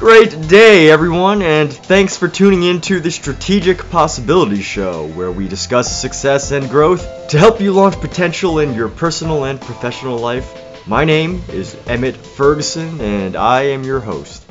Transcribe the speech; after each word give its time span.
Great 0.00 0.48
day, 0.48 0.90
everyone, 0.90 1.42
and 1.42 1.70
thanks 1.70 2.16
for 2.16 2.26
tuning 2.26 2.62
in 2.62 2.80
to 2.80 3.00
the 3.00 3.10
Strategic 3.10 3.78
Possibilities 3.90 4.64
Show, 4.64 5.08
where 5.08 5.30
we 5.30 5.46
discuss 5.46 6.00
success 6.00 6.52
and 6.52 6.70
growth 6.70 7.28
to 7.28 7.38
help 7.38 7.60
you 7.60 7.70
launch 7.72 7.96
potential 7.96 8.60
in 8.60 8.72
your 8.72 8.88
personal 8.88 9.44
and 9.44 9.60
professional 9.60 10.16
life. 10.16 10.58
My 10.86 11.04
name 11.04 11.42
is 11.50 11.76
Emmett 11.86 12.16
Ferguson, 12.16 12.98
and 12.98 13.36
I 13.36 13.64
am 13.64 13.84
your 13.84 14.00
host. 14.00 14.42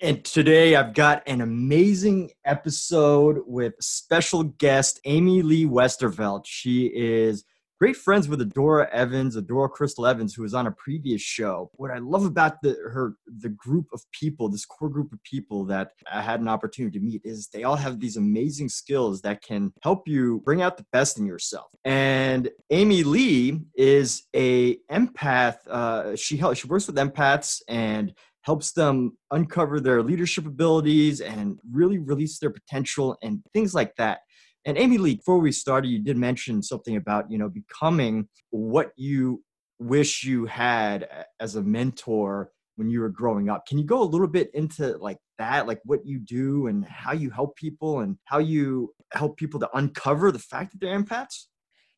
And 0.00 0.24
today 0.24 0.74
I've 0.74 0.94
got 0.94 1.24
an 1.26 1.42
amazing 1.42 2.30
episode 2.46 3.42
with 3.46 3.74
special 3.80 4.44
guest 4.44 4.98
Amy 5.04 5.42
Lee 5.42 5.66
Westervelt. 5.66 6.46
She 6.46 6.86
is 6.86 7.44
great 7.80 7.96
friends 7.96 8.28
with 8.28 8.40
Adora 8.40 8.90
Evans, 8.90 9.38
Adora 9.38 9.70
Crystal 9.70 10.06
Evans, 10.06 10.34
who 10.34 10.42
was 10.42 10.52
on 10.52 10.66
a 10.66 10.72
previous 10.72 11.22
show. 11.22 11.70
What 11.74 11.90
I 11.90 11.96
love 11.96 12.26
about 12.26 12.60
the 12.60 12.76
her 12.92 13.14
the 13.38 13.48
group 13.48 13.86
of 13.94 14.02
people, 14.12 14.50
this 14.50 14.66
core 14.66 14.90
group 14.90 15.14
of 15.14 15.22
people 15.24 15.64
that 15.66 15.92
I 16.12 16.20
had 16.20 16.40
an 16.40 16.48
opportunity 16.48 16.98
to 16.98 17.04
meet, 17.04 17.22
is 17.24 17.48
they 17.48 17.64
all 17.64 17.76
have 17.76 17.98
these 17.98 18.18
amazing 18.18 18.68
skills 18.68 19.22
that 19.22 19.42
can 19.42 19.72
help 19.82 20.06
you 20.06 20.42
bring 20.44 20.60
out 20.60 20.76
the 20.76 20.84
best 20.92 21.18
in 21.18 21.24
yourself. 21.24 21.70
And 21.86 22.50
Amy 22.68 23.02
Lee 23.02 23.62
is 23.74 24.24
a 24.36 24.76
empath. 24.92 25.66
Uh, 25.66 26.14
she 26.16 26.36
helps, 26.36 26.58
she 26.58 26.66
works 26.66 26.86
with 26.86 26.96
empaths 26.96 27.62
and 27.66 28.12
helps 28.42 28.72
them 28.72 29.16
uncover 29.30 29.80
their 29.80 30.02
leadership 30.02 30.46
abilities 30.46 31.20
and 31.20 31.58
really 31.70 31.98
release 31.98 32.38
their 32.38 32.50
potential 32.50 33.16
and 33.22 33.42
things 33.54 33.74
like 33.74 33.94
that. 33.96 34.20
And 34.66 34.76
Amy 34.76 34.98
Lee, 34.98 35.16
before 35.16 35.38
we 35.38 35.52
started, 35.52 35.88
you 35.88 36.00
did 36.00 36.16
mention 36.16 36.62
something 36.62 36.96
about, 36.96 37.30
you 37.30 37.38
know, 37.38 37.48
becoming 37.48 38.28
what 38.50 38.92
you 38.96 39.42
wish 39.78 40.24
you 40.24 40.44
had 40.46 41.04
uh, 41.04 41.22
as 41.40 41.56
a 41.56 41.62
mentor 41.62 42.50
when 42.76 42.90
you 42.90 43.00
were 43.00 43.08
growing 43.08 43.48
up. 43.48 43.66
Can 43.66 43.78
you 43.78 43.84
go 43.84 44.02
a 44.02 44.04
little 44.04 44.28
bit 44.28 44.50
into 44.54 44.96
like 44.98 45.18
that, 45.38 45.66
like 45.66 45.80
what 45.84 46.04
you 46.04 46.18
do 46.18 46.66
and 46.66 46.84
how 46.84 47.12
you 47.12 47.30
help 47.30 47.56
people 47.56 48.00
and 48.00 48.16
how 48.24 48.38
you 48.38 48.94
help 49.12 49.38
people 49.38 49.60
to 49.60 49.70
uncover 49.74 50.30
the 50.30 50.38
fact 50.38 50.72
that 50.72 50.80
they're 50.80 50.98
empaths? 50.98 51.46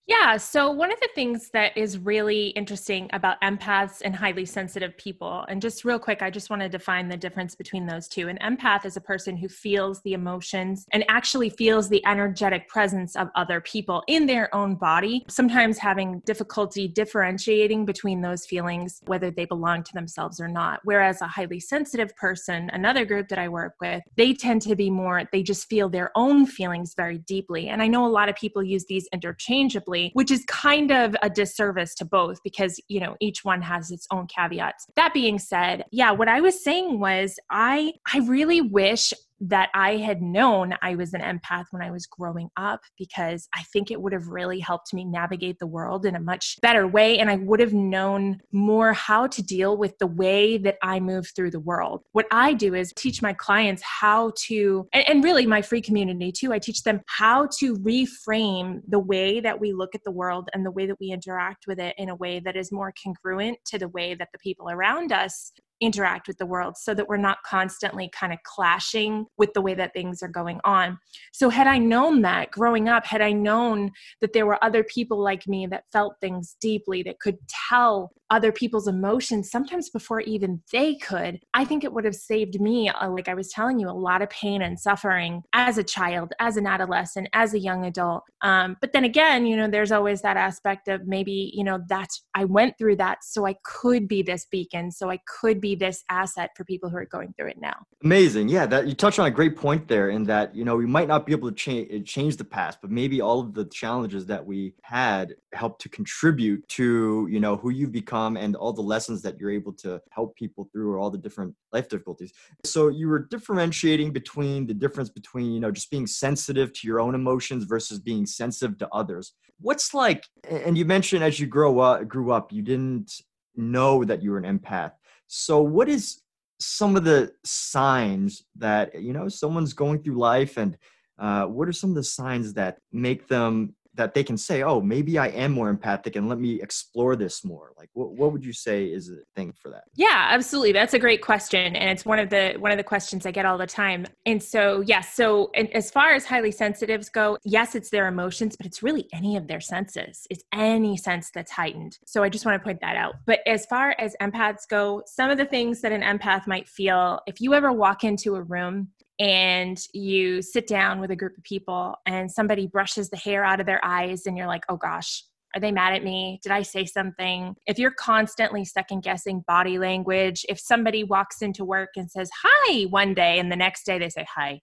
Yeah. 0.08 0.36
So, 0.36 0.68
one 0.68 0.92
of 0.92 0.98
the 0.98 1.08
things 1.14 1.50
that 1.50 1.76
is 1.76 1.96
really 1.96 2.48
interesting 2.48 3.08
about 3.12 3.40
empaths 3.40 4.02
and 4.04 4.16
highly 4.16 4.44
sensitive 4.44 4.96
people, 4.96 5.44
and 5.48 5.62
just 5.62 5.84
real 5.84 5.98
quick, 6.00 6.22
I 6.22 6.30
just 6.30 6.50
want 6.50 6.60
to 6.60 6.68
define 6.68 7.08
the 7.08 7.16
difference 7.16 7.54
between 7.54 7.86
those 7.86 8.08
two. 8.08 8.28
An 8.28 8.36
empath 8.42 8.84
is 8.84 8.96
a 8.96 9.00
person 9.00 9.36
who 9.36 9.48
feels 9.48 10.02
the 10.02 10.14
emotions 10.14 10.86
and 10.90 11.04
actually 11.08 11.50
feels 11.50 11.88
the 11.88 12.04
energetic 12.04 12.68
presence 12.68 13.14
of 13.14 13.28
other 13.36 13.60
people 13.60 14.02
in 14.08 14.26
their 14.26 14.52
own 14.52 14.74
body, 14.74 15.24
sometimes 15.28 15.78
having 15.78 16.18
difficulty 16.26 16.88
differentiating 16.88 17.86
between 17.86 18.20
those 18.20 18.44
feelings, 18.44 19.02
whether 19.06 19.30
they 19.30 19.44
belong 19.44 19.84
to 19.84 19.92
themselves 19.92 20.40
or 20.40 20.48
not. 20.48 20.80
Whereas 20.82 21.20
a 21.20 21.28
highly 21.28 21.60
sensitive 21.60 22.14
person, 22.16 22.70
another 22.72 23.04
group 23.04 23.28
that 23.28 23.38
I 23.38 23.48
work 23.48 23.74
with, 23.80 24.02
they 24.16 24.34
tend 24.34 24.62
to 24.62 24.74
be 24.74 24.90
more, 24.90 25.22
they 25.30 25.44
just 25.44 25.68
feel 25.68 25.88
their 25.88 26.10
own 26.16 26.44
feelings 26.44 26.94
very 26.96 27.18
deeply. 27.18 27.68
And 27.68 27.80
I 27.80 27.86
know 27.86 28.04
a 28.04 28.08
lot 28.08 28.28
of 28.28 28.34
people 28.34 28.64
use 28.64 28.84
these 28.86 29.08
interchangeably 29.12 29.91
which 30.14 30.30
is 30.30 30.44
kind 30.46 30.90
of 30.90 31.14
a 31.22 31.30
disservice 31.30 31.94
to 31.96 32.04
both 32.04 32.42
because, 32.42 32.80
you 32.88 33.00
know, 33.00 33.16
each 33.20 33.44
one 33.44 33.62
has 33.62 33.90
its 33.90 34.06
own 34.10 34.26
caveats. 34.26 34.86
That 34.96 35.14
being 35.14 35.38
said, 35.38 35.84
yeah, 35.90 36.10
what 36.10 36.28
I 36.28 36.40
was 36.40 36.62
saying 36.62 36.98
was 37.00 37.38
I 37.50 37.94
I 38.12 38.18
really 38.20 38.60
wish 38.60 39.12
that 39.42 39.70
I 39.74 39.96
had 39.96 40.22
known 40.22 40.74
I 40.82 40.94
was 40.94 41.12
an 41.12 41.20
empath 41.20 41.64
when 41.72 41.82
I 41.82 41.90
was 41.90 42.06
growing 42.06 42.48
up 42.56 42.80
because 42.96 43.48
I 43.54 43.62
think 43.72 43.90
it 43.90 44.00
would 44.00 44.12
have 44.12 44.28
really 44.28 44.60
helped 44.60 44.94
me 44.94 45.04
navigate 45.04 45.58
the 45.58 45.66
world 45.66 46.06
in 46.06 46.14
a 46.14 46.20
much 46.20 46.58
better 46.62 46.86
way. 46.86 47.18
And 47.18 47.28
I 47.28 47.36
would 47.36 47.58
have 47.58 47.72
known 47.72 48.38
more 48.52 48.92
how 48.92 49.26
to 49.26 49.42
deal 49.42 49.76
with 49.76 49.98
the 49.98 50.06
way 50.06 50.58
that 50.58 50.76
I 50.82 51.00
move 51.00 51.26
through 51.34 51.50
the 51.50 51.60
world. 51.60 52.02
What 52.12 52.26
I 52.30 52.52
do 52.52 52.74
is 52.74 52.92
teach 52.96 53.20
my 53.20 53.32
clients 53.32 53.82
how 53.82 54.32
to, 54.46 54.86
and, 54.92 55.08
and 55.08 55.24
really 55.24 55.44
my 55.44 55.60
free 55.60 55.82
community 55.82 56.30
too, 56.30 56.52
I 56.52 56.60
teach 56.60 56.84
them 56.84 57.00
how 57.08 57.48
to 57.58 57.74
reframe 57.78 58.80
the 58.86 59.00
way 59.00 59.40
that 59.40 59.58
we 59.58 59.72
look 59.72 59.96
at 59.96 60.04
the 60.04 60.12
world 60.12 60.50
and 60.54 60.64
the 60.64 60.70
way 60.70 60.86
that 60.86 61.00
we 61.00 61.10
interact 61.10 61.66
with 61.66 61.80
it 61.80 61.96
in 61.98 62.10
a 62.10 62.14
way 62.14 62.38
that 62.40 62.56
is 62.56 62.70
more 62.70 62.94
congruent 63.02 63.58
to 63.66 63.78
the 63.78 63.88
way 63.88 64.14
that 64.14 64.28
the 64.32 64.38
people 64.38 64.70
around 64.70 65.10
us 65.10 65.50
interact 65.82 66.28
with 66.28 66.38
the 66.38 66.46
world 66.46 66.76
so 66.78 66.94
that 66.94 67.08
we're 67.08 67.16
not 67.16 67.42
constantly 67.44 68.08
kind 68.14 68.32
of 68.32 68.38
clashing 68.44 69.26
with 69.36 69.52
the 69.52 69.60
way 69.60 69.74
that 69.74 69.92
things 69.92 70.22
are 70.22 70.28
going 70.28 70.60
on. 70.64 70.98
So, 71.32 71.50
had 71.50 71.66
I 71.66 71.78
known 71.78 72.22
that 72.22 72.50
growing 72.50 72.88
up, 72.88 73.04
had 73.04 73.20
I 73.20 73.32
known 73.32 73.90
that 74.20 74.32
there 74.32 74.46
were 74.46 74.62
other 74.64 74.84
people 74.84 75.22
like 75.22 75.46
me 75.46 75.66
that 75.66 75.84
felt 75.92 76.14
things 76.20 76.56
deeply, 76.60 77.02
that 77.02 77.20
could 77.20 77.38
tell 77.68 78.12
other 78.32 78.50
people's 78.50 78.88
emotions 78.88 79.50
sometimes 79.50 79.90
before 79.90 80.20
even 80.22 80.60
they 80.72 80.96
could 80.96 81.38
i 81.54 81.64
think 81.64 81.84
it 81.84 81.92
would 81.92 82.04
have 82.04 82.14
saved 82.14 82.60
me 82.60 82.88
uh, 82.88 83.08
like 83.08 83.28
i 83.28 83.34
was 83.34 83.50
telling 83.50 83.78
you 83.78 83.88
a 83.88 83.92
lot 83.92 84.22
of 84.22 84.30
pain 84.30 84.62
and 84.62 84.80
suffering 84.80 85.42
as 85.52 85.76
a 85.78 85.84
child 85.84 86.32
as 86.40 86.56
an 86.56 86.66
adolescent 86.66 87.28
as 87.34 87.54
a 87.54 87.58
young 87.58 87.84
adult. 87.84 88.24
Um, 88.40 88.76
but 88.80 88.92
then 88.92 89.04
again 89.04 89.46
you 89.46 89.56
know 89.56 89.68
there's 89.68 89.92
always 89.92 90.22
that 90.22 90.36
aspect 90.36 90.88
of 90.88 91.06
maybe 91.06 91.52
you 91.54 91.62
know 91.62 91.78
that's 91.88 92.24
i 92.34 92.44
went 92.44 92.78
through 92.78 92.96
that 92.96 93.18
so 93.22 93.46
i 93.46 93.54
could 93.64 94.08
be 94.08 94.22
this 94.22 94.46
beacon 94.50 94.90
so 94.90 95.10
i 95.10 95.18
could 95.26 95.60
be 95.60 95.74
this 95.74 96.02
asset 96.08 96.50
for 96.56 96.64
people 96.64 96.88
who 96.88 96.96
are 96.96 97.04
going 97.04 97.32
through 97.36 97.50
it 97.50 97.60
now. 97.60 97.76
Amazing. 98.02 98.48
Yeah 98.48 98.66
that 98.66 98.86
you 98.86 98.94
touched 98.94 99.18
on 99.18 99.26
a 99.26 99.30
great 99.30 99.56
point 99.56 99.86
there 99.86 100.08
in 100.08 100.24
that 100.24 100.54
you 100.54 100.64
know 100.64 100.76
we 100.76 100.86
might 100.86 101.08
not 101.08 101.26
be 101.26 101.32
able 101.32 101.50
to 101.50 101.54
change 101.54 102.08
change 102.08 102.36
the 102.36 102.44
past 102.44 102.78
but 102.80 102.90
maybe 102.90 103.20
all 103.20 103.40
of 103.40 103.54
the 103.54 103.66
challenges 103.66 104.24
that 104.26 104.44
we 104.44 104.74
had 104.82 105.34
helped 105.52 105.80
to 105.82 105.88
contribute 105.88 106.66
to 106.68 107.28
you 107.30 107.40
know 107.40 107.56
who 107.56 107.70
you've 107.70 107.92
become 107.92 108.21
and 108.36 108.56
all 108.56 108.72
the 108.72 108.82
lessons 108.82 109.22
that 109.22 109.38
you're 109.38 109.50
able 109.50 109.72
to 109.72 110.00
help 110.10 110.34
people 110.36 110.68
through 110.72 110.90
or 110.90 110.98
all 110.98 111.10
the 111.10 111.18
different 111.18 111.54
life 111.72 111.88
difficulties. 111.88 112.32
So 112.64 112.88
you 112.88 113.08
were 113.08 113.20
differentiating 113.30 114.12
between 114.12 114.66
the 114.66 114.74
difference 114.74 115.10
between 115.10 115.52
you 115.52 115.60
know 115.60 115.70
just 115.70 115.90
being 115.90 116.06
sensitive 116.06 116.72
to 116.74 116.86
your 116.86 117.00
own 117.00 117.14
emotions 117.14 117.64
versus 117.64 117.98
being 117.98 118.26
sensitive 118.26 118.78
to 118.78 118.88
others. 118.92 119.32
What's 119.60 119.94
like 119.94 120.24
and 120.48 120.76
you 120.76 120.84
mentioned 120.84 121.24
as 121.24 121.38
you 121.40 121.46
grow 121.46 121.78
up 121.78 122.08
grew 122.08 122.32
up 122.32 122.52
you 122.52 122.62
didn't 122.62 123.12
know 123.56 124.04
that 124.04 124.22
you 124.22 124.30
were 124.30 124.38
an 124.38 124.58
empath. 124.58 124.92
So 125.26 125.60
what 125.60 125.88
is 125.88 126.22
some 126.60 126.96
of 126.96 127.04
the 127.04 127.32
signs 127.44 128.44
that 128.56 129.00
you 129.00 129.12
know 129.12 129.28
someone's 129.28 129.72
going 129.72 130.02
through 130.02 130.18
life 130.18 130.56
and 130.56 130.76
uh, 131.18 131.44
what 131.46 131.68
are 131.68 131.72
some 131.72 131.90
of 131.90 131.96
the 131.96 132.02
signs 132.02 132.54
that 132.54 132.78
make 132.92 133.28
them 133.28 133.74
that 133.94 134.14
they 134.14 134.24
can 134.24 134.36
say, 134.36 134.62
oh, 134.62 134.80
maybe 134.80 135.18
I 135.18 135.28
am 135.28 135.52
more 135.52 135.68
empathic 135.68 136.16
and 136.16 136.28
let 136.28 136.38
me 136.38 136.60
explore 136.62 137.16
this 137.16 137.44
more? 137.44 137.72
Like 137.76 137.90
what, 137.92 138.12
what 138.12 138.32
would 138.32 138.44
you 138.44 138.52
say 138.52 138.86
is 138.86 139.10
a 139.10 139.18
thing 139.36 139.52
for 139.52 139.70
that? 139.70 139.84
Yeah, 139.94 140.28
absolutely. 140.30 140.72
That's 140.72 140.94
a 140.94 140.98
great 140.98 141.22
question. 141.22 141.76
And 141.76 141.90
it's 141.90 142.04
one 142.04 142.18
of 142.18 142.30
the 142.30 142.54
one 142.58 142.72
of 142.72 142.78
the 142.78 142.84
questions 142.84 143.26
I 143.26 143.30
get 143.30 143.44
all 143.44 143.58
the 143.58 143.66
time. 143.66 144.06
And 144.26 144.42
so 144.42 144.80
yes, 144.80 145.14
so 145.14 145.50
and 145.54 145.70
as 145.74 145.90
far 145.90 146.12
as 146.12 146.24
highly 146.24 146.52
sensitives 146.52 147.08
go, 147.08 147.38
yes, 147.44 147.74
it's 147.74 147.90
their 147.90 148.08
emotions, 148.08 148.56
but 148.56 148.66
it's 148.66 148.82
really 148.82 149.08
any 149.12 149.36
of 149.36 149.46
their 149.46 149.60
senses. 149.60 150.26
It's 150.30 150.44
any 150.52 150.96
sense 150.96 151.30
that's 151.34 151.50
heightened. 151.50 151.98
So 152.06 152.22
I 152.22 152.28
just 152.28 152.46
want 152.46 152.60
to 152.60 152.64
point 152.64 152.80
that 152.80 152.96
out. 152.96 153.16
But 153.26 153.40
as 153.46 153.66
far 153.66 153.94
as 153.98 154.16
empaths 154.20 154.66
go, 154.68 155.02
some 155.06 155.30
of 155.30 155.38
the 155.38 155.44
things 155.44 155.80
that 155.82 155.92
an 155.92 156.02
empath 156.02 156.46
might 156.46 156.68
feel, 156.68 157.20
if 157.26 157.40
you 157.40 157.54
ever 157.54 157.72
walk 157.72 158.04
into 158.04 158.36
a 158.36 158.42
room 158.42 158.88
and 159.18 159.78
you 159.92 160.42
sit 160.42 160.66
down 160.66 161.00
with 161.00 161.10
a 161.10 161.16
group 161.16 161.36
of 161.36 161.44
people 161.44 161.94
and 162.06 162.30
somebody 162.30 162.66
brushes 162.66 163.10
the 163.10 163.16
hair 163.16 163.44
out 163.44 163.60
of 163.60 163.66
their 163.66 163.84
eyes 163.84 164.26
and 164.26 164.36
you're 164.36 164.46
like, 164.46 164.64
oh 164.68 164.76
gosh, 164.76 165.24
are 165.54 165.60
they 165.60 165.72
mad 165.72 165.94
at 165.94 166.02
me? 166.02 166.40
Did 166.42 166.52
I 166.52 166.62
say 166.62 166.86
something? 166.86 167.54
If 167.66 167.78
you're 167.78 167.92
constantly 167.92 168.64
second 168.64 169.02
guessing 169.02 169.44
body 169.46 169.78
language, 169.78 170.46
if 170.48 170.58
somebody 170.58 171.04
walks 171.04 171.42
into 171.42 171.64
work 171.64 171.90
and 171.96 172.10
says 172.10 172.30
hi 172.42 172.84
one 172.84 173.14
day 173.14 173.38
and 173.38 173.52
the 173.52 173.56
next 173.56 173.84
day 173.84 173.98
they 173.98 174.08
say 174.08 174.26
hi, 174.34 174.60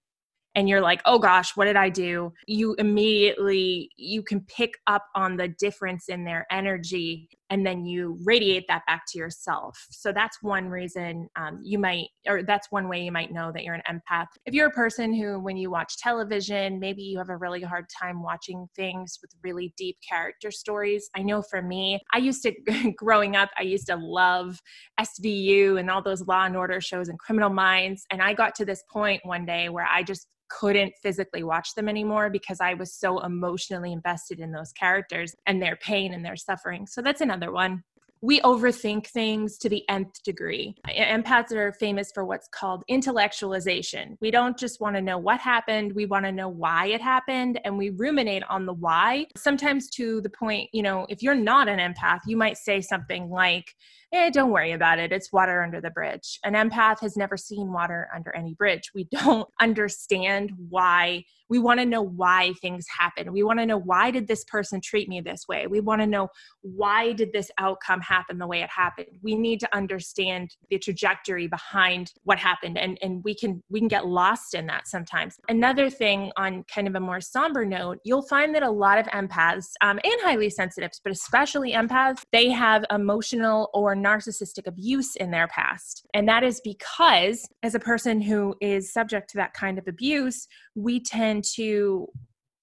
and 0.55 0.67
you're 0.67 0.81
like 0.81 1.01
oh 1.05 1.19
gosh 1.19 1.55
what 1.55 1.65
did 1.65 1.75
i 1.75 1.89
do? 1.89 2.31
You 2.47 2.75
immediately 2.77 3.89
you 3.97 4.23
can 4.23 4.41
pick 4.41 4.73
up 4.87 5.05
on 5.15 5.37
the 5.37 5.47
difference 5.47 6.09
in 6.09 6.23
their 6.23 6.45
energy 6.51 7.29
and 7.51 7.65
then 7.65 7.83
you 7.83 8.19
radiate 8.23 8.65
that 8.67 8.83
back 8.85 9.03
to 9.07 9.17
yourself. 9.17 9.87
So 9.89 10.11
that's 10.11 10.37
one 10.43 10.69
reason 10.69 11.27
um, 11.35 11.59
you 11.63 11.79
might 11.79 12.07
or 12.27 12.43
that's 12.43 12.67
one 12.69 12.87
way 12.87 13.01
you 13.03 13.11
might 13.11 13.31
know 13.31 13.51
that 13.51 13.63
you're 13.63 13.75
an 13.75 13.81
empath. 13.89 14.27
If 14.45 14.53
you're 14.53 14.67
a 14.67 14.71
person 14.71 15.13
who 15.13 15.39
when 15.39 15.57
you 15.57 15.71
watch 15.71 15.97
television 15.97 16.79
maybe 16.79 17.01
you 17.01 17.17
have 17.17 17.29
a 17.29 17.37
really 17.37 17.61
hard 17.61 17.85
time 17.99 18.21
watching 18.21 18.67
things 18.75 19.17
with 19.21 19.31
really 19.43 19.73
deep 19.77 19.97
character 20.07 20.51
stories. 20.51 21.09
I 21.15 21.23
know 21.23 21.41
for 21.41 21.61
me 21.61 21.99
i 22.13 22.17
used 22.17 22.43
to 22.43 22.53
growing 22.95 23.35
up 23.35 23.49
i 23.57 23.63
used 23.63 23.87
to 23.87 23.95
love 23.95 24.59
svu 24.99 25.79
and 25.79 25.89
all 25.89 26.01
those 26.01 26.25
law 26.27 26.45
and 26.45 26.55
order 26.55 26.81
shows 26.81 27.09
and 27.09 27.19
criminal 27.19 27.49
minds 27.49 28.05
and 28.11 28.21
i 28.21 28.33
got 28.33 28.55
to 28.55 28.65
this 28.65 28.83
point 28.91 29.21
one 29.23 29.45
day 29.45 29.69
where 29.69 29.87
i 29.91 30.03
just 30.03 30.27
couldn't 30.49 30.93
physically 31.01 31.43
watch 31.43 31.75
them 31.75 31.87
anymore 31.87 32.29
because 32.29 32.59
I 32.59 32.73
was 32.73 32.93
so 32.93 33.19
emotionally 33.19 33.93
invested 33.93 34.39
in 34.39 34.51
those 34.51 34.71
characters 34.71 35.35
and 35.45 35.61
their 35.61 35.75
pain 35.77 36.13
and 36.13 36.25
their 36.25 36.35
suffering. 36.35 36.87
So 36.87 37.01
that's 37.01 37.21
another 37.21 37.51
one. 37.51 37.83
We 38.21 38.41
overthink 38.41 39.07
things 39.07 39.57
to 39.57 39.69
the 39.69 39.87
nth 39.89 40.21
degree. 40.23 40.75
Empaths 40.87 41.51
are 41.53 41.73
famous 41.73 42.11
for 42.13 42.25
what's 42.25 42.47
called 42.49 42.83
intellectualization. 42.89 44.17
We 44.19 44.29
don't 44.29 44.57
just 44.57 44.81
want 44.81 44.95
to 44.97 45.01
know 45.01 45.17
what 45.17 45.39
happened, 45.39 45.93
we 45.93 46.05
want 46.05 46.25
to 46.25 46.31
know 46.31 46.49
why 46.49 46.87
it 46.87 47.01
happened, 47.01 47.59
and 47.63 47.77
we 47.77 47.91
ruminate 47.91 48.43
on 48.49 48.65
the 48.65 48.73
why, 48.73 49.27
sometimes 49.37 49.89
to 49.91 50.21
the 50.21 50.29
point, 50.29 50.69
you 50.73 50.83
know, 50.83 51.05
if 51.09 51.23
you're 51.23 51.35
not 51.35 51.69
an 51.69 51.79
empath, 51.79 52.19
you 52.25 52.35
might 52.35 52.57
say 52.57 52.81
something 52.81 53.29
like, 53.29 53.73
eh, 54.11 54.29
don't 54.29 54.51
worry 54.51 54.73
about 54.73 54.99
it. 54.99 55.11
It's 55.11 55.31
water 55.31 55.63
under 55.63 55.79
the 55.79 55.91
bridge. 55.91 56.39
An 56.43 56.53
empath 56.53 56.99
has 57.01 57.15
never 57.15 57.37
seen 57.37 57.71
water 57.71 58.09
under 58.13 58.35
any 58.35 58.53
bridge. 58.53 58.91
We 58.93 59.07
don't 59.11 59.47
understand 59.61 60.51
why 60.69 61.23
we 61.49 61.59
want 61.59 61.79
to 61.79 61.85
know 61.85 62.01
why 62.01 62.53
things 62.61 62.85
happen 62.97 63.29
we 63.31 63.43
want 63.43 63.59
to 63.59 63.65
know 63.65 63.77
why 63.77 64.11
did 64.11 64.27
this 64.27 64.43
person 64.45 64.81
treat 64.81 65.07
me 65.09 65.21
this 65.21 65.47
way? 65.47 65.67
We 65.67 65.79
want 65.79 66.01
to 66.01 66.07
know 66.07 66.29
why 66.61 67.13
did 67.13 67.31
this 67.31 67.51
outcome 67.57 68.01
happen 68.01 68.37
the 68.37 68.47
way 68.47 68.61
it 68.61 68.69
happened? 68.69 69.07
We 69.21 69.35
need 69.35 69.59
to 69.61 69.75
understand 69.75 70.55
the 70.69 70.79
trajectory 70.79 71.47
behind 71.47 72.13
what 72.23 72.39
happened 72.39 72.77
and 72.77 72.97
and 73.01 73.23
we 73.23 73.35
can 73.35 73.63
we 73.69 73.79
can 73.79 73.87
get 73.87 74.05
lost 74.05 74.53
in 74.53 74.67
that 74.67 74.87
sometimes. 74.87 75.37
Another 75.47 75.89
thing 75.89 76.31
on 76.37 76.63
kind 76.73 76.87
of 76.87 76.95
a 76.95 76.99
more 76.99 77.21
somber 77.21 77.65
note 77.65 77.99
you'll 78.03 78.27
find 78.27 78.53
that 78.55 78.63
a 78.63 78.69
lot 78.69 78.97
of 78.97 79.05
empaths 79.07 79.71
um, 79.81 79.99
and 80.03 80.21
highly 80.21 80.49
sensitives 80.49 80.99
but 81.03 81.11
especially 81.11 81.73
empaths 81.73 82.23
they 82.31 82.49
have 82.49 82.83
emotional 82.91 83.69
or 83.73 83.95
narcissistic 83.95 84.67
abuse 84.67 85.15
in 85.15 85.31
their 85.31 85.47
past 85.47 86.05
and 86.13 86.27
that 86.27 86.43
is 86.43 86.61
because 86.61 87.47
as 87.63 87.75
a 87.75 87.79
person 87.79 88.21
who 88.21 88.55
is 88.61 88.91
subject 88.91 89.29
to 89.29 89.37
that 89.37 89.53
kind 89.53 89.77
of 89.77 89.87
abuse 89.87 90.47
we 90.75 90.99
tend 90.99 91.38
to 91.55 92.07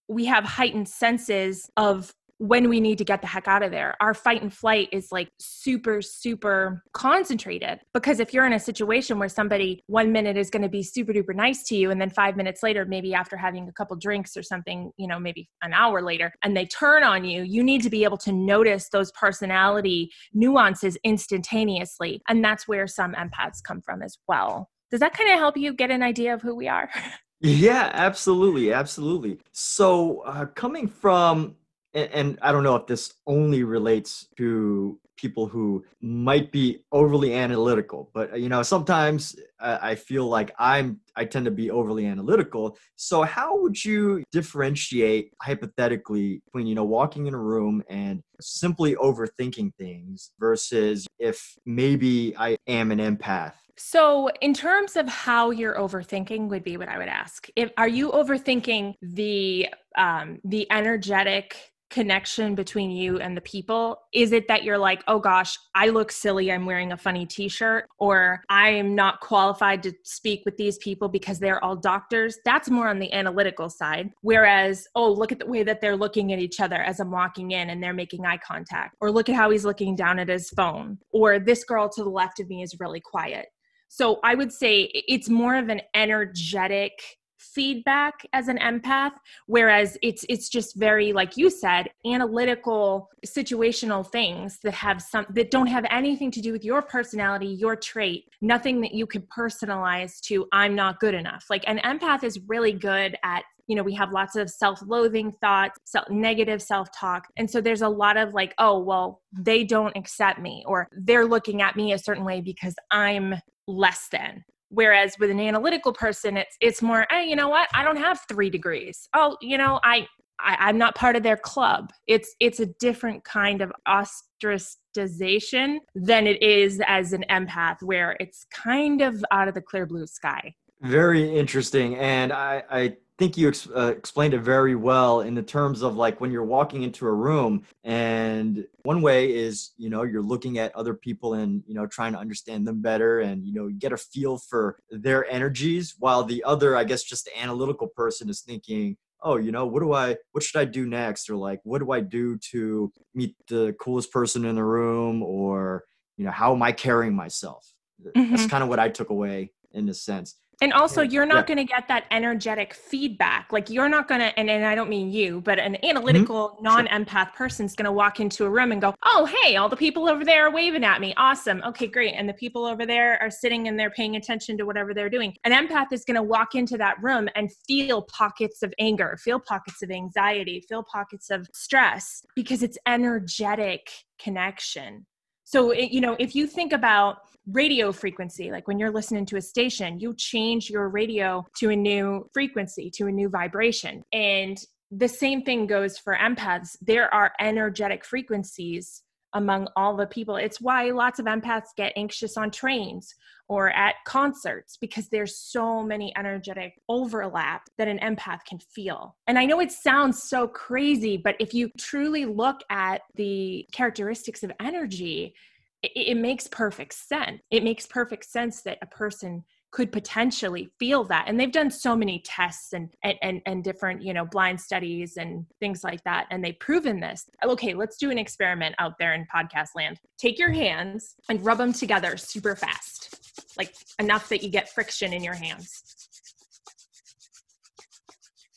we 0.09 0.25
have 0.27 0.45
heightened 0.45 0.89
senses 0.89 1.69
of 1.77 2.13
when 2.39 2.69
we 2.69 2.81
need 2.81 2.99
to 2.99 3.05
get 3.05 3.23
the 3.23 3.27
heck 3.27 3.49
out 3.49 3.63
of 3.63 3.71
there. 3.71 3.95
Our 4.01 4.13
fight 4.13 4.43
and 4.43 4.53
flight 4.53 4.89
is 4.93 5.09
like 5.11 5.29
super, 5.39 6.03
super 6.03 6.83
concentrated. 6.93 7.81
Because 7.95 8.21
if 8.21 8.35
you're 8.35 8.47
in 8.47 8.53
a 8.53 8.61
situation 8.61 9.19
where 9.19 9.29
somebody 9.29 9.83
one 9.87 10.13
minute 10.13 10.37
is 10.37 10.51
going 10.51 10.63
to 10.63 10.69
be 10.69 10.83
super 10.83 11.13
duper 11.13 11.35
nice 11.35 11.65
to 11.65 11.77
you, 11.77 11.91
and 11.91 12.01
then 12.01 12.11
five 12.11 12.37
minutes 12.37 12.63
later, 12.63 12.85
maybe 12.85 13.15
after 13.15 13.37
having 13.37 13.69
a 13.69 13.73
couple 13.73 13.97
drinks 13.97 14.37
or 14.37 14.43
something, 14.43 14.93
you 14.99 15.07
know, 15.07 15.19
maybe 15.19 15.49
an 15.63 15.73
hour 15.73 16.03
later, 16.03 16.33
and 16.45 16.57
they 16.57 16.67
turn 16.67 17.03
on 17.03 17.25
you, 17.25 17.43
you 17.43 17.63
need 17.63 17.83
to 17.83 17.91
be 17.91 18.05
able 18.05 18.19
to 18.19 18.33
notice 18.33 18.91
those 18.91 19.11
personality 19.13 20.11
nuances 20.35 20.99
instantaneously. 21.05 22.21
And 22.29 22.45
that's 22.45 22.69
where 22.69 22.87
some 22.87 23.15
empaths 23.15 23.63
come 23.67 23.81
from 23.81 24.03
as 24.03 24.19
well. 24.29 24.69
Does 24.91 25.01
that 25.01 25.15
kind 25.15 25.33
of 25.33 25.39
help 25.39 25.57
you 25.57 25.73
get 25.73 25.91
an 25.91 26.03
idea 26.03 26.35
of 26.35 26.43
who 26.43 26.55
we 26.55 26.69
are? 26.69 26.91
Yeah, 27.47 27.91
absolutely, 27.95 28.73
absolutely. 28.73 29.39
So, 29.53 30.21
uh, 30.23 30.47
coming 30.47 30.89
from, 30.89 31.55
and, 31.95 32.11
and 32.13 32.39
I 32.43 32.51
don't 32.51 32.65
know 32.65 32.75
if 32.75 32.87
this 32.89 33.15
only 33.27 33.63
relates 33.63 34.27
to 34.37 34.99
people 35.17 35.47
who 35.47 35.85
might 36.03 36.51
be 36.51 36.81
overly 36.91 37.33
analytical, 37.35 38.11
but 38.13 38.33
uh, 38.33 38.37
you 38.37 38.49
know, 38.49 38.65
sometimes 38.65 39.37
I, 39.61 39.91
I 39.91 39.95
feel 39.95 40.27
like 40.27 40.51
I'm 40.59 40.99
I 41.15 41.25
tend 41.25 41.45
to 41.45 41.53
be 41.53 41.71
overly 41.71 42.05
analytical. 42.07 42.77
So, 42.97 43.23
how 43.23 43.57
would 43.63 43.83
you 43.85 44.25
differentiate 44.33 45.33
hypothetically 45.41 46.43
between 46.47 46.67
you 46.67 46.75
know 46.75 46.85
walking 46.85 47.27
in 47.27 47.35
a 47.35 47.39
room 47.39 47.81
and 47.89 48.23
simply 48.41 48.97
overthinking 48.97 49.73
things 49.77 50.33
versus 50.41 51.07
if 51.21 51.55
maybe 51.65 52.37
I 52.37 52.57
am 52.67 52.91
an 52.91 52.99
empath? 52.99 53.55
So, 53.79 54.31
in 54.41 54.55
terms 54.55 54.97
of 54.97 55.09
how 55.09 55.51
you're 55.51 55.77
overthinking, 55.77 56.49
would 56.49 56.65
be 56.65 56.77
what 56.77 56.89
I 56.89 56.99
would 56.99 57.09
ask. 57.09 57.49
If 57.57 57.71
are 57.77 57.89
you 57.89 58.11
overthinking 58.11 58.95
the 59.03 59.69
um, 59.97 60.39
the 60.45 60.67
energetic 60.71 61.73
connection 61.91 62.55
between 62.55 62.91
you 62.91 63.19
and 63.21 63.37
the 63.37 63.41
people? 63.41 63.99
Is 64.13 64.33
it 64.33 64.49
that 64.49 64.65
you're 64.65 64.79
like, 64.79 65.03
oh 65.07 65.19
gosh, 65.19 65.57
I 65.75 65.89
look 65.89 66.11
silly, 66.11 66.51
I'm 66.51 66.67
wearing 66.67 66.93
a 66.93 66.97
funny 66.97 67.27
t 67.27 67.49
shirt, 67.49 67.87
or 67.99 68.43
I 68.49 68.71
am 68.71 68.95
not 68.95 69.21
qualified 69.21 69.83
to 69.85 69.93
speak 70.05 70.43
with 70.45 70.57
these 70.57 70.79
people 70.79 71.09
because 71.09 71.39
they're 71.39 71.63
all 71.63 71.77
doctors? 71.77 72.39
That's 72.45 72.71
more 72.71 72.89
on 72.89 72.99
the 72.99 73.13
analytical 73.13 73.71
side. 73.71 74.11
Whereas, 74.23 74.87
oh, 74.95 75.13
look 75.13 75.33
at 75.33 75.39
the 75.39 75.47
way 75.47 75.63
that 75.63 75.81
they're 75.81 75.97
looking 75.97 76.33
at 76.33 76.39
each 76.39 76.61
other 76.61 76.77
as 76.77 77.01
I'm 77.01 77.11
walking 77.11 77.53
in 77.53 77.71
and 77.71 77.83
they're 77.83 77.93
making 77.93 78.27
eye 78.27 78.39
contact, 78.39 78.97
or 79.01 79.11
look 79.11 79.29
at 79.29 79.37
how 79.37 79.51
he's 79.51 79.65
looking 79.65 79.95
down 79.95 80.19
at 80.19 80.29
his 80.29 80.51
phone, 80.51 80.99
or 81.13 81.39
this 81.39 81.65
girl 81.65 81.89
to 81.91 82.03
the 82.03 82.11
left 82.11 82.41
of 82.41 82.49
me 82.49 82.63
is 82.63 82.77
really 82.81 83.01
quiet. 83.01 83.47
So 83.89 84.21
I 84.23 84.35
would 84.35 84.53
say 84.53 84.91
it's 84.93 85.29
more 85.29 85.57
of 85.57 85.69
an 85.69 85.81
energetic 85.95 86.93
feedback 87.39 88.15
as 88.33 88.49
an 88.49 88.59
empath 88.59 89.13
whereas 89.47 89.97
it's 90.03 90.27
it's 90.29 90.49
just 90.49 90.77
very 90.77 91.13
like 91.13 91.39
you 91.39 91.49
said 91.49 91.89
analytical 92.05 93.09
situational 93.27 94.07
things 94.07 94.59
that 94.63 94.75
have 94.75 95.01
some 95.01 95.25
that 95.31 95.51
don't 95.51 95.67
have 95.67 95.87
anything 95.91 96.31
to 96.31 96.43
do 96.43 96.53
with 96.53 96.65
your 96.65 96.83
personality 96.83 97.47
your 97.47 97.75
trait 97.75 98.25
nothing 98.43 98.81
that 98.81 98.93
you 98.93 99.07
could 99.07 99.27
personalize 99.31 100.21
to 100.21 100.47
i'm 100.53 100.75
not 100.75 101.01
good 101.01 101.15
enough. 101.15 101.47
Like 101.49 101.65
an 101.67 101.79
empath 101.79 102.25
is 102.25 102.39
really 102.47 102.73
good 102.73 103.17
at 103.23 103.43
you 103.67 103.75
know 103.75 103.83
we 103.83 103.95
have 103.95 104.13
lots 104.13 104.37
of 104.37 104.51
self-loathing 104.51 105.33
thoughts 105.41 105.79
self 105.85 106.09
negative 106.11 106.63
self-talk 106.63 107.27
and 107.37 107.51
so 107.51 107.61
there's 107.61 107.83
a 107.83 107.89
lot 107.89 108.17
of 108.17 108.35
like 108.35 108.55
oh 108.59 108.79
well 108.79 109.23
they 109.33 109.65
don't 109.65 109.97
accept 109.97 110.41
me 110.41 110.63
or 110.67 110.89
they're 110.93 111.27
looking 111.27 111.63
at 111.63 111.75
me 111.77 111.93
a 111.93 111.99
certain 111.99 112.25
way 112.25 112.41
because 112.41 112.75
i'm 112.91 113.35
less 113.67 114.09
than. 114.09 114.45
Whereas 114.69 115.15
with 115.19 115.31
an 115.31 115.39
analytical 115.41 115.93
person 115.93 116.37
it's 116.37 116.57
it's 116.61 116.83
more 116.83 117.07
hey 117.11 117.25
you 117.25 117.37
know 117.37 117.49
what? 117.49 117.69
I 117.75 117.85
don't 117.85 117.97
have 117.97 118.21
three 118.29 118.51
degrees. 118.51 119.09
Oh 119.15 119.37
you 119.41 119.59
know 119.59 119.81
i, 119.85 120.07
I 120.41 120.69
am 120.71 120.79
not 120.79 120.95
part 120.95 121.17
of 121.17 121.23
their 121.23 121.37
club. 121.37 121.93
It's 122.07 122.35
it's 122.41 122.61
a 122.61 122.67
different 122.81 123.25
kind 123.25 123.63
of 123.63 123.73
ostracization 123.89 125.79
than 125.95 126.27
it 126.27 126.43
is 126.43 126.83
as 126.87 127.13
an 127.13 127.25
empath 127.31 127.83
where 127.83 128.17
it's 128.21 128.45
kind 128.53 129.01
of 129.01 129.25
out 129.31 129.49
of 129.49 129.55
the 129.55 129.63
clear 129.63 129.87
blue 129.87 130.07
sky. 130.07 130.55
Very 130.83 131.37
interesting 131.37 131.97
and 131.97 132.33
i 132.33 132.63
i 132.71 132.97
think 133.19 133.37
you 133.37 133.49
ex- 133.49 133.69
uh, 133.75 133.95
explained 133.97 134.35
it 134.35 134.41
very 134.41 134.75
well 134.75 135.21
in 135.21 135.35
the 135.35 135.43
terms 135.43 135.83
of 135.83 135.97
like 135.97 136.21
when 136.21 136.31
you're 136.31 136.45
walking 136.45 136.83
into 136.83 137.07
a 137.07 137.13
room 137.13 137.63
and 137.85 138.67
one 138.83 139.01
way 139.01 139.35
is 139.35 139.73
you 139.77 139.89
know 139.89 140.03
you're 140.03 140.23
looking 140.23 140.59
at 140.59 140.75
other 140.75 140.95
people 140.95 141.35
and 141.35 141.63
you 141.67 141.75
know 141.75 141.87
trying 141.87 142.13
to 142.13 142.19
understand 142.19 142.67
them 142.67 142.83
better 142.83 143.21
and 143.21 143.47
you 143.47 143.55
know 143.55 143.69
get 143.79 143.93
a 143.93 143.97
feel 143.97 144.39
for 144.39 144.79
their 144.91 145.29
energies 145.31 145.95
while 145.99 146.25
the 146.25 146.43
other 146.45 146.77
i 146.77 146.85
guess 146.85 147.03
just 147.03 147.25
the 147.25 147.41
analytical 147.41 147.89
person 147.89 148.29
is 148.29 148.41
thinking 148.41 148.97
oh 149.23 149.37
you 149.37 149.51
know 149.51 149.67
what 149.67 149.81
do 149.81 149.93
i 149.93 150.15
what 150.33 150.45
should 150.45 150.61
i 150.61 150.65
do 150.65 150.87
next? 150.87 151.31
or 151.31 151.37
like 151.37 151.61
what 151.65 151.79
do 151.79 151.93
i 151.93 152.01
do 152.01 152.37
to 152.39 152.93
meet 153.15 153.35
the 153.49 153.75
coolest 153.81 154.13
person 154.13 154.45
in 154.45 154.55
the 154.55 154.65
room? 154.65 155.23
or 155.23 155.85
you 156.17 156.25
know 156.25 156.31
how 156.31 156.53
am 156.55 156.63
i 156.63 156.73
carrying 156.73 157.15
myself? 157.15 157.73
Mm-hmm. 158.05 158.31
that's 158.31 158.47
kind 158.47 158.63
of 158.63 158.69
what 158.69 158.79
i 158.79 158.91
took 158.91 159.09
away 159.09 159.53
in 159.73 159.89
a 159.89 159.95
sense 159.95 160.37
and 160.63 160.73
also, 160.73 161.03
you're 161.03 161.27
not 161.27 161.47
yeah. 161.47 161.55
going 161.55 161.67
to 161.67 161.71
get 161.71 161.87
that 161.89 162.07
energetic 162.11 162.73
feedback. 162.73 163.53
Like, 163.53 163.69
you're 163.69 163.91
not 163.91 164.09
going 164.09 164.23
to, 164.23 164.39
and, 164.39 164.49
and 164.49 164.65
I 164.65 164.75
don't 164.75 164.89
mean 164.89 165.13
you, 165.13 165.43
but 165.43 165.59
an 165.59 165.77
analytical, 165.85 166.55
mm-hmm. 166.55 166.65
non 166.65 166.87
empath 166.87 167.35
person 167.35 167.67
is 167.67 167.75
going 167.75 167.85
to 167.85 167.93
walk 167.93 168.21
into 168.21 168.47
a 168.47 168.51
room 168.51 168.73
and 168.73 168.81
go, 168.81 168.95
Oh, 169.05 169.29
hey, 169.43 169.57
all 169.57 169.69
the 169.69 169.77
people 169.77 170.09
over 170.09 170.25
there 170.25 170.47
are 170.47 170.51
waving 170.51 170.83
at 170.83 171.03
me. 171.03 171.13
Awesome. 171.19 171.63
Okay, 171.67 171.87
great. 171.87 172.15
And 172.15 172.27
the 172.27 172.35
people 172.35 172.65
over 172.65 172.87
there 172.87 173.21
are 173.21 173.31
sitting 173.31 173.69
and 173.69 173.79
they're 173.79 173.91
paying 173.91 174.17
attention 174.17 174.57
to 174.57 174.65
whatever 174.65 174.95
they're 174.95 175.11
doing. 175.11 175.37
An 175.45 175.53
empath 175.53 175.93
is 175.93 176.05
going 176.05 176.15
to 176.15 176.23
walk 176.23 176.55
into 176.55 176.79
that 176.79 176.97
room 177.03 177.29
and 177.35 177.51
feel 177.69 178.03
pockets 178.03 178.63
of 178.63 178.73
anger, 178.79 179.19
feel 179.23 179.39
pockets 179.39 179.83
of 179.83 179.91
anxiety, 179.91 180.65
feel 180.67 180.83
pockets 180.83 181.29
of 181.31 181.47
stress 181.53 182.25
because 182.35 182.63
it's 182.63 182.79
energetic 182.87 183.91
connection. 184.19 185.05
So, 185.49 185.73
you 185.73 186.01
know, 186.01 186.17
if 186.19 186.35
you 186.35 186.49
think 186.49 186.73
about 186.73 187.19
radio 187.47 187.93
frequency, 187.93 188.51
like 188.51 188.67
when 188.67 188.81
you're 188.81 188.91
listening 188.91 189.25
to 189.27 189.37
a 189.37 189.41
station, 189.41 190.01
you 190.01 190.13
change 190.17 190.69
your 190.69 190.89
radio 190.89 191.47
to 191.59 191.71
a 191.71 191.77
new 191.77 192.29
frequency, 192.35 192.91
to 192.97 193.07
a 193.07 193.13
new 193.13 193.29
vibration. 193.29 194.03
And 194.13 194.59
the 194.91 195.07
same 195.07 195.43
thing 195.43 195.69
goes 195.69 195.99
for 195.99 196.17
empaths. 196.17 196.77
There 196.83 197.15
are 197.15 197.31
energetic 197.39 198.05
frequencies 198.05 199.03
among 199.37 199.69
all 199.77 199.95
the 199.95 200.07
people. 200.07 200.37
It's 200.37 200.61
why 200.61 200.91
lots 200.91 201.19
of 201.19 201.27
empaths 201.27 201.77
get 201.77 201.93
anxious 201.95 202.37
on 202.37 202.51
trains 202.51 203.15
or 203.49 203.71
at 203.71 203.95
concerts 204.07 204.77
because 204.77 205.09
there's 205.09 205.37
so 205.37 205.83
many 205.83 206.13
energetic 206.17 206.81
overlap 206.89 207.69
that 207.79 207.87
an 207.87 207.99
empath 207.99 208.45
can 208.49 208.59
feel. 208.59 209.15
And 209.27 209.39
I 209.39 209.45
know 209.45 209.61
it 209.61 209.71
sounds 209.71 210.23
so 210.23 210.49
crazy, 210.49 211.17
but 211.17 211.37
if 211.39 211.55
you 211.55 211.71
truly 211.79 212.25
look 212.25 212.61
at 212.71 213.03
the 213.15 213.67
characteristics 213.73 214.43
of 214.43 214.51
energy, 214.59 215.35
it, 215.83 216.17
makes 216.17 216.49
perfect 216.49 216.95
sense. 216.95 217.41
It 217.51 217.63
makes 217.63 217.87
perfect 217.87 218.25
sense 218.25 218.63
that 218.63 218.79
a 218.83 218.87
person 218.87 219.45
could 219.73 219.93
potentially 219.93 220.71
feel 220.79 221.05
that. 221.05 221.25
And 221.29 221.39
they've 221.39 221.53
done 221.53 221.71
so 221.71 221.95
many 221.95 222.23
tests 222.25 222.73
and, 222.73 222.95
and 223.03 223.43
and 223.47 223.63
different 223.63 224.03
you 224.03 224.15
know 224.15 224.25
blind 224.25 224.61
studies 224.61 225.17
and 225.17 225.45
things 225.61 225.85
like 225.85 226.03
that 226.05 226.27
and 226.31 226.45
they've 226.45 226.59
proven 226.59 227.01
this. 227.01 227.27
Okay 227.45 227.75
let's 227.75 227.97
do 227.97 228.11
an 228.11 228.19
experiment 228.19 228.75
out 228.79 228.95
there 228.99 229.15
in 229.15 229.27
podcast 229.35 229.71
land. 229.75 230.01
Take 230.19 230.39
your 230.39 230.53
hands 230.53 231.15
and 231.29 231.45
rub 231.45 231.59
them 231.59 231.73
together 231.73 232.17
super 232.17 232.57
fast 232.57 233.15
like 233.59 233.75
enough 233.99 234.29
that 234.29 234.43
you 234.43 234.51
get 234.51 234.73
friction 234.73 235.13
in 235.13 235.23
your 235.23 235.35
hands. 235.35 235.83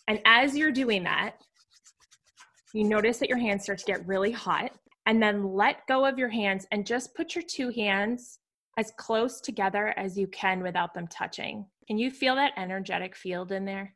And 0.08 0.20
as 0.26 0.56
you're 0.56 0.72
doing 0.72 1.04
that 1.04 1.36
you 2.74 2.84
notice 2.84 3.18
that 3.18 3.30
your 3.30 3.38
hands 3.38 3.64
start 3.64 3.80
to 3.80 3.86
get 3.86 4.08
really 4.08 4.32
hot 4.32 4.72
and 5.06 5.22
then 5.22 5.54
let 5.54 5.88
go 5.88 6.06
of 6.06 6.20
your 6.20 6.30
hands 6.30 6.68
and 6.72 6.86
just 6.86 7.16
put 7.16 7.36
your 7.36 7.44
two 7.48 7.70
hands 7.70 8.39
as 8.80 8.94
close 8.96 9.42
together 9.42 9.94
as 9.98 10.18
you 10.18 10.26
can 10.28 10.64
without 10.64 10.94
them 10.94 11.06
touching. 11.08 11.66
Can 11.86 11.98
you 11.98 12.10
feel 12.10 12.36
that 12.36 12.54
energetic 12.56 13.14
field 13.14 13.52
in 13.52 13.66
there? 13.66 13.94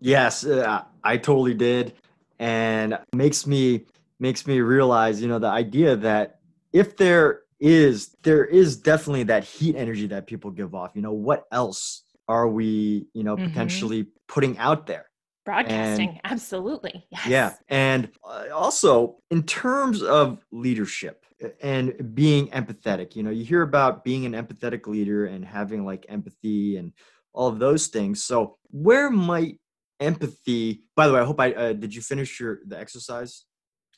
Yes, 0.00 0.44
uh, 0.44 0.82
I 1.02 1.16
totally 1.16 1.54
did, 1.54 1.94
and 2.38 2.98
makes 3.14 3.46
me 3.46 3.86
makes 4.20 4.46
me 4.46 4.60
realize, 4.60 5.22
you 5.22 5.28
know, 5.28 5.38
the 5.38 5.48
idea 5.48 5.96
that 5.96 6.40
if 6.74 6.98
there 6.98 7.40
is 7.58 8.14
there 8.22 8.44
is 8.44 8.76
definitely 8.76 9.22
that 9.22 9.44
heat 9.44 9.76
energy 9.76 10.06
that 10.08 10.26
people 10.26 10.50
give 10.50 10.74
off. 10.74 10.90
You 10.94 11.00
know, 11.00 11.12
what 11.12 11.44
else 11.50 12.02
are 12.28 12.46
we, 12.46 13.06
you 13.14 13.24
know, 13.24 13.36
mm-hmm. 13.36 13.46
potentially 13.46 14.08
putting 14.28 14.58
out 14.58 14.86
there? 14.86 15.06
Broadcasting, 15.46 16.08
and, 16.08 16.20
absolutely. 16.24 17.06
Yes. 17.10 17.26
Yeah, 17.28 17.52
and 17.68 18.10
also 18.52 19.18
in 19.30 19.44
terms 19.44 20.02
of 20.02 20.44
leadership 20.50 21.24
and 21.62 22.14
being 22.14 22.48
empathetic, 22.48 23.14
you 23.14 23.22
know, 23.22 23.30
you 23.30 23.44
hear 23.44 23.62
about 23.62 24.04
being 24.04 24.26
an 24.26 24.32
empathetic 24.32 24.86
leader 24.86 25.26
and 25.26 25.44
having 25.44 25.86
like 25.86 26.04
empathy 26.08 26.76
and 26.76 26.92
all 27.32 27.48
of 27.48 27.58
those 27.58 27.86
things. 27.86 28.24
So, 28.24 28.58
where 28.70 29.08
might 29.08 29.60
empathy? 30.00 30.82
By 30.96 31.06
the 31.06 31.14
way, 31.14 31.20
I 31.20 31.24
hope 31.24 31.40
I 31.40 31.52
uh, 31.52 31.72
did 31.74 31.94
you 31.94 32.02
finish 32.02 32.40
your 32.40 32.58
the 32.66 32.78
exercise? 32.78 33.44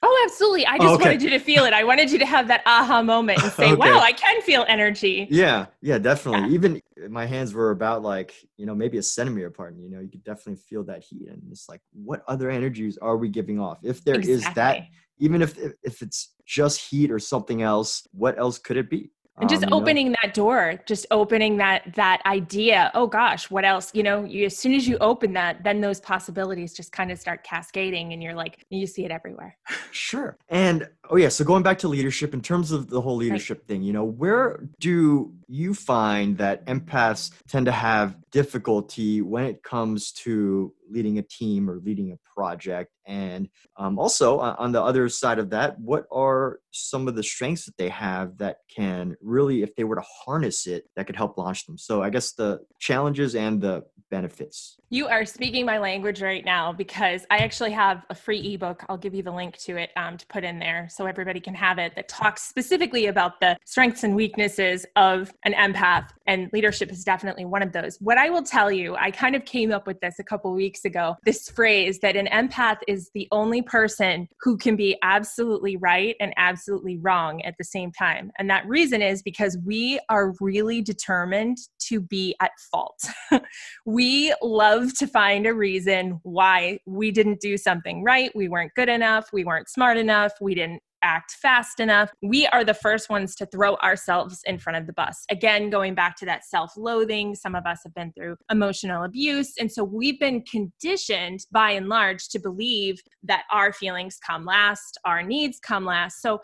Oh, 0.01 0.25
absolutely. 0.25 0.65
I 0.67 0.79
just 0.79 0.89
oh, 0.89 0.95
okay. 0.95 1.05
wanted 1.05 1.23
you 1.23 1.31
to 1.31 1.41
feel 1.41 1.65
it. 1.65 1.73
I 1.73 1.83
wanted 1.83 2.11
you 2.11 2.19
to 2.21 2.27
have 2.27 2.47
that 2.49 2.63
aha 2.67 3.03
moment 3.03 3.43
and 3.43 3.53
say, 3.55 3.73
okay. 3.73 3.75
wow, 3.75 3.99
I 3.99 4.13
can 4.13 4.41
feel 4.43 4.65
energy. 4.69 5.27
Yeah, 5.29 5.67
yeah, 5.81 5.99
definitely. 5.99 6.49
Yeah. 6.49 6.55
Even 6.55 6.83
my 7.11 7.27
hands 7.27 7.53
were 7.53 7.73
about 7.73 8.03
like, 8.03 8.35
you 8.57 8.67
know, 8.67 8.75
maybe 8.75 8.99
a 8.99 9.03
centimeter 9.03 9.49
apart. 9.49 9.75
And, 9.75 9.83
you 9.83 9.91
know, 9.91 10.01
you 10.01 10.09
could 10.09 10.23
definitely 10.23 10.63
feel 10.69 10.85
that 10.85 11.03
heat. 11.03 11.29
And 11.29 11.43
it's 11.51 11.69
like, 11.69 11.81
what 11.93 12.23
other 12.29 12.49
energies 12.49 12.97
are 12.99 13.17
we 13.17 13.29
giving 13.29 13.59
off? 13.59 13.79
If 13.83 14.05
there 14.05 14.15
exactly. 14.15 14.49
is 14.49 14.55
that, 14.55 14.83
even 15.19 15.43
if, 15.43 15.59
if 15.83 16.01
it's 16.01 16.35
just 16.47 16.81
heat 16.81 17.11
or 17.11 17.19
something 17.19 17.63
else, 17.63 18.07
what 18.13 18.39
else 18.39 18.59
could 18.59 18.77
it 18.77 18.89
be? 18.89 19.11
And 19.41 19.49
just 19.49 19.65
um, 19.65 19.73
opening 19.73 20.09
know? 20.09 20.15
that 20.23 20.35
door 20.35 20.81
just 20.87 21.07
opening 21.11 21.57
that 21.57 21.83
that 21.95 22.21
idea 22.27 22.91
oh 22.95 23.07
gosh 23.07 23.51
what 23.51 23.65
else 23.65 23.91
you 23.95 24.03
know 24.03 24.25
you, 24.25 24.47
as 24.47 24.57
soon 24.57 24.75
as 24.75 24.87
you 24.87 24.97
open 24.99 25.33
that 25.33 25.63
then 25.65 25.81
those 25.81 26.01
possibilities 26.01 26.75
just 26.75 26.93
kind 26.93 27.11
of 27.11 27.19
start 27.19 27.43
cascading 27.45 28.13
and 28.13 28.23
you're 28.23 28.35
like 28.35 28.65
you 28.71 28.87
see 28.87 29.05
it 29.05 29.11
everywhere 29.11 29.57
sure 29.91 30.37
and 30.49 30.89
oh 31.11 31.17
yeah 31.17 31.29
so 31.29 31.45
going 31.45 31.63
back 31.63 31.79
to 31.79 31.89
leadership 31.89 32.35
in 32.35 32.41
terms 32.41 32.73
of 32.73 32.89
the 32.89 33.01
whole 33.01 33.17
leadership 33.17 33.59
right. 33.59 33.69
thing 33.69 33.83
you 33.83 33.93
know 33.93 34.05
where 34.05 34.61
do 34.81 35.33
you 35.47 35.75
find 35.75 36.37
that 36.39 36.65
empaths 36.67 37.33
tend 37.49 37.67
to 37.67 37.73
have 37.73 38.17
difficulty 38.31 39.23
when 39.23 39.45
it 39.45 39.63
comes 39.63 40.13
to 40.13 40.73
leading 40.91 41.19
a 41.19 41.23
team 41.23 41.69
or 41.69 41.81
leading 41.85 42.13
a 42.13 42.19
project? 42.35 42.93
And 43.07 43.49
um, 43.77 43.99
also, 43.99 44.39
uh, 44.39 44.55
on 44.59 44.73
the 44.73 44.83
other 44.83 45.09
side 45.09 45.39
of 45.39 45.51
that, 45.51 45.79
what 45.81 46.05
are 46.13 46.61
some 46.71 47.09
of 47.09 47.17
the 47.17 47.23
strengths 47.23 47.65
that 47.67 47.77
they 47.79 47.89
have 47.89 48.39
that 48.39 48.59
can 48.75 49.17
really, 49.23 49.63
if 49.63 49.75
they 49.77 49.85
were 49.85 49.97
to 49.97 50.05
harness 50.25 50.67
it, 50.67 50.85
that 50.97 51.07
could 51.07 51.17
help 51.17 51.39
launch 51.39 51.67
them? 51.67 51.79
So, 51.79 52.03
I 52.03 52.11
guess 52.11 52.33
the 52.33 52.61
challenges 52.79 53.35
and 53.35 53.61
the 53.61 53.85
benefits. 54.11 54.77
You 54.91 55.07
are 55.07 55.25
speaking 55.25 55.67
my 55.67 55.79
language 55.79 56.23
right 56.23 56.45
now 56.45 56.73
because 56.73 57.27
I 57.31 57.39
actually 57.39 57.73
have 57.73 58.05
a 58.11 58.15
free 58.15 58.55
ebook. 58.55 58.85
I'll 58.89 58.97
give 58.97 59.15
you 59.15 59.23
the 59.23 59.31
link 59.31 59.59
to 59.59 59.77
it 59.77 59.91
um, 59.97 60.17
to 60.17 60.27
put 60.27 60.45
in 60.45 60.59
there 60.59 60.89
so 60.91 61.07
everybody 61.07 61.41
can 61.41 61.55
have 61.55 61.79
it 61.79 61.95
that 61.97 62.09
talks 62.09 62.43
specifically 62.43 63.07
about 63.07 63.41
the 63.41 63.57
strengths 63.67 64.03
and 64.05 64.17
weaknesses 64.17 64.87
of 64.97 65.31
an 65.45 65.53
empath. 65.53 66.09
And 66.27 66.51
leadership 66.53 66.91
is 66.91 67.05
definitely 67.05 67.45
one 67.45 67.63
of 67.63 67.73
those. 67.73 67.99
What 68.01 68.19
I 68.19 68.31
will 68.31 68.43
tell 68.43 68.73
you, 68.73 68.97
I 68.97 69.11
kind 69.11 69.37
of 69.37 69.45
came 69.45 69.73
up 69.73 69.87
with 69.87 70.01
this 70.01 70.19
a 70.19 70.25
couple 70.25 70.53
weeks 70.55 70.78
ago 70.85 71.17
this 71.25 71.49
phrase 71.49 71.99
that 72.01 72.17
an 72.17 72.27
empath 72.27 72.79
is 72.87 73.11
the 73.15 73.29
only 73.33 73.63
person 73.63 74.29
who 74.41 74.57
can 74.57 74.77
be 74.77 74.97
absolutely 75.03 75.77
right 75.77 76.17
and 76.21 76.33
absolutely 76.37 76.99
wrong 76.99 77.43
at 77.43 77.55
the 77.59 77.65
same 77.65 77.93
time. 77.93 78.31
And 78.39 78.49
that 78.51 78.67
reason 78.67 79.03
is 79.03 79.23
because 79.23 79.59
we 79.65 80.01
are 80.09 80.35
really 80.41 80.81
determined 80.83 81.59
to 81.89 82.01
be 82.01 82.35
at 82.41 82.53
fault. 82.71 82.99
we 83.87 84.35
love 84.43 84.95
to 84.99 85.07
find 85.07 85.47
a 85.47 85.55
reason 85.55 86.21
why 86.23 86.79
we 86.87 87.11
didn't 87.11 87.41
do 87.41 87.57
something 87.57 88.03
right, 88.03 88.31
we 88.35 88.49
weren't 88.49 88.73
good 88.75 88.89
enough, 88.89 89.29
we 89.33 89.45
weren't 89.45 89.69
smart 89.69 89.97
enough, 89.97 90.33
we 90.41 90.55
didn't 90.55 90.83
act 91.03 91.33
fast 91.33 91.81
enough. 91.81 92.11
We 92.23 92.47
are 92.49 92.65
the 92.65 92.75
first 92.75 93.11
ones 93.11 93.35
to 93.37 93.47
throw 93.47 93.77
ourselves 93.77 94.41
in 94.47 94.59
front 94.59 94.77
of 94.77 94.87
the 94.87 94.93
bus. 94.93 95.25
Again, 95.31 95.71
going 95.71 95.95
back 95.95 96.17
to 96.17 96.27
that 96.27 96.45
self 96.45 96.73
loathing, 96.77 97.35
some 97.35 97.55
of 97.55 97.67
us 97.67 97.81
have 97.85 97.95
been 97.95 98.13
through 98.13 98.37
emotional 98.51 99.05
abuse. 99.05 99.53
And 99.59 99.71
so 99.71 99.85
we've 99.85 100.19
been 100.19 100.43
conditioned 100.43 101.41
by 101.51 101.73
and 101.73 101.89
large 101.89 102.29
to 102.29 102.39
believe 102.39 103.01
that 103.23 103.45
our 103.51 103.73
feelings 103.73 104.19
come 104.25 104.45
last, 104.45 104.99
our 105.05 105.23
needs 105.23 105.59
come 105.61 105.85
last. 105.85 106.23
So 106.23 106.41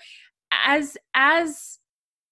as, 0.67 0.97
as, 1.15 1.79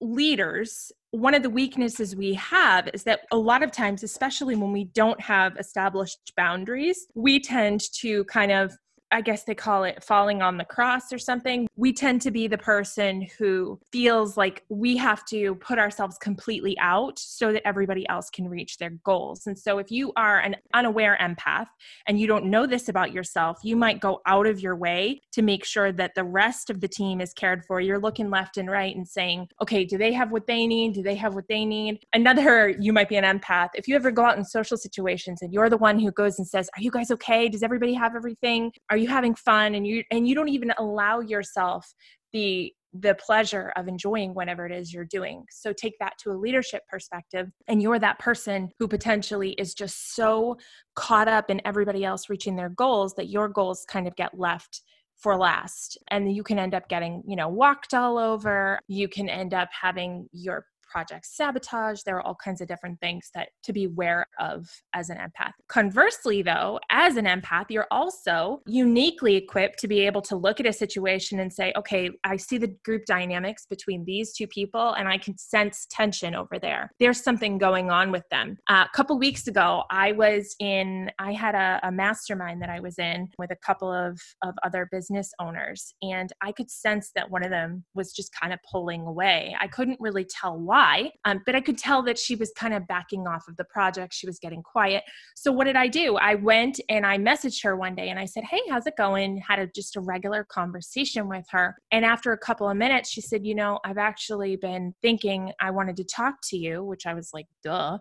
leaders 0.01 0.91
one 1.13 1.35
of 1.35 1.43
the 1.43 1.51
weaknesses 1.51 2.17
we 2.17 2.35
have 2.35 2.89
is 2.93 3.05
that 3.05 3.21
a 3.31 3.37
lot 3.37 3.63
of 3.63 3.71
times 3.71 4.03
especially 4.03 4.57
when 4.57 4.73
we 4.73 4.85
don't 4.85 5.21
have 5.21 5.57
established 5.59 6.33
boundaries 6.37 7.07
we 7.15 7.39
tend 7.39 7.81
to 7.93 8.25
kind 8.25 8.51
of 8.51 8.77
I 9.13 9.21
guess 9.21 9.45
they 9.45 9.55
call 9.55 9.85
it 9.85 10.03
falling 10.03 10.43
on 10.43 10.57
the 10.57 10.65
cross 10.65 11.13
or 11.13 11.19
something. 11.19 11.69
We 11.77 11.93
tend 11.93 12.23
to 12.23 12.31
be 12.31 12.49
the 12.49 12.59
person 12.59 13.29
who 13.39 13.79
feels 13.93 14.37
like 14.37 14.65
we 14.69 14.97
have 14.97 15.25
to 15.27 15.55
put 15.57 15.79
ourselves 15.79 16.17
completely 16.19 16.77
out 16.79 17.19
so 17.19 17.53
that 17.53 17.67
everybody 17.67 18.09
else 18.09 18.31
can 18.31 18.49
reach 18.49 18.79
their 18.79 18.91
goals. 19.05 19.47
And 19.47 19.59
so, 19.59 19.79
if 19.79 19.91
you 19.91 20.13
are 20.17 20.41
an 20.41 20.57
unaware 20.75 21.19
empath 21.21 21.67
and 22.07 22.19
you 22.19 22.27
don't 22.27 22.47
know 22.47 22.67
this 22.67 22.89
about 22.89 23.13
yourself, 23.13 23.59
you 23.63 23.77
might 23.77 24.01
go 24.01 24.21
out 24.27 24.47
of 24.47 24.61
your 24.61 24.77
way 24.77 25.21
to 25.33 25.43
make 25.43 25.65
sure 25.65 25.93
that 25.93 26.15
the 26.15 26.25
rest 26.25 26.71
of 26.71 26.81
the 26.81 26.89
team 26.89 27.21
is 27.21 27.35
cared 27.35 27.65
for. 27.67 27.81
You're 27.81 28.01
looking 28.01 28.31
left 28.31 28.57
and 28.57 28.71
right 28.71 28.95
and 28.97 29.07
saying, 29.07 29.49
okay, 29.61 29.85
do 29.85 29.99
they 29.99 30.13
have 30.13 30.33
what 30.33 30.47
they 30.47 30.67
need? 30.67 30.95
Do 30.95 31.03
they 31.03 31.17
have 31.17 31.35
what 31.35 31.49
they 31.49 31.65
need? 31.65 32.01
Another, 32.15 32.71
you 32.81 32.93
might 32.93 33.09
be 33.09 33.17
an 33.17 33.25
empath. 33.25 33.69
If 33.75 33.87
you 33.87 33.97
ever 33.97 34.11
go 34.11 34.25
out 34.25 34.39
in 34.39 34.45
social 34.45 34.77
situations 34.77 35.43
and 35.43 35.53
you're 35.53 35.69
the 35.69 35.77
one 35.77 35.99
who 35.99 36.11
goes 36.11 36.39
and 36.39 36.49
says, 36.49 36.71
Are 36.77 36.83
you 36.83 36.91
guys 36.91 37.11
okay? 37.11 37.49
Does 37.49 37.63
everybody 37.63 37.93
have 37.95 38.17
everything? 38.17 38.73
Are 38.91 38.97
you 39.03 39.09
having 39.09 39.35
fun 39.35 39.75
and 39.75 39.87
you 39.87 40.03
and 40.11 40.27
you 40.27 40.35
don't 40.35 40.49
even 40.49 40.73
allow 40.79 41.21
yourself 41.21 41.93
the 42.33 42.73
the 42.95 43.15
pleasure 43.15 43.73
of 43.77 43.89
enjoying 43.89 44.35
whatever 44.35 44.67
it 44.67 44.73
is 44.73 44.93
you're 44.93 45.07
doing. 45.07 45.45
So 45.51 45.73
take 45.73 45.95
that 45.99 46.13
to 46.23 46.31
a 46.31 46.37
leadership 46.37 46.83
perspective 46.91 47.49
and 47.67 47.81
you're 47.81 47.99
that 47.99 48.19
person 48.19 48.69
who 48.79 48.87
potentially 48.87 49.53
is 49.53 49.73
just 49.73 50.15
so 50.15 50.59
caught 50.95 51.29
up 51.29 51.51
in 51.51 51.63
everybody 51.65 52.05
else 52.05 52.29
reaching 52.29 52.57
their 52.57 52.69
goals 52.69 53.15
that 53.15 53.31
your 53.31 53.49
goals 53.49 53.87
kind 53.89 54.07
of 54.07 54.15
get 54.17 54.39
left 54.39 54.83
for 55.17 55.39
last 55.39 55.97
and 56.11 56.35
you 56.35 56.43
can 56.43 56.59
end 56.59 56.75
up 56.75 56.89
getting 56.89 57.23
you 57.27 57.37
know 57.37 57.49
walked 57.49 57.95
all 57.95 58.19
over 58.19 58.81
you 58.89 59.07
can 59.09 59.29
end 59.29 59.55
up 59.55 59.69
having 59.71 60.27
your 60.33 60.67
project 60.93 61.25
sabotage. 61.27 62.03
There 62.03 62.17
are 62.17 62.27
all 62.27 62.37
kinds 62.47 62.61
of 62.61 62.69
different 62.69 63.01
things 63.01 63.31
that 63.35 63.49
to 63.65 63.73
be 63.73 63.85
aware 63.85 64.27
of 64.39 64.69
as 64.95 65.09
an 65.09 65.17
empath. 65.17 65.53
Conversely, 65.69 66.43
though, 66.43 66.79
as 66.91 67.17
an 67.17 67.25
empath, 67.25 67.67
you're 67.71 67.87
also 67.91 68.61
uniquely 68.67 69.37
equipped 69.37 69.79
to 69.81 69.89
be 69.89 70.01
able 70.01 70.23
to 70.23 70.37
look 70.37 70.61
at 70.61 70.67
a 70.67 70.73
situation 70.73 71.41
and 71.41 71.53
say, 71.53 71.73
okay, 71.77 72.11
I 72.25 72.37
see 72.37 72.59
the 72.59 72.75
group 72.85 73.05
dynamics 73.07 73.67
between 73.69 74.05
these 74.05 74.33
two 74.33 74.47
people 74.47 74.93
and 74.93 75.09
I 75.09 75.19
can 75.19 75.39
sense 75.39 75.87
tension 75.91 76.35
over 76.35 76.59
there. 76.59 76.91
There's 77.01 77.23
something 77.23 77.59
going 77.59 77.91
on 77.91 78.13
with 78.13 78.29
them. 78.31 78.59
Uh, 78.69 78.85
a 78.93 78.97
couple 78.97 79.19
weeks 79.19 79.47
ago, 79.47 79.85
I 79.91 80.13
was 80.13 80.55
in, 80.61 81.11
I 81.19 81.33
had 81.33 81.55
a, 81.55 81.81
a 81.89 81.93
mastermind 81.93 82.61
that 82.63 82.69
I 82.69 82.81
was 82.81 82.99
in 82.99 83.29
with 83.39 83.51
a 83.51 83.57
couple 83.57 83.91
of, 83.91 84.21
of 84.43 84.55
other 84.63 84.89
business 84.91 85.33
owners, 85.39 85.95
and 86.03 86.29
I 86.43 86.53
could 86.53 86.71
sense 86.71 87.13
that 87.15 87.31
one 87.31 87.45
of 87.45 87.51
them 87.51 87.85
was 87.95 88.13
just 88.13 88.31
kind 88.39 88.53
of 88.53 88.59
pulling 88.71 89.03
away. 89.03 89.57
I 89.61 89.69
couldn't 89.69 90.01
really 90.01 90.27
tell 90.39 90.59
why 90.59 90.82
why, 90.83 91.13
um, 91.25 91.41
but 91.47 91.55
I 91.55 91.61
could 91.61 91.79
tell 91.79 92.03
that 92.03 92.19
she 92.19 92.35
was 92.35 92.53
kind 92.57 92.75
of 92.75 92.87
backing 92.89 93.27
off 93.27 93.45
of 93.49 93.57
the 93.57 93.65
project. 93.65 94.15
She 94.15 94.27
was 94.27 94.39
getting 94.39 94.63
quiet. 94.63 95.05
So 95.37 95.53
what 95.53 95.65
did 95.65 95.77
I 95.77 95.87
do? 95.87 96.17
I 96.17 96.35
went 96.35 96.81
and 96.89 97.07
I 97.07 97.19
messaged 97.19 97.63
her 97.63 97.77
one 97.77 97.95
day 97.95 98.09
and 98.09 98.19
I 98.19 98.25
said, 98.25 98.45
"Hey, 98.45 98.61
how's 98.69 98.87
it 98.87 98.97
going?" 98.97 99.37
Had 99.49 99.61
a, 99.61 99.67
just 99.69 99.97
a 99.97 100.01
regular 100.01 100.45
conversation 100.45 101.29
with 101.29 101.45
her. 101.51 101.77
And 101.93 102.05
after 102.05 102.33
a 102.33 102.39
couple 102.39 102.69
of 102.69 102.77
minutes, 102.77 103.11
she 103.11 103.21
said, 103.21 103.47
"You 103.47 103.55
know, 103.55 103.79
I've 103.85 103.99
actually 103.99 104.57
been 104.57 104.95
thinking 105.03 105.53
I 105.61 105.71
wanted 105.71 105.97
to 105.99 106.05
talk 106.05 106.35
to 106.51 106.57
you," 106.57 106.83
which 106.85 107.07
I 107.07 107.15
was 107.15 107.31
like, 107.33 107.47
"Duh." 107.63 107.99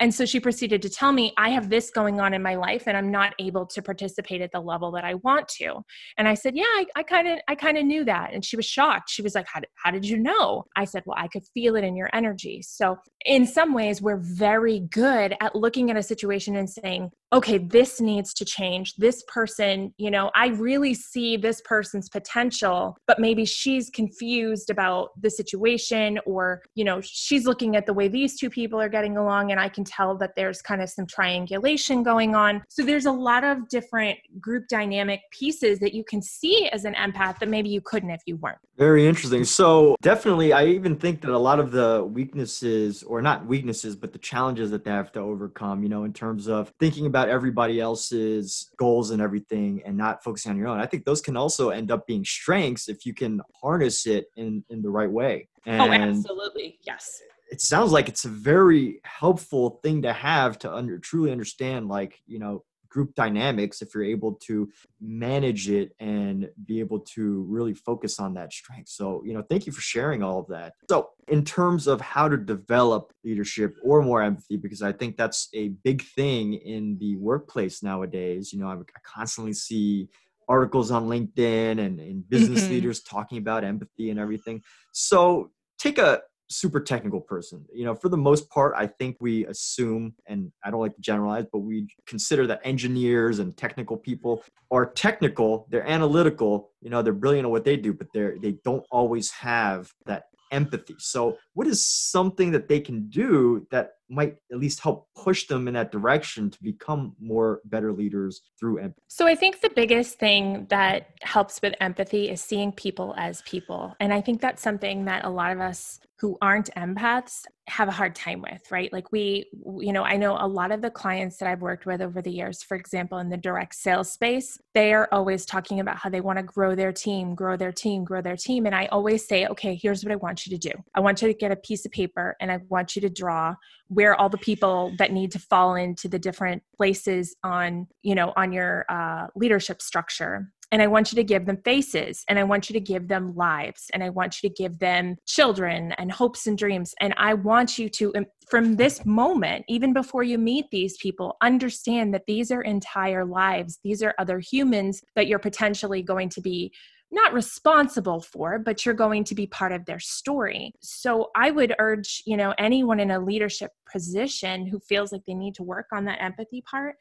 And 0.00 0.14
so 0.14 0.24
she 0.24 0.40
proceeded 0.40 0.80
to 0.82 0.88
tell 0.88 1.12
me, 1.12 1.32
I 1.36 1.50
have 1.50 1.68
this 1.68 1.90
going 1.90 2.20
on 2.20 2.32
in 2.34 2.42
my 2.42 2.54
life 2.54 2.84
and 2.86 2.96
I'm 2.96 3.10
not 3.10 3.34
able 3.38 3.66
to 3.66 3.82
participate 3.82 4.40
at 4.40 4.50
the 4.50 4.60
level 4.60 4.90
that 4.92 5.04
I 5.04 5.14
want 5.16 5.46
to. 5.48 5.82
And 6.16 6.26
I 6.26 6.34
said, 6.34 6.56
Yeah, 6.56 6.64
I 6.96 7.02
kind 7.02 7.28
of 7.28 7.38
I 7.48 7.54
kind 7.54 7.76
of 7.76 7.84
knew 7.84 8.04
that. 8.04 8.32
And 8.32 8.44
she 8.44 8.56
was 8.56 8.64
shocked. 8.64 9.10
She 9.10 9.22
was 9.22 9.34
like, 9.34 9.46
how 9.46 9.60
did, 9.60 9.68
how 9.82 9.90
did 9.90 10.06
you 10.06 10.16
know? 10.16 10.64
I 10.74 10.84
said, 10.84 11.02
Well, 11.06 11.18
I 11.18 11.28
could 11.28 11.44
feel 11.52 11.76
it 11.76 11.84
in 11.84 11.96
your 11.96 12.08
energy. 12.12 12.62
So 12.62 12.96
in 13.26 13.46
some 13.46 13.74
ways, 13.74 14.00
we're 14.00 14.22
very 14.22 14.80
good 14.80 15.36
at 15.40 15.54
looking 15.54 15.90
at 15.90 15.96
a 15.96 16.02
situation 16.02 16.56
and 16.56 16.68
saying, 16.68 17.10
okay, 17.32 17.58
this 17.58 18.00
needs 18.00 18.34
to 18.34 18.44
change. 18.44 18.94
This 18.96 19.22
person, 19.28 19.94
you 19.98 20.10
know, 20.10 20.30
I 20.34 20.48
really 20.48 20.94
see 20.94 21.36
this 21.36 21.60
person's 21.64 22.08
potential, 22.08 22.96
but 23.06 23.20
maybe 23.20 23.44
she's 23.44 23.88
confused 23.90 24.70
about 24.70 25.10
the 25.20 25.30
situation 25.30 26.18
or, 26.26 26.62
you 26.74 26.84
know, 26.84 27.00
she's 27.00 27.46
looking 27.46 27.76
at 27.76 27.86
the 27.86 27.92
way 27.92 28.08
these 28.08 28.38
two 28.38 28.50
people 28.50 28.80
are 28.80 28.88
getting 28.88 29.16
along 29.16 29.52
and 29.52 29.60
I 29.60 29.68
can 29.68 29.84
tell 29.84 30.16
that 30.18 30.34
there's 30.34 30.60
kind 30.60 30.82
of 30.82 30.90
some 30.90 31.06
triangulation 31.06 32.02
going 32.02 32.34
on. 32.34 32.62
So 32.68 32.82
there's 32.82 33.06
a 33.06 33.12
lot 33.12 33.44
of 33.44 33.68
different 33.68 34.18
group 34.40 34.66
dynamic 34.68 35.20
pieces 35.30 35.78
that 35.80 35.94
you 35.94 36.02
can 36.02 36.22
see 36.22 36.68
as 36.72 36.84
an 36.84 36.94
empath 36.94 37.38
that 37.38 37.48
maybe 37.48 37.68
you 37.68 37.80
couldn't 37.80 38.10
if 38.10 38.22
you 38.26 38.36
weren't. 38.36 38.58
Very 38.76 39.06
interesting. 39.06 39.44
So 39.44 39.94
definitely, 40.00 40.54
I 40.54 40.64
even 40.64 40.96
think 40.96 41.20
that 41.20 41.30
a 41.30 41.38
lot 41.38 41.60
of 41.60 41.70
the 41.70 42.02
weaknesses, 42.02 43.02
or 43.02 43.20
not 43.20 43.44
weaknesses, 43.44 43.94
but 43.94 44.14
the 44.14 44.18
challenges 44.18 44.70
that 44.70 44.84
they 44.84 44.90
have 44.90 45.12
to 45.12 45.20
overcome, 45.20 45.82
you 45.82 45.90
know, 45.90 46.04
in 46.04 46.14
terms 46.14 46.48
of 46.48 46.72
thinking 46.80 47.04
about 47.04 47.19
everybody 47.28 47.80
else's 47.80 48.70
goals 48.76 49.10
and 49.10 49.20
everything 49.20 49.82
and 49.84 49.96
not 49.96 50.22
focusing 50.24 50.52
on 50.52 50.58
your 50.58 50.68
own, 50.68 50.80
I 50.80 50.86
think 50.86 51.04
those 51.04 51.20
can 51.20 51.36
also 51.36 51.70
end 51.70 51.90
up 51.90 52.06
being 52.06 52.24
strengths 52.24 52.88
if 52.88 53.04
you 53.04 53.14
can 53.14 53.40
harness 53.60 54.06
it 54.06 54.26
in, 54.36 54.64
in 54.70 54.82
the 54.82 54.90
right 54.90 55.10
way. 55.10 55.48
Oh, 55.66 55.70
and 55.70 56.16
oh, 56.16 56.18
absolutely. 56.18 56.78
Yes 56.82 57.22
it 57.50 57.60
sounds 57.60 57.90
like 57.90 58.08
it's 58.08 58.24
a 58.24 58.28
very 58.28 59.00
helpful 59.04 59.80
thing 59.82 60.02
to 60.02 60.12
have 60.12 60.58
to 60.60 60.72
under 60.72 60.98
truly 60.98 61.32
understand 61.32 61.88
like 61.88 62.20
you 62.26 62.38
know 62.38 62.64
group 62.90 63.14
dynamics 63.14 63.80
if 63.80 63.94
you're 63.94 64.04
able 64.04 64.34
to 64.34 64.68
manage 65.00 65.70
it 65.70 65.92
and 66.00 66.48
be 66.66 66.80
able 66.80 67.00
to 67.00 67.42
really 67.48 67.72
focus 67.72 68.18
on 68.18 68.34
that 68.34 68.52
strength. 68.52 68.88
So, 68.88 69.22
you 69.24 69.32
know, 69.32 69.42
thank 69.48 69.66
you 69.66 69.72
for 69.72 69.80
sharing 69.80 70.22
all 70.22 70.40
of 70.40 70.48
that. 70.48 70.74
So, 70.90 71.10
in 71.28 71.44
terms 71.44 71.86
of 71.86 72.00
how 72.00 72.28
to 72.28 72.36
develop 72.36 73.12
leadership 73.24 73.76
or 73.82 74.02
more 74.02 74.22
empathy, 74.22 74.56
because 74.56 74.82
I 74.82 74.92
think 74.92 75.16
that's 75.16 75.48
a 75.54 75.68
big 75.68 76.02
thing 76.02 76.54
in 76.54 76.98
the 76.98 77.16
workplace 77.16 77.82
nowadays, 77.82 78.52
you 78.52 78.58
know, 78.58 78.68
I, 78.68 78.74
I 78.74 79.00
constantly 79.04 79.52
see 79.52 80.08
articles 80.48 80.90
on 80.90 81.08
LinkedIn 81.08 81.78
and, 81.78 82.00
and 82.00 82.28
business 82.28 82.62
mm-hmm. 82.62 82.72
leaders 82.72 83.02
talking 83.02 83.38
about 83.38 83.62
empathy 83.62 84.10
and 84.10 84.18
everything. 84.18 84.62
So, 84.92 85.50
take 85.78 85.98
a 85.98 86.22
super 86.50 86.80
technical 86.80 87.20
person. 87.20 87.64
You 87.72 87.84
know, 87.84 87.94
for 87.94 88.08
the 88.08 88.16
most 88.16 88.50
part, 88.50 88.74
I 88.76 88.86
think 88.86 89.16
we 89.20 89.46
assume, 89.46 90.14
and 90.26 90.52
I 90.64 90.70
don't 90.70 90.80
like 90.80 90.94
to 90.96 91.00
generalize, 91.00 91.46
but 91.50 91.60
we 91.60 91.88
consider 92.06 92.46
that 92.48 92.60
engineers 92.64 93.38
and 93.38 93.56
technical 93.56 93.96
people 93.96 94.42
are 94.70 94.86
technical, 94.86 95.66
they're 95.70 95.86
analytical, 95.86 96.70
you 96.80 96.90
know, 96.90 97.02
they're 97.02 97.12
brilliant 97.12 97.46
at 97.46 97.50
what 97.50 97.64
they 97.64 97.76
do, 97.76 97.92
but 97.92 98.08
they're 98.12 98.36
they 98.38 98.52
don't 98.64 98.84
always 98.90 99.30
have 99.30 99.92
that 100.06 100.24
empathy. 100.50 100.96
So, 100.98 101.38
what 101.54 101.66
is 101.66 101.84
something 101.84 102.50
that 102.52 102.68
they 102.68 102.80
can 102.80 103.08
do 103.08 103.66
that 103.70 103.92
might 104.10 104.36
at 104.52 104.58
least 104.58 104.80
help 104.80 105.06
push 105.16 105.46
them 105.46 105.68
in 105.68 105.74
that 105.74 105.92
direction 105.92 106.50
to 106.50 106.58
become 106.62 107.14
more 107.20 107.60
better 107.64 107.92
leaders 107.92 108.42
through 108.58 108.78
empathy? 108.78 109.02
So, 109.08 109.26
I 109.26 109.34
think 109.34 109.60
the 109.60 109.70
biggest 109.74 110.18
thing 110.18 110.66
that 110.68 111.10
helps 111.22 111.62
with 111.62 111.74
empathy 111.80 112.28
is 112.28 112.40
seeing 112.40 112.72
people 112.72 113.14
as 113.16 113.42
people. 113.42 113.94
And 114.00 114.12
I 114.12 114.20
think 114.20 114.40
that's 114.40 114.62
something 114.62 115.04
that 115.06 115.24
a 115.24 115.30
lot 115.30 115.52
of 115.52 115.60
us 115.60 116.00
who 116.20 116.36
aren't 116.42 116.68
empaths 116.76 117.44
have 117.66 117.88
a 117.88 117.92
hard 117.92 118.14
time 118.14 118.42
with, 118.42 118.70
right? 118.70 118.92
Like 118.92 119.10
we, 119.10 119.46
you 119.78 119.92
know, 119.92 120.02
I 120.02 120.16
know 120.18 120.36
a 120.38 120.46
lot 120.46 120.70
of 120.70 120.82
the 120.82 120.90
clients 120.90 121.38
that 121.38 121.48
I've 121.48 121.62
worked 121.62 121.86
with 121.86 122.02
over 122.02 122.20
the 122.20 122.30
years, 122.30 122.62
for 122.62 122.76
example, 122.76 123.18
in 123.18 123.30
the 123.30 123.38
direct 123.38 123.74
sales 123.74 124.12
space, 124.12 124.58
they 124.74 124.92
are 124.92 125.08
always 125.12 125.46
talking 125.46 125.80
about 125.80 125.96
how 125.96 126.10
they 126.10 126.20
want 126.20 126.38
to 126.38 126.42
grow 126.42 126.74
their 126.74 126.92
team, 126.92 127.34
grow 127.34 127.56
their 127.56 127.72
team, 127.72 128.04
grow 128.04 128.20
their 128.20 128.36
team. 128.36 128.66
And 128.66 128.74
I 128.74 128.86
always 128.86 129.26
say, 129.26 129.46
okay, 129.46 129.78
here's 129.80 130.04
what 130.04 130.12
I 130.12 130.16
want 130.16 130.44
you 130.44 130.58
to 130.58 130.68
do. 130.68 130.74
I 130.94 131.00
want 131.00 131.22
you 131.22 131.28
to 131.28 131.34
get 131.34 131.52
a 131.52 131.56
piece 131.56 131.86
of 131.86 131.92
paper 131.92 132.36
and 132.40 132.52
I 132.52 132.58
want 132.68 132.96
you 132.96 133.02
to 133.02 133.08
draw 133.08 133.54
where 133.90 134.14
all 134.14 134.28
the 134.28 134.38
people 134.38 134.92
that 134.98 135.12
need 135.12 135.32
to 135.32 135.38
fall 135.38 135.74
into 135.74 136.08
the 136.08 136.18
different 136.18 136.62
places 136.76 137.36
on, 137.44 137.86
you 138.02 138.14
know, 138.14 138.32
on 138.36 138.52
your 138.52 138.86
uh, 138.88 139.26
leadership 139.34 139.82
structure 139.82 140.48
and 140.72 140.80
I 140.80 140.86
want 140.86 141.10
you 141.10 141.16
to 141.16 141.24
give 141.24 141.46
them 141.46 141.58
faces 141.64 142.24
and 142.28 142.38
I 142.38 142.44
want 142.44 142.70
you 142.70 142.74
to 142.74 142.80
give 142.80 143.08
them 143.08 143.34
lives 143.34 143.90
and 143.92 144.04
I 144.04 144.10
want 144.10 144.40
you 144.40 144.48
to 144.48 144.54
give 144.54 144.78
them 144.78 145.16
children 145.26 145.92
and 145.92 146.12
hopes 146.12 146.46
and 146.46 146.56
dreams. 146.56 146.94
And 147.00 147.12
I 147.16 147.34
want 147.34 147.76
you 147.78 147.88
to, 147.88 148.14
um, 148.14 148.26
from 148.48 148.76
this 148.76 149.04
moment, 149.04 149.64
even 149.68 149.92
before 149.92 150.22
you 150.22 150.38
meet 150.38 150.66
these 150.70 150.96
people, 150.98 151.36
understand 151.42 152.14
that 152.14 152.26
these 152.26 152.52
are 152.52 152.62
entire 152.62 153.24
lives. 153.24 153.80
These 153.82 154.02
are 154.02 154.14
other 154.18 154.38
humans 154.38 155.02
that 155.16 155.26
you're 155.26 155.40
potentially 155.40 156.02
going 156.02 156.28
to 156.30 156.40
be 156.40 156.72
not 157.12 157.32
responsible 157.32 158.20
for 158.20 158.58
but 158.58 158.84
you're 158.84 158.94
going 158.94 159.24
to 159.24 159.34
be 159.34 159.46
part 159.46 159.72
of 159.72 159.84
their 159.86 160.00
story. 160.00 160.72
So 160.80 161.30
i 161.36 161.50
would 161.50 161.74
urge 161.78 162.22
you 162.26 162.36
know 162.36 162.54
anyone 162.58 163.00
in 163.00 163.10
a 163.10 163.20
leadership 163.20 163.72
position 163.90 164.66
who 164.66 164.78
feels 164.80 165.12
like 165.12 165.22
they 165.26 165.34
need 165.34 165.54
to 165.56 165.62
work 165.62 165.86
on 165.92 166.04
that 166.04 166.22
empathy 166.22 166.62
part 166.62 166.96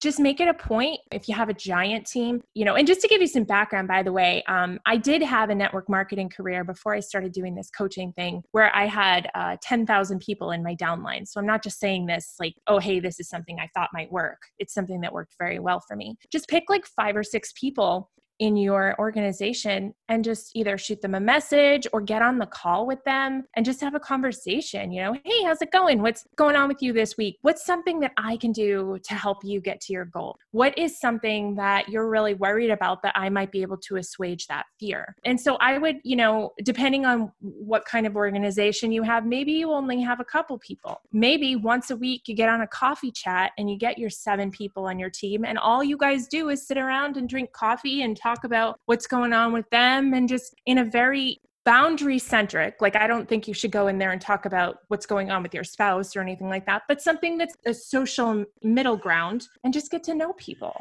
just 0.00 0.20
make 0.20 0.40
it 0.40 0.48
a 0.48 0.54
point 0.54 1.00
if 1.10 1.28
you 1.28 1.34
have 1.34 1.48
a 1.48 1.54
giant 1.54 2.06
team. 2.06 2.42
You 2.54 2.64
know 2.64 2.74
and 2.74 2.86
just 2.86 3.00
to 3.00 3.08
give 3.08 3.20
you 3.20 3.26
some 3.26 3.44
background 3.44 3.88
by 3.88 4.02
the 4.02 4.12
way 4.12 4.42
um, 4.48 4.78
i 4.86 4.96
did 4.96 5.22
have 5.22 5.50
a 5.50 5.54
network 5.54 5.88
marketing 5.88 6.28
career 6.28 6.64
before 6.64 6.94
i 6.94 7.00
started 7.00 7.32
doing 7.32 7.54
this 7.54 7.70
coaching 7.70 8.12
thing 8.12 8.42
where 8.52 8.74
i 8.74 8.86
had 8.86 9.28
uh, 9.34 9.56
10000 9.62 10.18
people 10.20 10.50
in 10.50 10.62
my 10.62 10.74
downline. 10.76 11.26
So 11.26 11.40
i'm 11.40 11.46
not 11.46 11.62
just 11.62 11.78
saying 11.78 12.06
this 12.06 12.34
like 12.38 12.54
oh 12.66 12.78
hey 12.78 13.00
this 13.00 13.20
is 13.20 13.28
something 13.28 13.58
i 13.58 13.68
thought 13.74 13.90
might 13.92 14.12
work. 14.12 14.38
It's 14.58 14.74
something 14.74 15.00
that 15.00 15.12
worked 15.12 15.34
very 15.38 15.58
well 15.58 15.80
for 15.86 15.96
me. 15.96 16.16
Just 16.30 16.48
pick 16.48 16.64
like 16.68 16.86
five 16.86 17.16
or 17.16 17.24
six 17.24 17.52
people 17.58 18.10
in 18.38 18.56
your 18.56 18.94
organization 18.98 19.94
and 20.08 20.24
just 20.24 20.50
either 20.54 20.76
shoot 20.78 21.00
them 21.00 21.14
a 21.14 21.20
message 21.20 21.86
or 21.92 22.00
get 22.00 22.22
on 22.22 22.38
the 22.38 22.46
call 22.46 22.86
with 22.86 23.02
them 23.04 23.44
and 23.54 23.64
just 23.64 23.80
have 23.80 23.94
a 23.94 24.00
conversation. 24.00 24.92
You 24.92 25.02
know, 25.02 25.12
hey, 25.24 25.42
how's 25.44 25.62
it 25.62 25.72
going? 25.72 26.02
What's 26.02 26.24
going 26.36 26.56
on 26.56 26.68
with 26.68 26.82
you 26.82 26.92
this 26.92 27.16
week? 27.16 27.38
What's 27.42 27.64
something 27.64 28.00
that 28.00 28.12
I 28.16 28.36
can 28.36 28.52
do 28.52 28.98
to 29.02 29.14
help 29.14 29.38
you 29.42 29.60
get 29.60 29.80
to 29.82 29.92
your 29.92 30.04
goal? 30.04 30.38
What 30.50 30.76
is 30.78 30.98
something 31.00 31.56
that 31.56 31.88
you're 31.88 32.08
really 32.08 32.34
worried 32.34 32.70
about 32.70 33.02
that 33.02 33.14
I 33.16 33.28
might 33.30 33.50
be 33.50 33.62
able 33.62 33.78
to 33.78 33.96
assuage 33.96 34.46
that 34.46 34.66
fear? 34.78 35.16
And 35.24 35.40
so 35.40 35.56
I 35.56 35.78
would, 35.78 35.96
you 36.04 36.16
know, 36.16 36.52
depending 36.62 37.06
on 37.06 37.32
what 37.40 37.84
kind 37.84 38.06
of 38.06 38.16
organization 38.16 38.92
you 38.92 39.02
have, 39.02 39.26
maybe 39.26 39.52
you 39.52 39.72
only 39.72 40.00
have 40.02 40.20
a 40.20 40.24
couple 40.24 40.58
people. 40.58 41.00
Maybe 41.12 41.56
once 41.56 41.90
a 41.90 41.96
week 41.96 42.28
you 42.28 42.34
get 42.34 42.48
on 42.48 42.60
a 42.60 42.66
coffee 42.66 43.10
chat 43.10 43.52
and 43.58 43.70
you 43.70 43.78
get 43.78 43.98
your 43.98 44.10
seven 44.10 44.50
people 44.50 44.86
on 44.86 44.98
your 44.98 45.10
team, 45.10 45.44
and 45.44 45.58
all 45.58 45.82
you 45.82 45.96
guys 45.96 46.28
do 46.28 46.48
is 46.50 46.66
sit 46.66 46.76
around 46.76 47.16
and 47.16 47.28
drink 47.28 47.52
coffee 47.52 48.02
and 48.02 48.16
talk 48.26 48.42
about 48.42 48.80
what's 48.86 49.06
going 49.06 49.32
on 49.32 49.52
with 49.52 49.68
them 49.70 50.12
and 50.12 50.28
just 50.28 50.56
in 50.66 50.78
a 50.78 50.84
very 50.84 51.40
boundary 51.64 52.18
centric 52.18 52.74
like 52.80 52.96
i 52.96 53.06
don't 53.06 53.28
think 53.28 53.46
you 53.46 53.54
should 53.54 53.70
go 53.70 53.86
in 53.86 53.98
there 53.98 54.10
and 54.10 54.20
talk 54.20 54.46
about 54.46 54.78
what's 54.88 55.06
going 55.06 55.30
on 55.30 55.44
with 55.44 55.54
your 55.54 55.62
spouse 55.62 56.16
or 56.16 56.20
anything 56.20 56.48
like 56.48 56.66
that 56.66 56.82
but 56.88 57.00
something 57.00 57.38
that's 57.38 57.54
a 57.66 57.72
social 57.72 58.44
middle 58.64 58.96
ground 58.96 59.46
and 59.62 59.72
just 59.72 59.92
get 59.92 60.02
to 60.02 60.12
know 60.12 60.32
people 60.32 60.74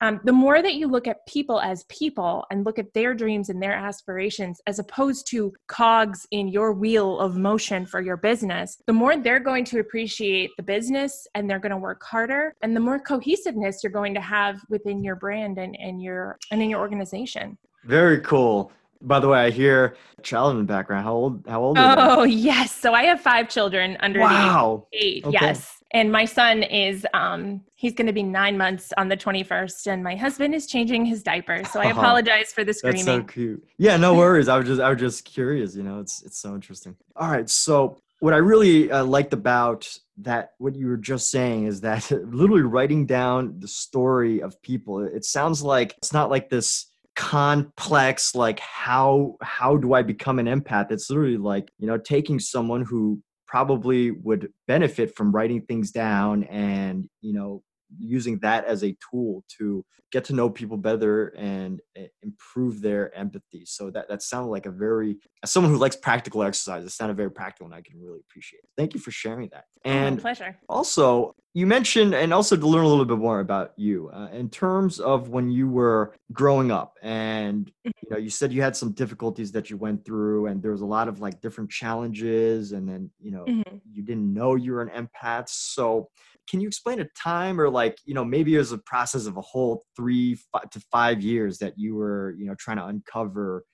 um, 0.00 0.20
the 0.24 0.32
more 0.32 0.62
that 0.62 0.74
you 0.74 0.88
look 0.88 1.06
at 1.06 1.26
people 1.26 1.60
as 1.60 1.84
people 1.84 2.44
and 2.50 2.64
look 2.64 2.78
at 2.78 2.92
their 2.94 3.14
dreams 3.14 3.48
and 3.48 3.62
their 3.62 3.74
aspirations 3.74 4.60
as 4.66 4.78
opposed 4.78 5.26
to 5.30 5.52
cogs 5.66 6.26
in 6.30 6.48
your 6.48 6.72
wheel 6.72 7.18
of 7.18 7.36
motion 7.36 7.86
for 7.86 8.00
your 8.00 8.16
business 8.16 8.78
the 8.86 8.92
more 8.92 9.16
they're 9.16 9.40
going 9.40 9.64
to 9.64 9.80
appreciate 9.80 10.50
the 10.56 10.62
business 10.62 11.26
and 11.34 11.48
they're 11.48 11.58
going 11.58 11.70
to 11.70 11.76
work 11.76 12.02
harder 12.02 12.54
and 12.62 12.74
the 12.74 12.80
more 12.80 12.98
cohesiveness 12.98 13.80
you're 13.82 13.92
going 13.92 14.14
to 14.14 14.20
have 14.20 14.60
within 14.68 15.02
your 15.02 15.16
brand 15.16 15.58
and, 15.58 15.76
and 15.80 16.02
your 16.02 16.38
and 16.50 16.62
in 16.62 16.70
your 16.70 16.80
organization 16.80 17.56
very 17.84 18.20
cool 18.20 18.72
by 19.02 19.18
the 19.18 19.28
way, 19.28 19.46
I 19.46 19.50
hear 19.50 19.96
a 20.18 20.20
child 20.20 20.52
in 20.52 20.58
the 20.58 20.64
background. 20.64 21.04
How 21.04 21.14
old? 21.14 21.46
How 21.48 21.62
old? 21.62 21.78
Oh 21.78 22.24
yes. 22.24 22.70
So 22.70 22.92
I 22.92 23.04
have 23.04 23.18
five 23.18 23.48
children 23.48 23.96
under 24.00 24.20
wow. 24.20 24.86
the 24.92 24.98
age 24.98 25.02
eight. 25.02 25.24
Okay. 25.24 25.38
Yes 25.40 25.79
and 25.92 26.12
my 26.12 26.24
son 26.24 26.62
is 26.62 27.06
um 27.14 27.60
he's 27.74 27.94
going 27.94 28.06
to 28.06 28.12
be 28.12 28.22
nine 28.22 28.56
months 28.56 28.92
on 28.96 29.08
the 29.08 29.16
21st 29.16 29.86
and 29.88 30.04
my 30.04 30.14
husband 30.14 30.54
is 30.54 30.66
changing 30.66 31.04
his 31.04 31.22
diaper 31.22 31.62
so 31.64 31.80
i 31.80 31.90
uh-huh. 31.90 32.00
apologize 32.00 32.52
for 32.52 32.64
the 32.64 32.72
screaming 32.72 33.04
that's 33.04 33.18
so 33.18 33.22
cute. 33.24 33.64
Yeah 33.78 33.96
no 33.96 34.14
worries. 34.14 34.48
I 34.48 34.56
was 34.56 34.66
just 34.66 34.80
i 34.80 34.88
was 34.90 34.98
just 34.98 35.24
curious 35.24 35.74
you 35.74 35.82
know 35.82 36.00
it's 36.00 36.22
it's 36.22 36.38
so 36.38 36.54
interesting. 36.54 36.96
All 37.16 37.30
right 37.30 37.48
so 37.48 37.98
what 38.20 38.34
i 38.34 38.36
really 38.36 38.90
uh, 38.90 39.04
liked 39.04 39.32
about 39.32 39.88
that 40.18 40.52
what 40.58 40.74
you 40.74 40.86
were 40.86 40.98
just 40.98 41.30
saying 41.30 41.66
is 41.66 41.80
that 41.80 42.10
literally 42.26 42.62
writing 42.62 43.06
down 43.06 43.58
the 43.58 43.68
story 43.68 44.42
of 44.42 44.60
people 44.62 45.00
it 45.00 45.24
sounds 45.24 45.62
like 45.62 45.94
it's 45.98 46.12
not 46.12 46.30
like 46.30 46.50
this 46.50 46.86
complex 47.16 48.34
like 48.34 48.60
how 48.60 49.36
how 49.42 49.76
do 49.76 49.92
i 49.94 50.02
become 50.02 50.38
an 50.38 50.46
empath? 50.46 50.90
It's 50.90 51.10
literally 51.10 51.36
like 51.36 51.70
you 51.78 51.86
know 51.86 51.98
taking 51.98 52.38
someone 52.38 52.82
who 52.82 53.20
probably 53.50 54.12
would 54.12 54.52
benefit 54.68 55.16
from 55.16 55.32
writing 55.32 55.60
things 55.62 55.90
down 55.90 56.44
and 56.44 57.08
you 57.20 57.32
know 57.32 57.62
using 57.98 58.38
that 58.38 58.64
as 58.64 58.82
a 58.84 58.96
tool 59.10 59.44
to 59.58 59.84
get 60.12 60.24
to 60.24 60.32
know 60.32 60.48
people 60.50 60.76
better 60.76 61.28
and 61.36 61.80
eh, 61.96 62.06
improve 62.22 62.80
their 62.80 63.14
empathy 63.16 63.64
so 63.64 63.90
that 63.90 64.08
that 64.08 64.22
sounded 64.22 64.50
like 64.50 64.66
a 64.66 64.70
very 64.70 65.16
as 65.42 65.50
someone 65.50 65.72
who 65.72 65.78
likes 65.78 65.96
practical 65.96 66.42
exercise 66.42 66.84
it 66.84 66.90
sounded 66.90 67.16
very 67.16 67.30
practical 67.30 67.66
and 67.66 67.74
i 67.74 67.80
can 67.82 68.00
really 68.00 68.20
appreciate 68.20 68.60
it 68.60 68.68
thank 68.76 68.94
you 68.94 69.00
for 69.00 69.10
sharing 69.10 69.48
that 69.50 69.64
oh, 69.84 69.90
and 69.90 70.18
oh, 70.18 70.22
pleasure 70.22 70.56
also 70.68 71.34
you 71.52 71.66
mentioned, 71.66 72.14
and 72.14 72.32
also 72.32 72.56
to 72.56 72.66
learn 72.66 72.84
a 72.84 72.88
little 72.88 73.04
bit 73.04 73.18
more 73.18 73.40
about 73.40 73.72
you, 73.76 74.08
uh, 74.14 74.28
in 74.32 74.48
terms 74.48 75.00
of 75.00 75.30
when 75.30 75.50
you 75.50 75.68
were 75.68 76.14
growing 76.32 76.70
up, 76.70 76.94
and 77.02 77.66
Mm-hmm. 77.86 77.90
you 78.02 78.10
know, 78.10 78.18
you 78.18 78.30
said 78.30 78.52
you 78.52 78.62
had 78.62 78.76
some 78.76 78.92
difficulties 78.92 79.50
that 79.52 79.68
you 79.68 79.76
went 79.76 80.04
through, 80.04 80.46
and 80.46 80.62
there 80.62 80.70
was 80.70 80.82
a 80.82 80.86
lot 80.86 81.08
of 81.08 81.20
like 81.20 81.40
different 81.40 81.70
challenges, 81.70 82.70
and 82.72 82.88
then 82.88 83.10
you 83.18 83.32
know, 83.32 83.46
Mhm. 83.46 83.80
you 83.90 84.02
didn't 84.02 84.32
know 84.32 84.54
you 84.54 84.72
were 84.74 84.82
an 84.82 85.08
empath. 85.08 85.48
So, 85.48 86.08
can 86.50 86.60
you 86.60 86.66
explain 86.66 87.00
a 87.00 87.06
time, 87.16 87.60
or 87.60 87.70
like 87.70 87.96
you 88.04 88.14
know, 88.14 88.24
maybe 88.24 88.54
it 88.54 88.58
was 88.58 88.72
a 88.72 88.78
process 88.78 89.26
of 89.26 89.36
a 89.36 89.40
whole 89.40 89.84
three 89.96 90.36
to 90.72 90.80
five 90.90 91.22
years 91.22 91.58
that 91.58 91.74
you 91.76 91.94
were 91.94 92.34
you 92.38 92.46
know 92.46 92.54
trying 92.58 92.78
to 92.78 92.86
uncover 92.86 93.64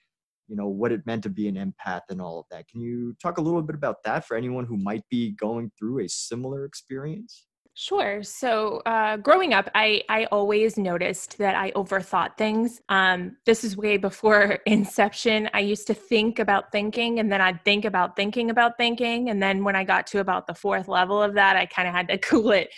you 0.48 0.56
know 0.56 0.68
what 0.68 0.92
it 0.92 1.06
meant 1.06 1.22
to 1.24 1.30
be 1.30 1.48
an 1.48 1.56
empath 1.56 2.02
and 2.10 2.20
all 2.20 2.38
of 2.40 2.46
that? 2.50 2.68
Can 2.68 2.80
you 2.80 3.16
talk 3.22 3.38
a 3.38 3.40
little 3.40 3.62
bit 3.62 3.74
about 3.74 4.02
that 4.04 4.26
for 4.26 4.36
anyone 4.36 4.66
who 4.66 4.76
might 4.76 5.02
be 5.10 5.32
going 5.32 5.72
through 5.78 6.04
a 6.04 6.08
similar 6.08 6.64
experience 6.64 7.45
Sure. 7.78 8.22
So, 8.22 8.80
uh, 8.86 9.18
growing 9.18 9.52
up, 9.52 9.68
I 9.74 10.02
I 10.08 10.24
always 10.32 10.78
noticed 10.78 11.36
that 11.36 11.54
I 11.54 11.72
overthought 11.72 12.38
things. 12.38 12.80
Um, 12.88 13.36
this 13.44 13.64
is 13.64 13.76
way 13.76 13.98
before 13.98 14.60
Inception. 14.66 15.50
I 15.52 15.60
used 15.60 15.86
to 15.88 15.94
think 15.94 16.38
about 16.38 16.72
thinking, 16.72 17.18
and 17.20 17.30
then 17.30 17.42
I'd 17.42 17.62
think 17.66 17.84
about 17.84 18.16
thinking 18.16 18.48
about 18.48 18.78
thinking, 18.78 19.28
and 19.28 19.42
then 19.42 19.62
when 19.62 19.76
I 19.76 19.84
got 19.84 20.06
to 20.08 20.20
about 20.20 20.46
the 20.46 20.54
fourth 20.54 20.88
level 20.88 21.22
of 21.22 21.34
that, 21.34 21.56
I 21.56 21.66
kind 21.66 21.86
of 21.86 21.92
had 21.94 22.08
to 22.08 22.16
cool 22.30 22.50
it. 22.52 22.70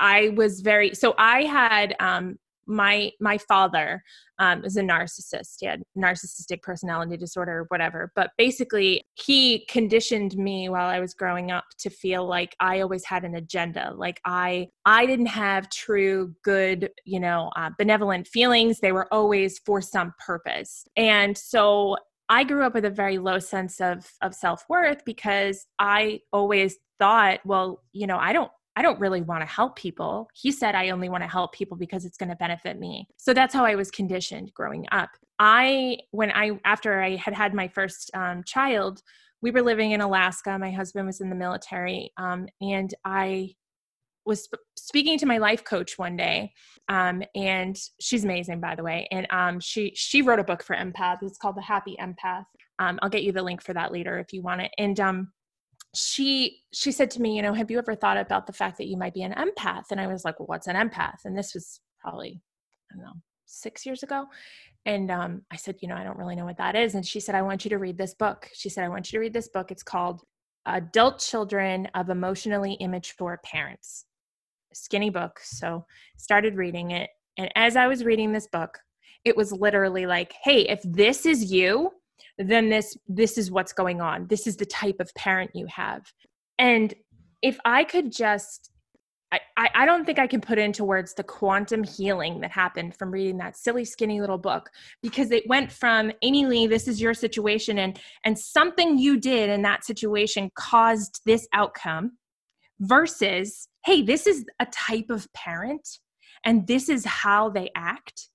I 0.00 0.30
was 0.30 0.60
very 0.62 0.94
so. 0.94 1.14
I 1.18 1.42
had 1.44 1.94
um, 2.00 2.38
my 2.66 3.10
my 3.20 3.38
father 3.38 4.02
um, 4.38 4.64
is 4.64 4.76
a 4.76 4.82
narcissist. 4.82 5.56
He 5.60 5.66
had 5.66 5.82
narcissistic 5.96 6.62
personality 6.62 7.16
disorder, 7.16 7.66
whatever. 7.68 8.12
But 8.16 8.30
basically, 8.36 9.02
he 9.14 9.66
conditioned 9.66 10.36
me 10.36 10.68
while 10.68 10.88
I 10.88 11.00
was 11.00 11.14
growing 11.14 11.50
up 11.50 11.64
to 11.80 11.90
feel 11.90 12.26
like 12.26 12.56
I 12.60 12.80
always 12.80 13.04
had 13.04 13.24
an 13.24 13.34
agenda. 13.34 13.92
Like 13.96 14.20
I 14.24 14.68
I 14.84 15.06
didn't 15.06 15.26
have 15.26 15.70
true 15.70 16.34
good, 16.42 16.90
you 17.04 17.20
know, 17.20 17.50
uh, 17.56 17.70
benevolent 17.78 18.26
feelings. 18.26 18.80
They 18.80 18.92
were 18.92 19.12
always 19.12 19.58
for 19.60 19.80
some 19.80 20.12
purpose. 20.24 20.84
And 20.96 21.36
so 21.36 21.96
I 22.28 22.44
grew 22.44 22.64
up 22.64 22.74
with 22.74 22.84
a 22.84 22.90
very 22.90 23.18
low 23.18 23.38
sense 23.38 23.80
of 23.80 24.10
of 24.22 24.34
self 24.34 24.64
worth 24.68 25.04
because 25.04 25.66
I 25.78 26.20
always 26.32 26.76
thought, 26.98 27.40
well, 27.44 27.82
you 27.92 28.06
know, 28.06 28.16
I 28.16 28.32
don't 28.32 28.50
I 28.74 28.82
don't 28.82 28.98
really 28.98 29.20
want 29.20 29.42
to 29.42 29.46
help 29.46 29.76
people. 29.76 30.28
He 30.34 30.50
said 30.50 30.74
I 30.74 30.90
only 30.90 31.08
want 31.08 31.22
to 31.22 31.28
help 31.28 31.52
people 31.52 31.76
because 31.76 32.04
it's 32.04 32.16
going 32.16 32.30
to 32.30 32.36
benefit 32.36 32.78
me. 32.78 33.06
So 33.18 33.34
that's 33.34 33.54
how 33.54 33.64
I 33.64 33.74
was 33.74 33.90
conditioned 33.90 34.52
growing 34.54 34.86
up. 34.92 35.10
I, 35.38 35.98
when 36.10 36.30
I, 36.30 36.58
after 36.64 37.02
I 37.02 37.16
had 37.16 37.34
had 37.34 37.52
my 37.52 37.68
first 37.68 38.10
um, 38.14 38.42
child, 38.44 39.02
we 39.42 39.50
were 39.50 39.62
living 39.62 39.90
in 39.90 40.00
Alaska. 40.00 40.58
My 40.58 40.70
husband 40.70 41.06
was 41.06 41.20
in 41.20 41.28
the 41.28 41.36
military. 41.36 42.12
Um, 42.16 42.46
and 42.60 42.94
I 43.04 43.54
was 44.24 44.44
sp- 44.46 44.62
speaking 44.76 45.18
to 45.18 45.26
my 45.26 45.38
life 45.38 45.64
coach 45.64 45.98
one 45.98 46.16
day. 46.16 46.52
Um, 46.88 47.22
and 47.34 47.76
she's 48.00 48.24
amazing, 48.24 48.60
by 48.60 48.74
the 48.74 48.84
way. 48.84 49.08
And 49.10 49.26
um, 49.30 49.60
she, 49.60 49.92
she 49.94 50.22
wrote 50.22 50.38
a 50.38 50.44
book 50.44 50.62
for 50.62 50.76
empath. 50.76 51.18
It's 51.22 51.38
called 51.38 51.56
The 51.56 51.62
Happy 51.62 51.96
Empath. 52.00 52.44
Um, 52.78 52.98
I'll 53.02 53.10
get 53.10 53.24
you 53.24 53.32
the 53.32 53.42
link 53.42 53.62
for 53.62 53.74
that 53.74 53.92
later 53.92 54.18
if 54.18 54.32
you 54.32 54.42
want 54.42 54.62
it. 54.62 54.70
And 54.78 54.98
um, 55.00 55.32
she 55.94 56.60
she 56.72 56.90
said 56.90 57.10
to 57.10 57.20
me 57.20 57.36
you 57.36 57.42
know 57.42 57.52
have 57.52 57.70
you 57.70 57.78
ever 57.78 57.94
thought 57.94 58.16
about 58.16 58.46
the 58.46 58.52
fact 58.52 58.78
that 58.78 58.86
you 58.86 58.96
might 58.96 59.14
be 59.14 59.22
an 59.22 59.34
empath? 59.34 59.84
And 59.90 60.00
i 60.00 60.06
was 60.06 60.24
like 60.24 60.38
well, 60.38 60.46
what's 60.46 60.66
an 60.66 60.76
empath? 60.76 61.24
And 61.24 61.36
this 61.36 61.54
was 61.54 61.80
probably 62.00 62.40
i 62.90 62.96
don't 62.96 63.04
know 63.04 63.12
six 63.46 63.84
years 63.84 64.02
ago. 64.02 64.24
And 64.86 65.10
um, 65.10 65.42
i 65.50 65.56
said 65.56 65.76
you 65.80 65.88
know 65.88 65.96
i 65.96 66.04
don't 66.04 66.18
really 66.18 66.36
know 66.36 66.44
what 66.44 66.58
that 66.58 66.76
is. 66.76 66.94
And 66.94 67.06
she 67.06 67.20
said 67.20 67.34
i 67.34 67.42
want 67.42 67.64
you 67.64 67.70
to 67.70 67.78
read 67.78 67.98
this 67.98 68.14
book. 68.14 68.48
She 68.54 68.68
said 68.68 68.84
i 68.84 68.88
want 68.88 69.12
you 69.12 69.16
to 69.18 69.20
read 69.20 69.34
this 69.34 69.48
book. 69.48 69.70
It's 69.70 69.82
called 69.82 70.22
adult 70.66 71.18
children 71.18 71.88
of 71.94 72.08
emotionally 72.08 72.74
immature 72.74 73.40
parents. 73.44 74.06
Skinny 74.72 75.10
book 75.10 75.40
so 75.42 75.84
started 76.16 76.56
reading 76.56 76.92
it. 76.92 77.10
And 77.36 77.50
as 77.56 77.76
i 77.76 77.86
was 77.86 78.04
reading 78.04 78.32
this 78.32 78.46
book 78.46 78.78
it 79.24 79.36
was 79.36 79.52
literally 79.52 80.06
like 80.06 80.34
hey 80.42 80.62
if 80.68 80.80
this 80.82 81.26
is 81.26 81.52
you 81.52 81.90
then 82.42 82.68
this 82.68 82.96
this 83.08 83.38
is 83.38 83.50
what's 83.50 83.72
going 83.72 84.00
on. 84.00 84.26
This 84.28 84.46
is 84.46 84.56
the 84.56 84.66
type 84.66 84.96
of 85.00 85.12
parent 85.14 85.50
you 85.54 85.66
have. 85.66 86.02
And 86.58 86.94
if 87.42 87.58
i 87.64 87.82
could 87.82 88.12
just 88.12 88.70
I, 89.56 89.70
I 89.74 89.86
don't 89.86 90.04
think 90.04 90.18
I 90.18 90.26
can 90.26 90.42
put 90.42 90.58
into 90.58 90.84
words 90.84 91.14
the 91.14 91.22
quantum 91.22 91.84
healing 91.84 92.40
that 92.40 92.50
happened 92.50 92.94
from 92.98 93.10
reading 93.10 93.38
that 93.38 93.56
silly, 93.56 93.84
skinny 93.86 94.20
little 94.20 94.36
book 94.36 94.68
because 95.02 95.30
it 95.30 95.48
went 95.48 95.72
from 95.72 96.12
Amy 96.20 96.44
Lee, 96.44 96.66
this 96.66 96.86
is 96.86 97.00
your 97.00 97.14
situation, 97.14 97.78
and 97.78 97.98
and 98.24 98.38
something 98.38 98.98
you 98.98 99.18
did 99.18 99.48
in 99.48 99.62
that 99.62 99.84
situation 99.84 100.50
caused 100.54 101.22
this 101.24 101.48
outcome, 101.54 102.12
versus 102.80 103.68
hey, 103.86 104.02
this 104.02 104.26
is 104.26 104.44
a 104.60 104.66
type 104.66 105.08
of 105.08 105.32
parent, 105.32 105.88
and 106.44 106.66
this 106.66 106.90
is 106.90 107.04
how 107.06 107.48
they 107.48 107.70
act, 107.74 108.28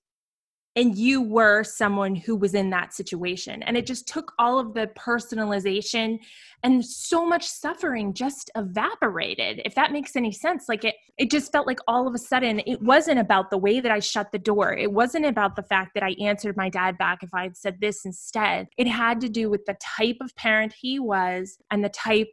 and 0.78 0.96
you 0.96 1.20
were 1.20 1.64
someone 1.64 2.14
who 2.14 2.36
was 2.36 2.54
in 2.54 2.70
that 2.70 2.94
situation. 2.94 3.64
And 3.64 3.76
it 3.76 3.84
just 3.84 4.06
took 4.06 4.32
all 4.38 4.60
of 4.60 4.74
the 4.74 4.86
personalization 4.96 6.20
and 6.62 6.84
so 6.84 7.26
much 7.26 7.44
suffering 7.48 8.14
just 8.14 8.48
evaporated 8.54 9.60
if 9.64 9.74
that 9.74 9.90
makes 9.90 10.14
any 10.14 10.30
sense. 10.30 10.66
Like 10.68 10.84
it 10.84 10.94
it 11.16 11.32
just 11.32 11.50
felt 11.50 11.66
like 11.66 11.80
all 11.88 12.06
of 12.06 12.14
a 12.14 12.18
sudden 12.18 12.60
it 12.64 12.80
wasn't 12.80 13.18
about 13.18 13.50
the 13.50 13.58
way 13.58 13.80
that 13.80 13.90
i 13.90 13.98
shut 13.98 14.30
the 14.30 14.38
door. 14.38 14.72
It 14.72 14.92
wasn't 14.92 15.26
about 15.26 15.56
the 15.56 15.64
fact 15.64 15.94
that 15.94 16.04
i 16.04 16.14
answered 16.20 16.56
my 16.56 16.68
dad 16.68 16.96
back 16.96 17.24
if 17.24 17.34
i 17.34 17.42
had 17.42 17.56
said 17.56 17.78
this 17.80 18.04
instead. 18.04 18.68
It 18.76 18.86
had 18.86 19.20
to 19.22 19.28
do 19.28 19.50
with 19.50 19.64
the 19.66 19.76
type 19.82 20.18
of 20.20 20.34
parent 20.36 20.72
he 20.80 21.00
was 21.00 21.58
and 21.72 21.84
the 21.84 21.88
type 21.88 22.28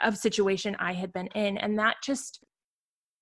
of 0.00 0.16
situation 0.16 0.76
i 0.78 0.92
had 0.92 1.12
been 1.12 1.28
in. 1.34 1.58
And 1.58 1.76
that 1.80 1.96
just 2.04 2.44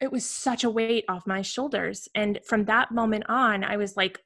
it 0.00 0.10
was 0.10 0.24
such 0.24 0.64
a 0.64 0.70
weight 0.70 1.04
off 1.08 1.26
my 1.26 1.42
shoulders. 1.42 2.08
And 2.14 2.40
from 2.44 2.64
that 2.64 2.90
moment 2.90 3.24
on, 3.28 3.64
I 3.64 3.76
was 3.76 3.96
like, 3.96 4.20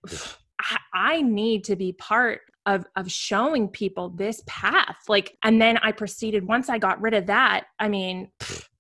I, 0.60 0.78
I 0.94 1.22
need 1.22 1.64
to 1.64 1.76
be 1.76 1.92
part 1.92 2.42
of 2.66 2.87
of 2.96 3.10
showing 3.10 3.68
people 3.68 4.08
this 4.08 4.42
path. 4.46 4.96
Like, 5.08 5.37
and 5.42 5.60
then 5.60 5.78
I 5.78 5.92
proceeded 5.92 6.46
once 6.46 6.68
I 6.68 6.78
got 6.78 7.00
rid 7.00 7.12
of 7.14 7.26
that. 7.26 7.66
I 7.78 7.88
mean, 7.88 8.30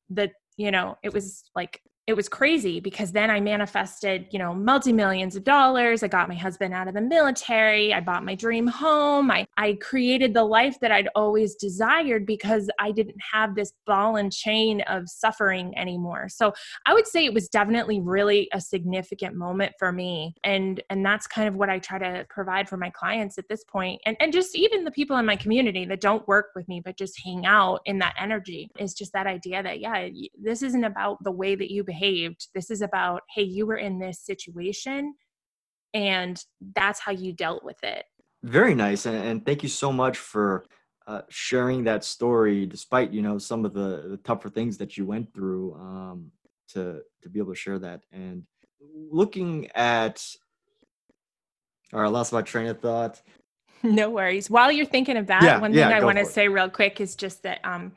the 0.08 0.30
you 0.56 0.70
know, 0.70 0.96
it 1.02 1.12
was 1.12 1.50
like 1.54 1.82
it 2.06 2.14
was 2.14 2.28
crazy 2.28 2.80
because 2.80 3.12
then 3.12 3.30
I 3.30 3.40
manifested, 3.40 4.26
you 4.30 4.38
know, 4.38 4.52
multi 4.52 4.92
millions 4.92 5.36
of 5.36 5.44
dollars. 5.44 6.02
I 6.02 6.08
got 6.08 6.28
my 6.28 6.34
husband 6.34 6.74
out 6.74 6.86
of 6.86 6.92
the 6.92 7.00
military. 7.00 7.94
I 7.94 8.00
bought 8.00 8.24
my 8.24 8.34
dream 8.34 8.66
home. 8.66 9.30
I, 9.30 9.46
I 9.56 9.78
created 9.80 10.34
the 10.34 10.44
life 10.44 10.78
that 10.80 10.92
I'd 10.92 11.08
always 11.14 11.54
desired 11.54 12.26
because 12.26 12.68
I 12.78 12.92
didn't 12.92 13.16
have 13.32 13.54
this 13.54 13.72
ball 13.86 14.16
and 14.16 14.30
chain 14.30 14.82
of 14.82 15.08
suffering 15.08 15.72
anymore. 15.78 16.28
So 16.28 16.52
I 16.84 16.92
would 16.92 17.06
say 17.06 17.24
it 17.24 17.32
was 17.32 17.48
definitely 17.48 18.00
really 18.00 18.50
a 18.52 18.60
significant 18.60 19.34
moment 19.34 19.72
for 19.78 19.90
me. 19.90 20.34
And 20.44 20.82
and 20.90 21.06
that's 21.06 21.26
kind 21.26 21.48
of 21.48 21.56
what 21.56 21.70
I 21.70 21.78
try 21.78 21.98
to 21.98 22.26
provide 22.28 22.68
for 22.68 22.76
my 22.76 22.90
clients 22.90 23.38
at 23.38 23.48
this 23.48 23.64
point. 23.64 24.02
And 24.04 24.14
and 24.20 24.30
just 24.30 24.54
even 24.54 24.84
the 24.84 24.90
people 24.90 25.16
in 25.16 25.24
my 25.24 25.36
community 25.36 25.86
that 25.86 26.02
don't 26.02 26.28
work 26.28 26.50
with 26.54 26.68
me 26.68 26.82
but 26.84 26.98
just 26.98 27.18
hang 27.24 27.46
out 27.46 27.80
in 27.86 27.98
that 28.00 28.14
energy 28.18 28.70
is 28.78 28.92
just 28.92 29.14
that 29.14 29.26
idea 29.26 29.62
that 29.62 29.80
yeah, 29.80 30.08
this 30.38 30.62
isn't 30.62 30.84
about 30.84 31.24
the 31.24 31.32
way 31.32 31.54
that 31.54 31.70
you 31.70 31.82
behave 31.82 31.93
behaved. 31.94 32.48
This 32.54 32.70
is 32.70 32.82
about, 32.82 33.22
hey, 33.34 33.42
you 33.42 33.66
were 33.66 33.76
in 33.76 33.98
this 33.98 34.20
situation 34.20 35.14
and 35.92 36.42
that's 36.74 37.00
how 37.00 37.12
you 37.12 37.32
dealt 37.32 37.64
with 37.64 37.82
it. 37.82 38.04
Very 38.42 38.74
nice. 38.74 39.06
And, 39.06 39.16
and 39.16 39.46
thank 39.46 39.62
you 39.62 39.68
so 39.68 39.92
much 39.92 40.18
for 40.18 40.66
uh, 41.06 41.22
sharing 41.28 41.84
that 41.84 42.04
story, 42.04 42.66
despite, 42.66 43.12
you 43.12 43.22
know, 43.22 43.38
some 43.38 43.64
of 43.64 43.72
the, 43.72 44.08
the 44.08 44.20
tougher 44.24 44.48
things 44.48 44.76
that 44.78 44.96
you 44.96 45.06
went 45.06 45.32
through 45.34 45.74
um, 45.74 46.30
to, 46.68 47.00
to 47.22 47.28
be 47.28 47.38
able 47.38 47.52
to 47.52 47.58
share 47.58 47.78
that. 47.78 48.02
And 48.12 48.42
looking 49.10 49.70
at, 49.74 50.24
all 51.92 52.00
right, 52.00 52.06
I 52.06 52.10
lost 52.10 52.32
my 52.32 52.42
train 52.42 52.66
of 52.66 52.80
thought. 52.80 53.22
No 53.82 54.08
worries. 54.08 54.48
While 54.48 54.72
you're 54.72 54.86
thinking 54.86 55.18
of 55.18 55.26
that, 55.26 55.42
Yeah, 55.42 55.60
one 55.60 55.72
thing 55.72 55.80
yeah, 55.80 55.90
I 55.90 56.02
want 56.02 56.16
to 56.16 56.24
say 56.24 56.48
real 56.48 56.70
quick 56.70 57.02
is 57.02 57.14
just 57.14 57.42
that 57.42 57.60
um, 57.64 57.92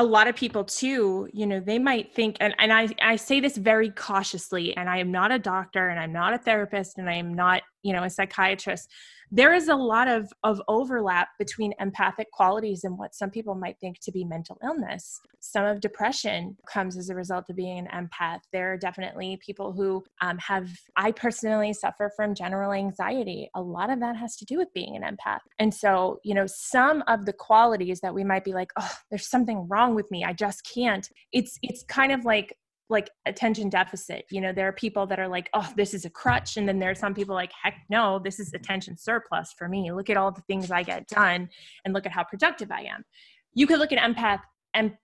a 0.00 0.02
lot 0.02 0.26
of 0.26 0.34
people 0.34 0.64
too 0.64 1.28
you 1.30 1.46
know 1.46 1.60
they 1.60 1.78
might 1.78 2.14
think 2.14 2.38
and, 2.40 2.54
and 2.58 2.72
I, 2.72 2.88
I 3.02 3.16
say 3.16 3.38
this 3.38 3.58
very 3.58 3.90
cautiously 3.90 4.74
and 4.74 4.88
i 4.88 4.96
am 4.96 5.12
not 5.12 5.30
a 5.30 5.38
doctor 5.38 5.90
and 5.90 6.00
i'm 6.00 6.10
not 6.12 6.32
a 6.32 6.38
therapist 6.38 6.96
and 6.96 7.08
i 7.08 7.12
am 7.12 7.34
not 7.34 7.62
you 7.82 7.92
know 7.92 8.02
a 8.02 8.08
psychiatrist 8.08 8.90
there 9.30 9.54
is 9.54 9.68
a 9.68 9.74
lot 9.74 10.08
of 10.08 10.32
of 10.42 10.60
overlap 10.68 11.28
between 11.38 11.72
empathic 11.78 12.30
qualities 12.32 12.84
and 12.84 12.98
what 12.98 13.14
some 13.14 13.30
people 13.30 13.54
might 13.54 13.78
think 13.80 13.98
to 14.00 14.10
be 14.10 14.24
mental 14.24 14.58
illness. 14.62 15.20
Some 15.40 15.64
of 15.64 15.80
depression 15.80 16.56
comes 16.66 16.96
as 16.96 17.10
a 17.10 17.14
result 17.14 17.46
of 17.48 17.56
being 17.56 17.78
an 17.78 18.08
empath. 18.08 18.40
There 18.52 18.72
are 18.72 18.76
definitely 18.76 19.38
people 19.44 19.72
who 19.72 20.04
um, 20.20 20.38
have 20.38 20.68
i 20.96 21.12
personally 21.12 21.72
suffer 21.72 22.10
from 22.16 22.34
general 22.34 22.72
anxiety. 22.72 23.50
A 23.54 23.62
lot 23.62 23.90
of 23.90 24.00
that 24.00 24.16
has 24.16 24.36
to 24.36 24.44
do 24.44 24.58
with 24.58 24.72
being 24.74 24.96
an 24.96 25.02
empath. 25.02 25.40
And 25.58 25.72
so 25.72 26.18
you 26.24 26.34
know 26.34 26.46
some 26.46 27.02
of 27.06 27.26
the 27.26 27.32
qualities 27.32 28.00
that 28.00 28.14
we 28.14 28.24
might 28.24 28.44
be 28.44 28.52
like 28.52 28.72
oh 28.78 28.92
there's 29.10 29.28
something 29.28 29.66
wrong 29.68 29.94
with 29.94 30.10
me. 30.10 30.24
I 30.24 30.32
just 30.32 30.68
can't. 30.72 31.08
It's 31.32 31.58
it's 31.62 31.84
kind 31.84 32.12
of 32.12 32.24
like 32.24 32.56
like 32.90 33.10
attention 33.26 33.68
deficit. 33.68 34.24
You 34.30 34.40
know, 34.40 34.52
there 34.52 34.68
are 34.68 34.72
people 34.72 35.06
that 35.06 35.18
are 35.18 35.28
like, 35.28 35.48
oh, 35.54 35.68
this 35.76 35.94
is 35.94 36.04
a 36.04 36.10
crutch. 36.10 36.56
And 36.56 36.68
then 36.68 36.78
there 36.78 36.90
are 36.90 36.94
some 36.94 37.14
people 37.14 37.34
like, 37.34 37.52
heck 37.62 37.82
no, 37.88 38.18
this 38.18 38.40
is 38.40 38.52
attention 38.52 38.96
surplus 38.96 39.54
for 39.56 39.68
me. 39.68 39.92
Look 39.92 40.10
at 40.10 40.16
all 40.16 40.32
the 40.32 40.42
things 40.42 40.70
I 40.70 40.82
get 40.82 41.06
done 41.08 41.48
and 41.84 41.94
look 41.94 42.06
at 42.06 42.12
how 42.12 42.24
productive 42.24 42.70
I 42.70 42.82
am. 42.82 43.04
You 43.54 43.66
could 43.66 43.78
look 43.78 43.92
at 43.92 43.98
empath, 43.98 44.40
em- 44.74 44.98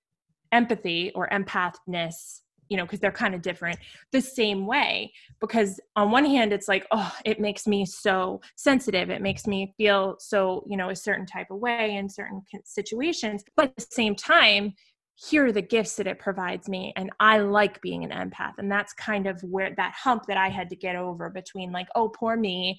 empathy 0.53 1.12
or 1.14 1.29
empathness 1.29 2.40
you 2.68 2.77
know 2.77 2.85
because 2.85 3.01
they're 3.01 3.12
kind 3.12 3.35
of 3.35 3.42
different 3.42 3.79
the 4.12 4.20
same 4.20 4.66
way 4.66 5.12
because 5.40 5.81
on 5.94 6.11
one 6.11 6.25
hand 6.25 6.53
it's 6.53 6.68
like 6.68 6.87
oh 6.90 7.12
it 7.25 7.40
makes 7.40 7.66
me 7.66 7.85
so 7.85 8.40
sensitive 8.57 9.11
it 9.11 9.22
makes 9.22 9.46
me 9.46 9.75
feel 9.77 10.16
so 10.18 10.64
you 10.68 10.77
know 10.77 10.90
a 10.90 10.96
certain 10.96 11.27
type 11.27 11.46
of 11.51 11.59
way 11.59 11.94
in 11.96 12.09
certain 12.09 12.42
situations 12.64 13.44
but 13.57 13.66
at 13.66 13.77
the 13.77 13.87
same 13.90 14.14
time 14.14 14.75
here 15.16 15.46
are 15.46 15.52
the 15.52 15.62
gifts 15.62 15.96
that 15.96 16.07
it 16.07 16.18
provides 16.18 16.68
me 16.68 16.92
and 16.96 17.11
i 17.20 17.38
like 17.38 17.81
being 17.81 18.05
an 18.05 18.11
empath 18.11 18.52
and 18.59 18.70
that's 18.70 18.92
kind 18.92 19.26
of 19.26 19.42
where 19.42 19.74
that 19.76 19.92
hump 19.94 20.24
that 20.26 20.37
i 20.37 20.48
had 20.48 20.68
to 20.68 20.76
get 20.76 20.94
over 20.96 21.31
between 21.31 21.72
like 21.72 21.88
oh 21.94 22.09
poor 22.09 22.37
me 22.37 22.79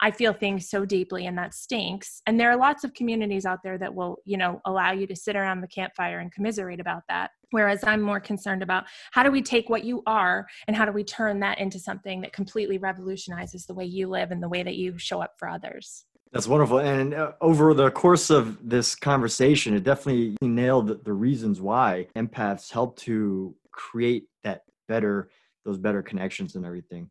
I 0.00 0.10
feel 0.10 0.32
things 0.32 0.68
so 0.68 0.84
deeply 0.84 1.26
and 1.26 1.38
that 1.38 1.54
stinks. 1.54 2.20
And 2.26 2.38
there 2.38 2.50
are 2.50 2.56
lots 2.56 2.84
of 2.84 2.94
communities 2.94 3.46
out 3.46 3.60
there 3.62 3.78
that 3.78 3.94
will, 3.94 4.18
you 4.24 4.36
know, 4.36 4.60
allow 4.64 4.92
you 4.92 5.06
to 5.06 5.16
sit 5.16 5.36
around 5.36 5.60
the 5.60 5.68
campfire 5.68 6.18
and 6.18 6.32
commiserate 6.32 6.80
about 6.80 7.04
that. 7.08 7.30
Whereas 7.52 7.84
I'm 7.84 8.02
more 8.02 8.20
concerned 8.20 8.62
about 8.62 8.84
how 9.12 9.22
do 9.22 9.30
we 9.30 9.40
take 9.40 9.68
what 9.68 9.84
you 9.84 10.02
are 10.06 10.46
and 10.66 10.76
how 10.76 10.84
do 10.84 10.92
we 10.92 11.04
turn 11.04 11.40
that 11.40 11.58
into 11.58 11.78
something 11.78 12.20
that 12.22 12.32
completely 12.32 12.78
revolutionizes 12.78 13.66
the 13.66 13.74
way 13.74 13.84
you 13.84 14.08
live 14.08 14.32
and 14.32 14.42
the 14.42 14.48
way 14.48 14.62
that 14.62 14.74
you 14.74 14.98
show 14.98 15.22
up 15.22 15.34
for 15.38 15.48
others. 15.48 16.04
That's 16.34 16.48
wonderful. 16.48 16.80
And 16.80 17.14
uh, 17.14 17.32
over 17.40 17.72
the 17.72 17.90
course 17.90 18.28
of 18.28 18.68
this 18.68 18.94
conversation, 18.94 19.74
it 19.74 19.84
definitely 19.84 20.36
nailed 20.42 21.04
the 21.04 21.12
reasons 21.12 21.60
why 21.60 22.08
empaths 22.16 22.70
help 22.70 22.98
to 22.98 23.54
create 23.70 24.24
that 24.42 24.64
better, 24.88 25.30
those 25.64 25.78
better 25.78 26.02
connections 26.02 26.56
and 26.56 26.66
everything 26.66 27.08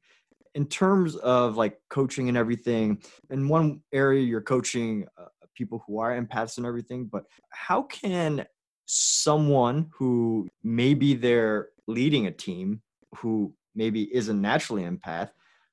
in 0.55 0.65
terms 0.67 1.15
of 1.15 1.57
like 1.57 1.79
coaching 1.89 2.29
and 2.29 2.37
everything, 2.37 3.01
in 3.29 3.47
one 3.47 3.81
area 3.91 4.21
you're 4.21 4.41
coaching 4.41 5.05
uh, 5.17 5.25
people 5.55 5.83
who 5.87 5.99
are 5.99 6.19
empaths 6.19 6.57
and 6.57 6.65
everything, 6.65 7.05
but 7.05 7.23
how 7.49 7.83
can 7.83 8.45
someone 8.85 9.89
who 9.97 10.47
maybe 10.63 11.13
they're 11.13 11.69
leading 11.87 12.27
a 12.27 12.31
team 12.31 12.81
who 13.17 13.53
maybe 13.75 14.13
isn't 14.13 14.41
naturally 14.41 14.83
empath, 14.83 15.29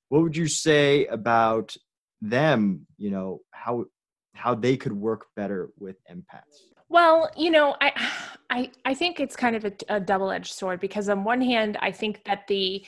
what 0.09 0.23
would 0.23 0.37
you 0.37 0.47
say 0.47 1.07
about 1.07 1.77
them, 2.21 2.87
you 2.97 3.11
know, 3.11 3.41
how 3.53 3.85
how 4.35 4.55
they 4.55 4.77
could 4.77 4.93
work 4.93 5.27
better 5.37 5.71
with 5.79 5.97
empaths? 6.11 6.71
Well, 6.89 7.31
you 7.37 7.51
know, 7.51 7.77
I 7.81 7.93
I 8.51 8.71
I 8.85 8.95
think 8.95 9.21
it's 9.21 9.37
kind 9.37 9.57
of 9.57 9.65
a, 9.65 9.73
a 9.89 10.01
double-edged 10.01 10.53
sword 10.53 10.81
because 10.81 11.09
on 11.09 11.25
one 11.25 11.41
hand, 11.41 11.79
I 11.81 11.93
think 11.93 12.25
that 12.25 12.47
the 12.49 12.85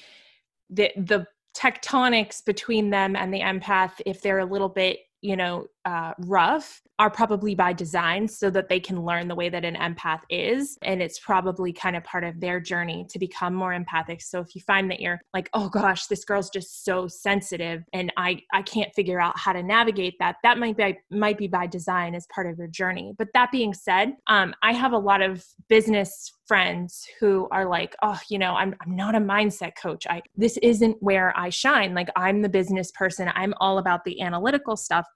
the 0.71 0.90
the 0.97 1.27
tectonics 1.57 2.45
between 2.45 2.90
them 2.90 3.14
and 3.14 3.33
the 3.33 3.40
empath 3.40 3.92
if 4.07 4.23
they're 4.23 4.38
a 4.38 4.45
little 4.45 4.71
bit 4.71 5.01
you 5.22 5.37
know 5.37 5.66
uh, 5.85 6.12
rough 6.18 6.82
are 6.98 7.11
probably 7.11 7.54
by 7.54 7.72
design 7.72 8.28
so 8.28 8.48
that 8.50 8.68
they 8.68 8.78
can 8.78 9.04
learn 9.04 9.26
the 9.26 9.35
way 9.35 9.48
that 9.48 9.64
an 9.64 9.74
empath 9.74 10.20
is. 10.30 10.78
And 10.82 11.02
it's 11.02 11.18
probably 11.18 11.72
kind 11.72 11.96
of 11.96 12.04
part 12.04 12.22
of 12.22 12.38
their 12.38 12.61
journey 12.61 13.06
to 13.11 13.18
become 13.18 13.54
more 13.54 13.72
empathic. 13.72 14.22
So 14.22 14.38
if 14.38 14.54
you 14.54 14.61
find 14.61 14.88
that 14.90 15.00
you're 15.00 15.20
like 15.35 15.48
oh 15.54 15.68
gosh 15.68 16.06
this 16.06 16.24
girl's 16.24 16.50
just 16.50 16.85
so 16.85 17.08
sensitive 17.08 17.82
and 17.92 18.12
i 18.16 18.38
i 18.52 18.62
can't 18.62 18.94
figure 18.94 19.20
out 19.20 19.38
how 19.38 19.52
to 19.52 19.62
navigate 19.62 20.14
that 20.18 20.37
that 20.42 20.58
might 20.58 20.76
be 20.76 20.96
might 21.11 21.38
be 21.38 21.48
by 21.48 21.66
design 21.66 22.14
as 22.14 22.26
part 22.35 22.48
of 22.48 22.58
your 22.58 22.68
journey. 22.68 23.14
But 23.18 23.28
that 23.35 23.50
being 23.50 23.74
said 23.74 24.14
um, 24.28 24.54
i 24.62 24.72
have 24.72 24.92
a 24.92 24.98
lot 24.98 25.22
of 25.22 25.44
business 25.68 26.32
friends 26.46 27.07
who 27.20 27.48
are 27.50 27.68
like 27.68 27.94
oh 28.02 28.18
you 28.28 28.38
know 28.38 28.55
I'm, 28.55 28.74
I'm 28.85 28.96
not 28.96 29.14
a 29.14 29.20
mindset 29.20 29.72
coach. 29.81 30.07
I 30.09 30.22
this 30.37 30.59
isn't 30.59 30.96
where 31.00 31.33
i 31.37 31.48
shine. 31.50 31.94
Like 31.94 32.09
i'm 32.16 32.42
the 32.42 32.48
business 32.48 32.90
person. 32.92 33.31
I'm 33.35 33.55
all 33.61 33.78
about 33.78 34.05
the 34.05 34.20
analytical 34.20 34.76
stuff 34.76 35.07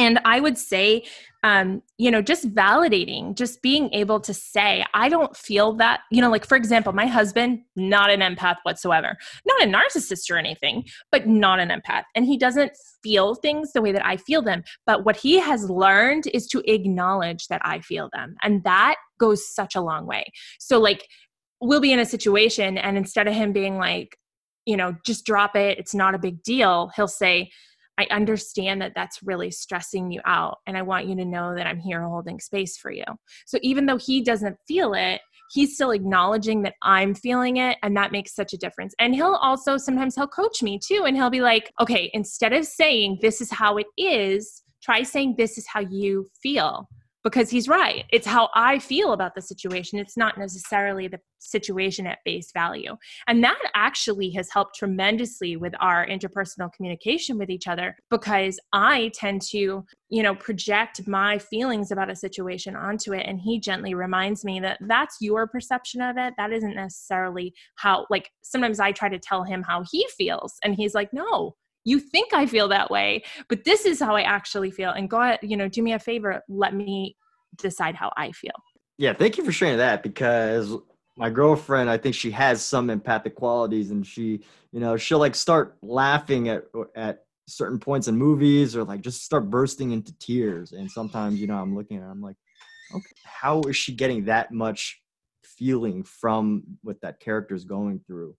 and 0.00 0.18
i 0.24 0.40
would 0.40 0.58
say 0.58 1.04
um, 1.42 1.82
you 1.96 2.10
know 2.10 2.20
just 2.20 2.54
validating 2.54 3.34
just 3.34 3.62
being 3.62 3.92
able 3.94 4.20
to 4.20 4.34
say 4.34 4.84
i 4.92 5.08
don't 5.08 5.36
feel 5.36 5.72
that 5.74 6.00
you 6.10 6.20
know 6.20 6.30
like 6.30 6.46
for 6.46 6.56
example 6.56 6.92
my 6.92 7.06
husband 7.06 7.60
not 7.76 8.10
an 8.10 8.20
empath 8.20 8.56
whatsoever 8.64 9.16
not 9.46 9.62
a 9.62 9.66
narcissist 9.66 10.30
or 10.30 10.36
anything 10.36 10.84
but 11.10 11.26
not 11.26 11.58
an 11.58 11.68
empath. 11.70 12.04
And 12.14 12.26
he 12.26 12.36
doesn't 12.36 12.72
feel 13.02 13.34
things 13.34 13.72
the 13.72 13.80
way 13.80 13.92
that 13.92 14.04
i 14.04 14.16
feel 14.16 14.42
them 14.42 14.64
but 14.86 15.04
what 15.04 15.16
he 15.16 15.38
has 15.38 15.70
learned 15.70 16.24
is 16.34 16.46
to 16.48 16.62
acknowledge 16.70 17.48
that 17.48 17.62
i 17.64 17.80
feel 17.80 18.10
them. 18.12 18.34
And 18.42 18.62
that 18.64 18.96
goes 19.18 19.46
such 19.54 19.74
a 19.74 19.80
long 19.80 20.06
way. 20.06 20.24
So 20.58 20.78
like 20.78 21.06
we'll 21.60 21.80
be 21.80 21.92
in 21.92 22.00
a 22.00 22.06
situation 22.06 22.78
and 22.78 22.96
instead 22.96 23.28
of 23.28 23.34
him 23.34 23.52
being 23.52 23.76
like 23.78 24.16
you 24.66 24.76
know 24.76 24.94
just 25.06 25.24
drop 25.24 25.56
it. 25.56 25.78
It's 25.78 25.94
not 25.94 26.14
a 26.14 26.18
big 26.18 26.42
deal 26.42 26.90
he'll 26.94 27.08
say 27.08 27.50
I 28.00 28.06
understand 28.10 28.80
that 28.80 28.92
that's 28.94 29.22
really 29.22 29.50
stressing 29.50 30.10
you 30.10 30.22
out. 30.24 30.56
And 30.66 30.76
I 30.76 30.82
want 30.82 31.06
you 31.06 31.14
to 31.16 31.24
know 31.24 31.54
that 31.54 31.66
I'm 31.66 31.78
here 31.78 32.02
holding 32.02 32.40
space 32.40 32.78
for 32.78 32.90
you. 32.90 33.04
So 33.46 33.58
even 33.62 33.84
though 33.84 33.98
he 33.98 34.22
doesn't 34.22 34.56
feel 34.66 34.94
it, 34.94 35.20
he's 35.52 35.74
still 35.74 35.90
acknowledging 35.90 36.62
that 36.62 36.74
I'm 36.82 37.14
feeling 37.14 37.58
it. 37.58 37.76
And 37.82 37.94
that 37.98 38.10
makes 38.10 38.34
such 38.34 38.54
a 38.54 38.56
difference. 38.56 38.94
And 38.98 39.14
he'll 39.14 39.34
also 39.34 39.76
sometimes 39.76 40.14
he'll 40.14 40.28
coach 40.28 40.62
me 40.62 40.78
too. 40.82 41.04
And 41.06 41.14
he'll 41.14 41.28
be 41.28 41.42
like, 41.42 41.70
okay, 41.78 42.10
instead 42.14 42.54
of 42.54 42.64
saying 42.64 43.18
this 43.20 43.42
is 43.42 43.50
how 43.50 43.76
it 43.76 43.86
is, 43.98 44.62
try 44.82 45.02
saying 45.02 45.34
this 45.36 45.58
is 45.58 45.66
how 45.66 45.80
you 45.80 46.26
feel 46.42 46.88
because 47.22 47.50
he's 47.50 47.68
right. 47.68 48.04
It's 48.10 48.26
how 48.26 48.48
I 48.54 48.78
feel 48.78 49.12
about 49.12 49.34
the 49.34 49.42
situation. 49.42 49.98
It's 49.98 50.16
not 50.16 50.38
necessarily 50.38 51.08
the 51.08 51.20
situation 51.38 52.06
at 52.06 52.18
base 52.24 52.50
value. 52.52 52.96
And 53.26 53.42
that 53.44 53.58
actually 53.74 54.30
has 54.30 54.50
helped 54.50 54.76
tremendously 54.76 55.56
with 55.56 55.74
our 55.80 56.06
interpersonal 56.06 56.72
communication 56.72 57.38
with 57.38 57.50
each 57.50 57.66
other 57.66 57.96
because 58.10 58.58
I 58.72 59.10
tend 59.14 59.42
to, 59.50 59.84
you 60.08 60.22
know, 60.22 60.34
project 60.34 61.06
my 61.06 61.38
feelings 61.38 61.90
about 61.90 62.10
a 62.10 62.16
situation 62.16 62.76
onto 62.76 63.12
it. 63.12 63.26
And 63.26 63.40
he 63.40 63.60
gently 63.60 63.94
reminds 63.94 64.44
me 64.44 64.60
that 64.60 64.78
that's 64.86 65.16
your 65.20 65.46
perception 65.46 66.00
of 66.00 66.16
it. 66.18 66.34
That 66.36 66.52
isn't 66.52 66.74
necessarily 66.74 67.54
how, 67.76 68.06
like, 68.10 68.30
sometimes 68.42 68.80
I 68.80 68.92
try 68.92 69.08
to 69.08 69.18
tell 69.18 69.44
him 69.44 69.62
how 69.62 69.84
he 69.90 70.06
feels. 70.16 70.54
And 70.64 70.74
he's 70.74 70.94
like, 70.94 71.12
no, 71.12 71.54
you 71.84 72.00
think 72.00 72.32
I 72.34 72.46
feel 72.46 72.68
that 72.68 72.90
way, 72.90 73.22
but 73.48 73.64
this 73.64 73.86
is 73.86 74.00
how 74.00 74.16
I 74.16 74.22
actually 74.22 74.70
feel. 74.70 74.90
And 74.90 75.08
God, 75.08 75.38
you 75.42 75.56
know, 75.56 75.68
do 75.68 75.82
me 75.82 75.92
a 75.92 75.98
favor, 75.98 76.42
let 76.48 76.74
me 76.74 77.16
decide 77.58 77.94
how 77.94 78.12
I 78.16 78.32
feel. 78.32 78.52
Yeah, 78.98 79.14
thank 79.14 79.38
you 79.38 79.44
for 79.44 79.52
sharing 79.52 79.78
that 79.78 80.02
because 80.02 80.74
my 81.16 81.30
girlfriend, 81.30 81.88
I 81.88 81.96
think 81.96 82.14
she 82.14 82.30
has 82.32 82.62
some 82.62 82.90
empathic 82.90 83.34
qualities 83.34 83.90
and 83.90 84.06
she, 84.06 84.40
you 84.72 84.80
know, 84.80 84.96
she'll 84.96 85.18
like 85.18 85.34
start 85.34 85.76
laughing 85.82 86.48
at 86.48 86.64
at 86.94 87.24
certain 87.48 87.78
points 87.78 88.08
in 88.08 88.16
movies 88.16 88.76
or 88.76 88.84
like 88.84 89.00
just 89.00 89.24
start 89.24 89.50
bursting 89.50 89.90
into 89.90 90.16
tears. 90.18 90.72
And 90.72 90.90
sometimes, 90.90 91.40
you 91.40 91.46
know, 91.46 91.56
I'm 91.56 91.74
looking 91.74 91.96
at 91.96 92.02
her, 92.02 92.10
I'm 92.10 92.22
like, 92.22 92.36
okay, 92.94 93.14
how 93.24 93.60
is 93.62 93.76
she 93.76 93.92
getting 93.92 94.26
that 94.26 94.52
much 94.52 95.00
feeling 95.44 96.04
from 96.04 96.62
what 96.82 97.00
that 97.02 97.20
character 97.20 97.54
is 97.54 97.64
going 97.64 98.00
through? 98.06 98.36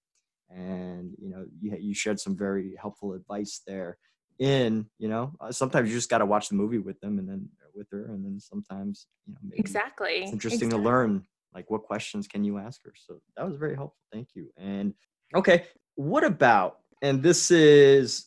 And 0.55 1.13
you 1.17 1.29
know 1.29 1.45
you, 1.59 1.75
you 1.79 1.93
shared 1.93 2.19
some 2.19 2.35
very 2.35 2.75
helpful 2.79 3.13
advice 3.13 3.61
there 3.65 3.97
in 4.39 4.87
you 4.97 5.07
know 5.07 5.33
uh, 5.39 5.51
sometimes 5.51 5.89
you 5.89 5.95
just 5.95 6.09
got 6.09 6.19
to 6.19 6.25
watch 6.25 6.49
the 6.49 6.55
movie 6.55 6.77
with 6.77 6.99
them 6.99 7.19
and 7.19 7.29
then 7.29 7.47
with 7.75 7.87
her 7.91 8.05
and 8.07 8.25
then 8.25 8.39
sometimes 8.39 9.07
you 9.27 9.33
know 9.33 9.39
exactly 9.53 10.23
it's 10.23 10.31
interesting 10.31 10.67
exactly. 10.67 10.83
to 10.83 10.89
learn 10.89 11.23
like 11.53 11.69
what 11.69 11.83
questions 11.83 12.27
can 12.27 12.43
you 12.43 12.57
ask 12.57 12.83
her 12.83 12.93
so 12.95 13.21
that 13.37 13.45
was 13.45 13.55
very 13.55 13.75
helpful 13.75 13.99
thank 14.11 14.29
you 14.33 14.49
and 14.57 14.93
okay 15.35 15.65
what 15.95 16.23
about 16.23 16.79
and 17.01 17.21
this 17.21 17.51
is 17.51 18.25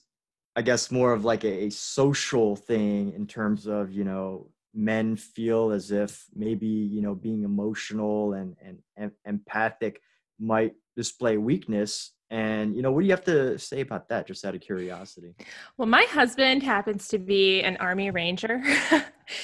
i 0.56 0.62
guess 0.62 0.90
more 0.90 1.12
of 1.12 1.24
like 1.24 1.44
a, 1.44 1.64
a 1.64 1.70
social 1.70 2.54
thing 2.56 3.12
in 3.12 3.26
terms 3.26 3.66
of 3.66 3.90
you 3.90 4.04
know 4.04 4.48
men 4.74 5.16
feel 5.16 5.70
as 5.70 5.90
if 5.90 6.24
maybe 6.34 6.66
you 6.66 7.00
know 7.00 7.14
being 7.14 7.44
emotional 7.44 8.34
and 8.34 8.56
and, 8.62 8.78
and 8.96 9.12
empathic 9.24 10.00
might 10.38 10.74
display 10.96 11.36
weakness 11.36 12.12
and 12.30 12.74
you 12.74 12.82
know 12.82 12.90
what 12.90 13.00
do 13.00 13.06
you 13.06 13.12
have 13.12 13.24
to 13.24 13.58
say 13.58 13.80
about 13.80 14.08
that 14.08 14.26
just 14.26 14.44
out 14.44 14.54
of 14.54 14.60
curiosity 14.60 15.34
well 15.76 15.86
my 15.86 16.04
husband 16.04 16.62
happens 16.62 17.08
to 17.08 17.18
be 17.18 17.62
an 17.62 17.76
army 17.78 18.10
ranger 18.10 18.62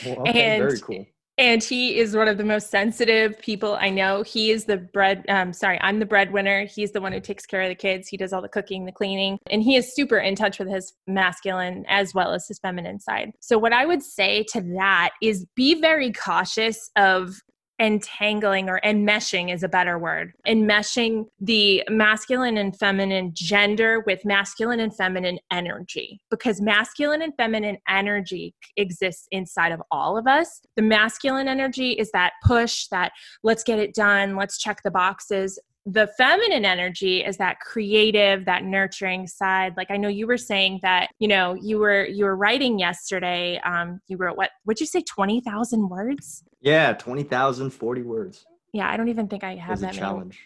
well, 0.04 0.20
okay, 0.28 0.56
and 0.56 0.62
very 0.62 0.80
cool 0.80 1.06
and 1.40 1.64
he 1.64 1.98
is 1.98 2.14
one 2.14 2.28
of 2.28 2.36
the 2.36 2.44
most 2.44 2.70
sensitive 2.70 3.38
people 3.38 3.74
I 3.80 3.88
know. 3.88 4.22
He 4.22 4.50
is 4.50 4.66
the 4.66 4.76
bread. 4.76 5.24
Um, 5.30 5.54
sorry, 5.54 5.80
I'm 5.80 5.98
the 5.98 6.04
breadwinner. 6.04 6.66
He's 6.66 6.92
the 6.92 7.00
one 7.00 7.12
who 7.12 7.20
takes 7.20 7.46
care 7.46 7.62
of 7.62 7.70
the 7.70 7.74
kids. 7.74 8.08
He 8.08 8.18
does 8.18 8.34
all 8.34 8.42
the 8.42 8.48
cooking, 8.48 8.84
the 8.84 8.92
cleaning, 8.92 9.38
and 9.50 9.62
he 9.62 9.74
is 9.74 9.94
super 9.94 10.18
in 10.18 10.34
touch 10.34 10.58
with 10.58 10.68
his 10.68 10.92
masculine 11.06 11.86
as 11.88 12.12
well 12.12 12.34
as 12.34 12.46
his 12.46 12.58
feminine 12.58 13.00
side. 13.00 13.32
So, 13.40 13.56
what 13.56 13.72
I 13.72 13.86
would 13.86 14.02
say 14.02 14.44
to 14.52 14.60
that 14.76 15.12
is 15.22 15.46
be 15.56 15.80
very 15.80 16.12
cautious 16.12 16.90
of 16.94 17.40
entangling 17.80 18.68
or 18.68 18.80
enmeshing 18.84 19.52
is 19.52 19.62
a 19.62 19.68
better 19.68 19.98
word. 19.98 20.32
Enmeshing 20.46 21.24
the 21.40 21.82
masculine 21.88 22.58
and 22.58 22.76
feminine 22.76 23.32
gender 23.34 24.04
with 24.06 24.24
masculine 24.24 24.80
and 24.80 24.94
feminine 24.94 25.38
energy. 25.50 26.20
Because 26.30 26.60
masculine 26.60 27.22
and 27.22 27.34
feminine 27.36 27.78
energy 27.88 28.54
exists 28.76 29.26
inside 29.30 29.72
of 29.72 29.82
all 29.90 30.18
of 30.18 30.26
us. 30.26 30.60
The 30.76 30.82
masculine 30.82 31.48
energy 31.48 31.92
is 31.92 32.10
that 32.12 32.34
push 32.44 32.86
that 32.88 33.12
let's 33.42 33.64
get 33.64 33.78
it 33.78 33.94
done 33.94 34.36
let's 34.36 34.58
check 34.58 34.82
the 34.82 34.90
boxes 34.90 35.58
the 35.92 36.06
feminine 36.16 36.64
energy 36.64 37.24
is 37.24 37.36
that 37.38 37.58
creative 37.60 38.44
that 38.44 38.64
nurturing 38.64 39.26
side. 39.26 39.76
Like 39.76 39.90
i 39.90 39.96
know 39.96 40.08
you 40.08 40.26
were 40.26 40.38
saying 40.38 40.80
that 40.82 41.10
you 41.18 41.28
know 41.28 41.54
you 41.54 41.78
were 41.78 42.04
you 42.06 42.24
were 42.24 42.36
writing 42.36 42.78
yesterday 42.78 43.60
um 43.64 44.00
you 44.08 44.16
wrote 44.16 44.36
what 44.36 44.50
would 44.66 44.80
you 44.80 44.86
say 44.86 45.02
20000 45.02 45.88
words? 45.88 46.44
Yeah 46.60 46.92
20000 46.92 47.70
40 47.70 48.02
words. 48.02 48.46
Yeah 48.72 48.90
i 48.90 48.96
don't 48.96 49.08
even 49.08 49.28
think 49.28 49.44
i 49.44 49.56
have 49.56 49.80
that 49.80 49.94
challenge 49.94 50.40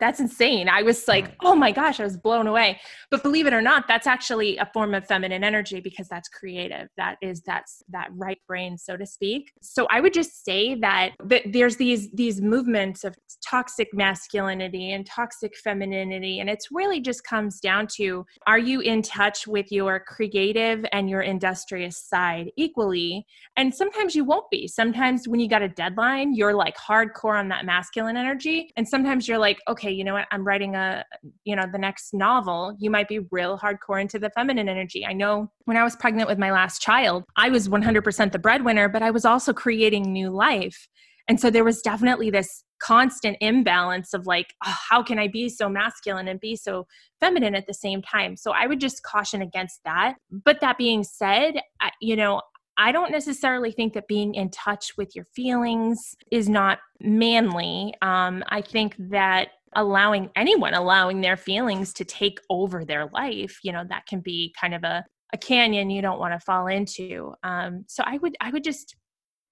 That's 0.00 0.20
insane. 0.20 0.68
I 0.68 0.82
was 0.82 1.06
like, 1.08 1.34
oh 1.42 1.54
my 1.54 1.72
gosh, 1.72 2.00
I 2.00 2.04
was 2.04 2.16
blown 2.16 2.46
away. 2.46 2.80
But 3.10 3.22
believe 3.22 3.46
it 3.46 3.52
or 3.52 3.62
not, 3.62 3.88
that's 3.88 4.06
actually 4.06 4.56
a 4.58 4.68
form 4.72 4.94
of 4.94 5.06
feminine 5.06 5.44
energy 5.44 5.80
because 5.80 6.08
that's 6.08 6.28
creative. 6.28 6.88
That 6.96 7.16
is 7.22 7.42
that's 7.42 7.82
that 7.90 8.08
right 8.12 8.38
brain, 8.46 8.76
so 8.76 8.96
to 8.96 9.06
speak. 9.06 9.52
So 9.62 9.86
I 9.90 10.00
would 10.00 10.12
just 10.12 10.44
say 10.44 10.74
that, 10.76 11.12
that 11.24 11.42
there's 11.52 11.76
these 11.76 12.10
these 12.12 12.40
movements 12.40 13.04
of 13.04 13.16
toxic 13.44 13.88
masculinity 13.94 14.92
and 14.92 15.06
toxic 15.06 15.56
femininity. 15.56 16.40
And 16.40 16.50
it's 16.50 16.68
really 16.70 17.00
just 17.00 17.24
comes 17.24 17.60
down 17.60 17.86
to 17.96 18.26
are 18.46 18.58
you 18.58 18.80
in 18.80 19.02
touch 19.02 19.46
with 19.46 19.72
your 19.72 20.00
creative 20.00 20.84
and 20.92 21.08
your 21.08 21.22
industrious 21.22 21.98
side 21.98 22.50
equally? 22.56 23.26
And 23.56 23.74
sometimes 23.74 24.14
you 24.14 24.24
won't 24.24 24.50
be. 24.50 24.68
Sometimes 24.68 25.26
when 25.26 25.40
you 25.40 25.48
got 25.48 25.62
a 25.62 25.68
deadline, 25.68 26.34
you're 26.34 26.54
like 26.54 26.76
hardcore 26.76 27.38
on 27.38 27.48
that 27.48 27.64
masculine 27.64 28.16
energy. 28.16 28.70
And 28.76 28.86
sometimes 28.86 29.26
you're 29.26 29.37
like, 29.38 29.58
okay, 29.68 29.90
you 29.90 30.04
know 30.04 30.14
what? 30.14 30.26
I'm 30.30 30.46
writing 30.46 30.74
a, 30.74 31.04
you 31.44 31.56
know, 31.56 31.64
the 31.70 31.78
next 31.78 32.12
novel. 32.12 32.76
You 32.78 32.90
might 32.90 33.08
be 33.08 33.20
real 33.30 33.58
hardcore 33.58 34.00
into 34.00 34.18
the 34.18 34.30
feminine 34.30 34.68
energy. 34.68 35.06
I 35.06 35.12
know 35.12 35.50
when 35.64 35.76
I 35.76 35.84
was 35.84 35.96
pregnant 35.96 36.28
with 36.28 36.38
my 36.38 36.50
last 36.50 36.80
child, 36.82 37.24
I 37.36 37.48
was 37.48 37.68
100% 37.68 38.32
the 38.32 38.38
breadwinner, 38.38 38.88
but 38.88 39.02
I 39.02 39.10
was 39.10 39.24
also 39.24 39.52
creating 39.52 40.12
new 40.12 40.30
life. 40.30 40.88
And 41.28 41.38
so 41.38 41.50
there 41.50 41.64
was 41.64 41.82
definitely 41.82 42.30
this 42.30 42.64
constant 42.80 43.36
imbalance 43.40 44.14
of 44.14 44.26
like, 44.26 44.54
oh, 44.64 44.76
how 44.88 45.02
can 45.02 45.18
I 45.18 45.28
be 45.28 45.48
so 45.48 45.68
masculine 45.68 46.28
and 46.28 46.40
be 46.40 46.56
so 46.56 46.86
feminine 47.20 47.54
at 47.54 47.66
the 47.66 47.74
same 47.74 48.00
time? 48.02 48.36
So 48.36 48.52
I 48.52 48.66
would 48.66 48.80
just 48.80 49.02
caution 49.02 49.42
against 49.42 49.80
that. 49.84 50.14
But 50.30 50.60
that 50.60 50.78
being 50.78 51.04
said, 51.04 51.60
I, 51.80 51.90
you 52.00 52.16
know, 52.16 52.40
I 52.78 52.92
don't 52.92 53.10
necessarily 53.10 53.72
think 53.72 53.92
that 53.94 54.06
being 54.06 54.34
in 54.36 54.50
touch 54.50 54.96
with 54.96 55.14
your 55.16 55.26
feelings 55.34 56.14
is 56.30 56.48
not 56.48 56.78
manly. 57.00 57.92
Um, 58.00 58.44
I 58.48 58.62
think 58.62 58.94
that 59.10 59.48
allowing 59.74 60.30
anyone 60.36 60.74
allowing 60.74 61.20
their 61.20 61.36
feelings 61.36 61.92
to 61.94 62.04
take 62.04 62.38
over 62.48 62.84
their 62.84 63.06
life, 63.12 63.58
you 63.62 63.72
know, 63.72 63.84
that 63.88 64.06
can 64.06 64.20
be 64.20 64.54
kind 64.58 64.74
of 64.74 64.84
a, 64.84 65.04
a 65.32 65.38
canyon 65.38 65.90
you 65.90 66.00
don't 66.00 66.20
want 66.20 66.32
to 66.32 66.40
fall 66.40 66.68
into. 66.68 67.34
Um, 67.42 67.84
so 67.88 68.02
I 68.06 68.18
would 68.18 68.36
I 68.40 68.50
would 68.50 68.64
just 68.64 68.96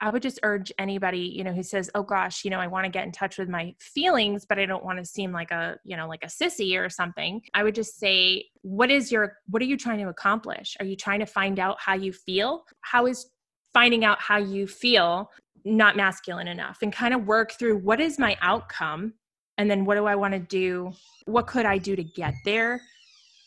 I 0.01 0.11
would 0.11 0.23
just 0.23 0.39
urge 0.43 0.71
anybody, 0.79 1.21
you 1.21 1.43
know, 1.43 1.53
who 1.53 1.63
says, 1.63 1.91
"Oh 1.95 2.03
gosh, 2.03 2.45
you 2.45 2.51
know, 2.51 2.61
I 2.61 2.67
want 2.67 2.85
to 2.85 2.91
get 2.91 3.07
in 3.07 3.13
touch 3.13 3.39
with 3.39 3.49
my 3.49 3.75
feelings, 3.81 4.45
but 4.47 4.59
I 4.59 4.67
don't 4.67 4.85
want 4.85 4.99
to 4.99 5.05
seem 5.05 5.33
like 5.33 5.51
a, 5.51 5.79
you 5.85 5.97
know, 5.97 6.07
like 6.07 6.23
a 6.23 6.27
sissy 6.27 6.79
or 6.79 6.91
something." 6.91 7.41
I 7.55 7.63
would 7.63 7.75
just 7.75 7.99
say, 7.99 8.47
"What 8.63 8.91
is 8.91 9.11
your 9.11 9.39
what 9.49 9.63
are 9.63 9.67
you 9.67 9.77
trying 9.77 9.99
to 10.01 10.09
accomplish? 10.09 10.77
Are 10.81 10.87
you 10.87 10.97
trying 10.97 11.21
to 11.21 11.27
find 11.27 11.59
out 11.59 11.79
how 11.81 11.95
you 11.95 12.13
feel? 12.13 12.65
How 12.83 13.07
is 13.07 13.27
finding 13.73 14.05
out 14.05 14.21
how 14.21 14.39
you 14.39 14.67
feel 14.67 15.31
not 15.65 15.97
masculine 15.97 16.49
enough 16.49 16.79
and 16.83 16.93
kind 16.93 17.15
of 17.15 17.27
work 17.27 17.53
through 17.53 17.79
what 17.79 18.01
is 18.01 18.19
my 18.19 18.37
outcome 18.41 19.15
and 19.59 19.71
then 19.71 19.85
what 19.85 19.97
do 19.97 20.07
I 20.07 20.15
want 20.15 20.33
to 20.33 20.39
do? 20.39 20.93
What 21.25 21.47
could 21.47 21.67
I 21.67 21.79
do 21.79 21.97
to 21.97 22.05
get 22.05 22.35
there?" 22.45 22.83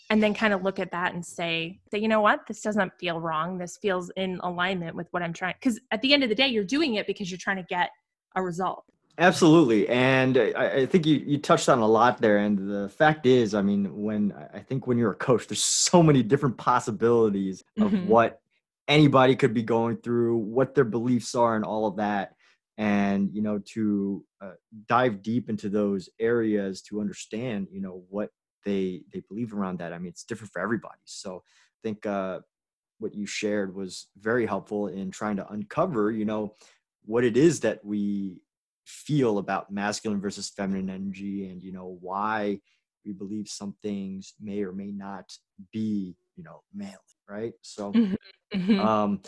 And 0.10 0.22
then 0.24 0.34
kind 0.34 0.54
of 0.54 0.64
look 0.64 0.80
at 0.80 0.92
that 0.92 1.14
and 1.14 1.24
say 1.24 1.80
that 1.92 2.02
you 2.02 2.08
know 2.08 2.22
what? 2.22 2.48
This 2.48 2.62
doesn't 2.62 2.92
feel 3.00 3.20
wrong. 3.20 3.58
This 3.58 3.78
feels 3.78 4.10
in 4.12 4.40
alignment 4.44 4.96
with 4.96 5.08
what 5.12 5.22
i'm 5.22 5.34
trying 5.34 5.56
because 5.60 5.80
at 5.92 6.02
the 6.02 6.14
end 6.14 6.24
of 6.24 6.30
the 6.30 6.36
day 6.36 6.48
you're 6.48 6.64
doing 6.64 6.96
it 6.96 7.08
because 7.08 7.30
you're 7.30 7.38
trying 7.38 7.58
to 7.58 7.64
get 7.64 7.92
a 8.36 8.42
result. 8.42 8.86
Absolutely 9.18 9.88
and 9.90 10.38
I, 10.38 10.72
I, 10.78 10.86
think 10.86 11.06
you, 11.06 11.18
you 11.18 11.38
touched 11.40 11.68
on 11.68 11.80
a 11.80 11.88
lot 11.88 12.22
there 12.22 12.38
and 12.38 12.58
the 12.58 12.88
fact 12.88 13.26
is 13.26 13.54
i 13.54 13.62
mean 13.62 14.02
when 14.02 14.34
i 14.54 14.60
think 14.60 14.88
when 14.88 14.98
you're 14.98 15.12
a 15.12 15.16
coach 15.16 15.46
there's 15.46 15.62
so 15.62 16.02
many 16.02 16.24
different 16.24 16.56
possibilities 16.56 17.62
of 17.82 17.92
mm-hmm. 17.92 18.08
what 18.08 18.40
anybody 18.88 19.36
could 19.36 19.54
be 19.54 19.62
going 19.62 19.98
through 19.98 20.38
what 20.38 20.74
their 20.74 20.86
beliefs 20.86 21.36
are 21.36 21.58
and 21.58 21.66
all 21.66 21.86
of 21.86 21.98
that 21.98 22.34
and 22.78 23.30
you 23.34 23.42
know 23.42 23.60
to 23.66 24.24
uh, 24.42 24.52
dive 24.88 25.22
deep 25.22 25.50
into 25.50 25.68
those 25.68 26.08
areas 26.18 26.82
to 26.82 27.02
understand 27.02 27.68
you 27.74 27.82
know 27.82 28.02
what 28.10 28.30
they 28.66 29.04
they 29.14 29.22
believe 29.28 29.54
around 29.54 29.80
that. 29.80 29.94
I 29.94 29.98
mean, 29.98 30.10
it's 30.10 30.24
different 30.24 30.52
for 30.52 30.62
everybody. 30.62 31.00
So 31.06 31.44
I 31.46 31.80
think 31.84 32.06
uh, 32.06 32.40
what 33.00 33.16
you 33.16 33.26
shared 33.26 33.76
was 33.76 34.08
very 34.18 34.46
helpful 34.46 34.88
in 34.88 35.12
trying 35.12 35.38
to 35.38 35.50
uncover, 35.50 36.12
you 36.12 36.26
know, 36.26 36.56
what 37.06 37.24
it 37.24 37.38
is 37.38 37.62
that 37.62 37.84
we 37.84 38.42
feel 38.86 39.38
about 39.38 39.72
masculine 39.72 40.22
versus 40.22 40.50
feminine 40.50 40.90
energy, 40.90 41.48
and 41.48 41.62
you 41.62 41.72
know 41.72 41.98
why 42.02 42.60
we 43.06 43.14
believe 43.14 43.48
some 43.48 43.76
things 43.82 44.34
may 44.42 44.62
or 44.64 44.74
may 44.74 44.92
not 44.92 45.32
be, 45.72 46.16
you 46.36 46.44
know, 46.44 46.62
manly, 46.74 46.98
right? 47.28 47.54
So 47.62 47.92
mm-hmm. 47.94 48.14
mm-hmm. 48.58 48.80
um, 48.80 49.22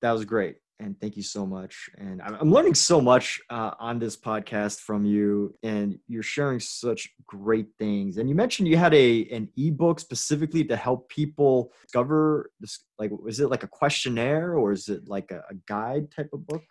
that 0.00 0.12
was 0.12 0.24
great 0.24 0.56
and 0.80 0.98
thank 1.00 1.16
you 1.16 1.22
so 1.22 1.46
much. 1.46 1.90
And 1.98 2.22
I'm 2.22 2.52
learning 2.52 2.74
so 2.74 3.00
much 3.00 3.40
uh, 3.50 3.72
on 3.78 3.98
this 3.98 4.16
podcast 4.16 4.80
from 4.80 5.04
you, 5.04 5.54
and 5.62 5.98
you're 6.06 6.22
sharing 6.22 6.60
such 6.60 7.08
great 7.26 7.66
things. 7.78 8.18
And 8.18 8.28
you 8.28 8.34
mentioned 8.34 8.68
you 8.68 8.76
had 8.76 8.94
a 8.94 9.28
an 9.30 9.48
ebook 9.56 10.00
specifically 10.00 10.64
to 10.64 10.76
help 10.76 11.08
people 11.08 11.72
discover 11.82 12.50
this. 12.60 12.84
Like, 12.98 13.10
was 13.10 13.40
it 13.40 13.50
like 13.50 13.62
a 13.62 13.68
questionnaire 13.68 14.54
or 14.54 14.72
is 14.72 14.88
it 14.88 15.08
like 15.08 15.30
a, 15.30 15.42
a 15.50 15.54
guide 15.66 16.10
type 16.10 16.30
of 16.32 16.46
book? 16.46 16.62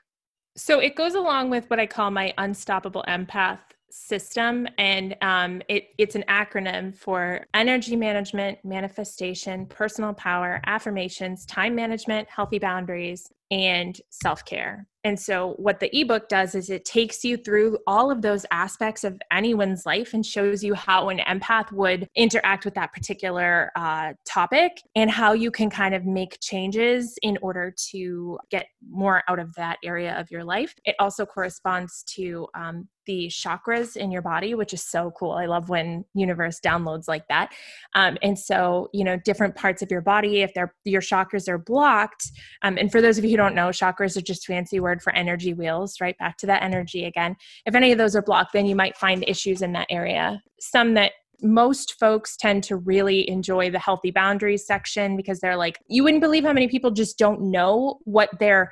So 0.55 0.79
it 0.79 0.95
goes 0.95 1.13
along 1.13 1.51
with 1.51 1.69
what 1.69 1.79
I 1.79 1.85
call 1.85 2.09
my 2.11 2.33
unstoppable 2.37 3.05
empath 3.07 3.59
system 3.89 4.67
and 4.77 5.15
um, 5.21 5.61
it, 5.69 5.89
it's 5.97 6.15
an 6.15 6.23
acronym 6.29 6.95
for 6.95 7.45
energy 7.53 7.95
management 7.95 8.57
manifestation 8.63 9.65
personal 9.65 10.13
power 10.13 10.61
affirmations 10.65 11.45
time 11.45 11.75
management 11.75 12.27
healthy 12.29 12.59
boundaries 12.59 13.31
and 13.51 13.99
self 14.09 14.43
care. 14.45 14.87
And 15.03 15.17
so, 15.17 15.53
what 15.57 15.79
the 15.79 15.95
ebook 15.97 16.27
does 16.27 16.53
is 16.53 16.69
it 16.69 16.83
takes 16.83 17.23
you 17.23 17.37
through 17.37 17.77
all 17.87 18.11
of 18.11 18.21
those 18.21 18.45
aspects 18.51 19.03
of 19.03 19.21
anyone's 19.31 19.85
life 19.85 20.13
and 20.13 20.25
shows 20.25 20.63
you 20.63 20.73
how 20.73 21.09
an 21.09 21.19
empath 21.19 21.71
would 21.71 22.09
interact 22.15 22.65
with 22.65 22.73
that 22.73 22.91
particular 22.91 23.71
uh, 23.75 24.13
topic 24.25 24.81
and 24.95 25.09
how 25.09 25.31
you 25.31 25.49
can 25.49 25.69
kind 25.69 25.95
of 25.95 26.05
make 26.05 26.37
changes 26.41 27.17
in 27.21 27.37
order 27.41 27.73
to 27.91 28.37
get 28.51 28.67
more 28.89 29.23
out 29.29 29.39
of 29.39 29.53
that 29.55 29.77
area 29.83 30.19
of 30.19 30.29
your 30.29 30.43
life. 30.43 30.75
It 30.83 30.95
also 30.99 31.25
corresponds 31.25 32.03
to 32.15 32.47
um, 32.53 32.89
the 33.07 33.27
chakras 33.29 33.97
in 33.97 34.11
your 34.11 34.21
body, 34.21 34.53
which 34.53 34.73
is 34.73 34.83
so 34.83 35.11
cool. 35.17 35.31
I 35.31 35.47
love 35.47 35.69
when 35.69 36.05
universe 36.13 36.59
downloads 36.63 37.07
like 37.07 37.27
that. 37.29 37.53
Um, 37.95 38.17
and 38.21 38.37
so, 38.37 38.89
you 38.93 39.03
know, 39.03 39.17
different 39.17 39.55
parts 39.55 39.81
of 39.81 39.89
your 39.89 40.01
body, 40.01 40.41
if 40.41 40.53
they're 40.53 40.75
your 40.85 41.01
chakras 41.01 41.47
are 41.47 41.57
blocked, 41.57 42.31
um, 42.61 42.77
and 42.77 42.91
for 42.91 43.01
those 43.01 43.17
of 43.17 43.23
you 43.23 43.31
who 43.31 43.37
don't 43.37 43.55
know, 43.55 43.69
chakras 43.69 44.15
are 44.15 44.21
just 44.21 44.45
fancy 44.45 44.79
word 44.79 45.01
for 45.01 45.13
energy 45.15 45.53
wheels, 45.55 45.99
right? 45.99 46.17
Back 46.19 46.37
to 46.37 46.45
that 46.45 46.61
energy 46.61 47.05
again. 47.05 47.35
If 47.65 47.73
any 47.73 47.91
of 47.91 47.97
those 47.97 48.15
are 48.15 48.21
blocked, 48.21 48.53
then 48.53 48.67
you 48.67 48.75
might 48.75 48.97
find 48.97 49.23
issues 49.27 49.61
in 49.63 49.71
that 49.73 49.87
area. 49.89 50.41
Some 50.59 50.93
that 50.93 51.13
most 51.41 51.99
folks 51.99 52.35
tend 52.35 52.63
to 52.63 52.75
really 52.75 53.29
enjoy 53.29 53.69
the 53.69 53.79
healthy 53.79 54.11
boundaries 54.11 54.65
section 54.65 55.15
because 55.15 55.39
they're 55.39 55.55
like, 55.55 55.79
you 55.87 56.03
wouldn't 56.03 56.21
believe 56.21 56.43
how 56.43 56.53
many 56.53 56.67
people 56.67 56.91
just 56.91 57.17
don't 57.17 57.41
know 57.41 57.99
what 58.05 58.29
they're 58.39 58.71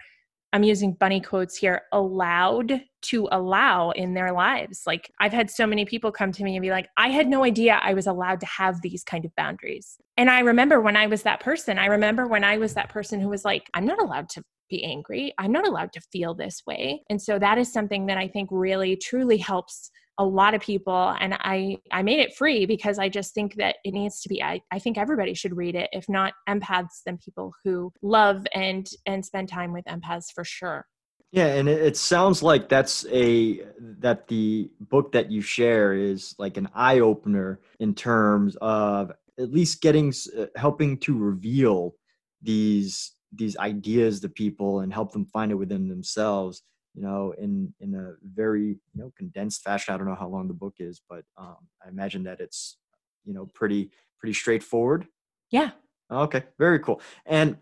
I'm 0.56 0.63
using 0.63 0.94
bunny 0.94 1.20
quotes 1.20 1.58
here, 1.58 1.82
allowed 1.91 2.82
to 3.02 3.28
allow 3.30 3.91
in 3.91 4.13
their 4.13 4.32
lives. 4.32 4.84
Like 4.88 5.12
I've 5.20 5.34
had 5.34 5.52
so 5.52 5.68
many 5.68 5.84
people 5.84 6.13
come 6.13 6.32
to 6.32 6.46
me 6.46 6.56
and 6.56 6.62
be 6.62 6.70
like, 6.70 6.88
I 6.96 7.10
had 7.10 7.28
no 7.28 7.44
idea 7.44 7.78
I 7.84 7.94
was 7.94 8.08
allowed 8.08 8.39
to 8.39 8.46
have 8.46 8.82
these 8.82 9.04
kind 9.04 9.26
of 9.26 9.36
boundaries. 9.36 9.98
And 10.15 10.30
I 10.30 10.39
remember 10.39 10.80
when 10.80 10.96
I 10.96 11.08
was 11.08 11.24
that 11.24 11.41
person, 11.41 11.78
I 11.78 11.88
remember 11.88 12.26
when 12.26 12.46
I 12.46 12.58
was 12.58 12.74
that 12.76 12.88
person 12.88 13.20
who 13.20 13.28
was 13.28 13.44
like, 13.44 13.70
I'm 13.74 13.86
not 13.86 14.02
allowed 14.02 14.30
to 14.30 14.44
be 14.70 14.82
angry. 14.86 15.34
I'm 15.38 15.52
not 15.52 15.68
allowed 15.68 15.91
to 15.91 16.02
feel 16.13 16.34
this 16.34 16.62
way. 16.65 17.04
And 17.10 17.22
so 17.22 17.38
that 17.38 17.58
is 17.58 17.74
something 17.74 18.06
that 18.06 18.18
I 18.18 18.30
think 18.30 18.48
really 18.50 18.96
truly 18.96 19.38
helps 19.38 19.91
a 20.17 20.25
lot 20.25 20.54
of 20.54 20.62
people 20.62 21.15
and 21.19 21.34
i 21.39 21.78
i 21.91 22.01
made 22.01 22.19
it 22.19 22.36
free 22.36 22.65
because 22.65 22.99
i 22.99 23.10
just 23.10 23.34
think 23.34 23.56
that 23.56 23.78
it 23.84 23.93
needs 23.93 24.21
to 24.21 24.30
be 24.30 24.41
i, 24.41 24.62
I 24.71 24.80
think 24.80 24.97
everybody 24.97 25.34
should 25.34 25.56
read 25.56 25.75
it 25.75 25.89
if 25.91 26.08
not 26.08 26.34
empaths 26.47 27.01
then 27.06 27.17
people 27.17 27.54
who 27.63 27.91
love 28.01 28.45
and 28.54 28.89
and 29.06 29.25
spend 29.25 29.49
time 29.49 29.73
with 29.73 29.86
empaths 29.86 30.32
for 30.34 30.43
sure. 30.43 30.86
Yeah 31.32 31.47
and 31.47 31.67
it, 31.67 31.82
it 31.82 31.97
sounds 31.97 32.41
like 32.41 32.69
that's 32.69 33.06
a 33.12 33.62
that 33.99 34.28
the 34.28 34.69
book 34.80 35.12
that 35.12 35.32
you 35.32 35.41
share 35.41 35.93
is 35.93 36.34
like 36.39 36.56
an 36.58 36.69
eye-opener 36.73 37.60
in 37.80 37.93
terms 37.93 38.56
of 38.62 39.12
at 39.38 39.51
least 39.51 39.82
getting 39.82 40.13
uh, 40.38 40.45
helping 40.56 40.97
to 40.99 41.17
reveal 41.17 41.95
these 42.41 43.12
these 43.34 43.58
ideas 43.58 44.21
to 44.21 44.30
people 44.30 44.80
and 44.80 44.93
help 44.93 45.12
them 45.12 45.25
find 45.25 45.51
it 45.51 45.56
within 45.56 45.89
themselves 45.89 46.63
you 46.95 47.01
know 47.01 47.34
in 47.38 47.73
in 47.79 47.93
a 47.95 48.13
very 48.23 48.67
you 48.67 48.95
know 48.95 49.12
condensed 49.17 49.62
fashion. 49.63 49.93
I 49.93 49.97
don't 49.97 50.08
know 50.08 50.15
how 50.15 50.27
long 50.27 50.47
the 50.47 50.53
book 50.53 50.75
is 50.79 51.01
but 51.10 51.23
um, 51.38 51.58
i 51.86 51.89
imagine 51.89 52.23
that 52.23 52.39
it's 52.39 52.77
you 53.25 53.34
know 53.34 53.45
pretty 53.53 53.91
pretty 54.19 54.34
straightforward. 54.34 55.08
Yeah. 55.51 55.71
Okay 56.10 56.43
very 56.58 56.79
cool. 56.79 57.01
And 57.25 57.58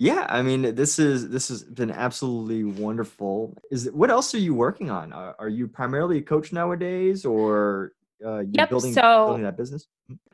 yeah 0.00 0.26
i 0.28 0.42
mean 0.42 0.76
this 0.76 1.00
is 1.00 1.28
this 1.28 1.48
has 1.48 1.64
been 1.64 1.90
absolutely 1.90 2.62
wonderful. 2.64 3.56
Is 3.70 3.86
it, 3.88 3.94
what 3.94 4.10
else 4.10 4.34
are 4.34 4.38
you 4.38 4.54
working 4.54 4.90
on? 4.90 5.12
Are, 5.12 5.34
are 5.38 5.48
you 5.48 5.66
primarily 5.66 6.18
a 6.18 6.22
coach 6.22 6.52
nowadays 6.52 7.24
or 7.24 7.92
uh, 8.24 8.40
you 8.40 8.50
yep, 8.52 8.68
building, 8.70 8.94
so 8.94 9.26
building 9.26 9.42
that 9.44 9.56
business? 9.56 9.86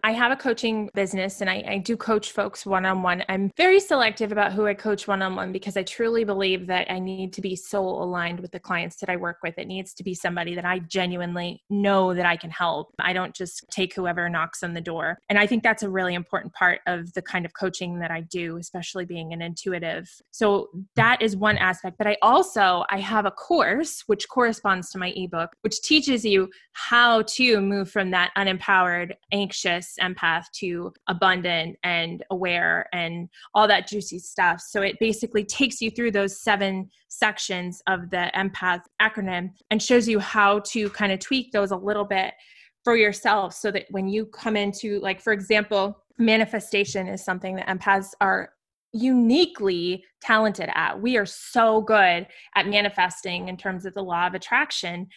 I 0.04 0.12
have 0.12 0.30
a 0.30 0.36
coaching 0.36 0.90
business 0.92 1.40
and 1.40 1.48
I, 1.48 1.64
I 1.66 1.78
do 1.78 1.96
coach 1.96 2.32
folks 2.32 2.66
one 2.66 2.84
on 2.84 3.02
one. 3.02 3.24
I'm 3.30 3.50
very 3.56 3.80
selective 3.80 4.32
about 4.32 4.52
who 4.52 4.66
I 4.66 4.74
coach 4.74 5.08
one 5.08 5.22
on 5.22 5.34
one 5.34 5.50
because 5.50 5.78
I 5.78 5.82
truly 5.82 6.24
believe 6.24 6.66
that 6.66 6.90
I 6.92 6.98
need 6.98 7.32
to 7.32 7.40
be 7.40 7.56
soul 7.56 8.02
aligned 8.02 8.40
with 8.40 8.50
the 8.50 8.60
clients 8.60 8.96
that 8.96 9.08
I 9.08 9.16
work 9.16 9.38
with. 9.42 9.58
It 9.58 9.66
needs 9.66 9.94
to 9.94 10.04
be 10.04 10.12
somebody 10.12 10.54
that 10.56 10.66
I 10.66 10.80
genuinely 10.80 11.62
know 11.70 12.12
that 12.12 12.26
I 12.26 12.36
can 12.36 12.50
help. 12.50 12.94
I 12.98 13.14
don't 13.14 13.34
just 13.34 13.64
take 13.70 13.94
whoever 13.94 14.28
knocks 14.28 14.62
on 14.62 14.74
the 14.74 14.80
door. 14.82 15.20
And 15.30 15.38
I 15.38 15.46
think 15.46 15.62
that's 15.62 15.82
a 15.82 15.88
really 15.88 16.14
important 16.14 16.52
part 16.52 16.80
of 16.86 17.10
the 17.14 17.22
kind 17.22 17.46
of 17.46 17.54
coaching 17.54 17.98
that 18.00 18.10
I 18.10 18.20
do, 18.20 18.58
especially 18.58 19.06
being 19.06 19.32
an 19.32 19.40
intuitive. 19.40 20.10
So 20.32 20.68
that 20.96 21.22
is 21.22 21.34
one 21.34 21.56
aspect. 21.56 21.96
But 21.96 22.08
I 22.08 22.18
also 22.20 22.84
I 22.90 22.98
have 22.98 23.24
a 23.24 23.30
course 23.30 24.02
which 24.06 24.28
corresponds 24.28 24.90
to 24.90 24.98
my 24.98 25.14
ebook, 25.16 25.56
which 25.62 25.80
teaches 25.80 26.26
you 26.26 26.50
how 26.72 27.22
to 27.22 27.60
move 27.62 27.90
from 27.90 28.10
that 28.10 28.32
unempowered, 28.36 29.14
anxious 29.32 29.63
empath 29.64 30.44
to 30.54 30.92
abundant 31.08 31.76
and 31.82 32.24
aware 32.30 32.88
and 32.92 33.28
all 33.54 33.66
that 33.68 33.88
juicy 33.88 34.18
stuff. 34.18 34.60
So 34.60 34.82
it 34.82 34.96
basically 35.00 35.44
takes 35.44 35.80
you 35.80 35.90
through 35.90 36.12
those 36.12 36.40
seven 36.40 36.90
sections 37.08 37.82
of 37.86 38.10
the 38.10 38.30
empath 38.34 38.82
acronym 39.00 39.50
and 39.70 39.82
shows 39.82 40.08
you 40.08 40.18
how 40.18 40.60
to 40.60 40.90
kind 40.90 41.12
of 41.12 41.18
tweak 41.18 41.52
those 41.52 41.70
a 41.70 41.76
little 41.76 42.04
bit 42.04 42.34
for 42.82 42.96
yourself 42.96 43.54
so 43.54 43.70
that 43.70 43.86
when 43.90 44.06
you 44.08 44.26
come 44.26 44.56
into 44.56 45.00
like 45.00 45.20
for 45.20 45.32
example 45.32 46.04
manifestation 46.18 47.08
is 47.08 47.24
something 47.24 47.56
that 47.56 47.66
empaths 47.66 48.10
are 48.20 48.50
uniquely 48.94 50.04
talented 50.22 50.70
at. 50.74 51.00
We 51.02 51.16
are 51.16 51.26
so 51.26 51.82
good 51.82 52.26
at 52.54 52.68
manifesting 52.68 53.48
in 53.48 53.56
terms 53.56 53.84
of 53.84 53.92
the 53.94 54.02
law 54.02 54.26
of 54.26 54.34
attraction, 54.34 55.08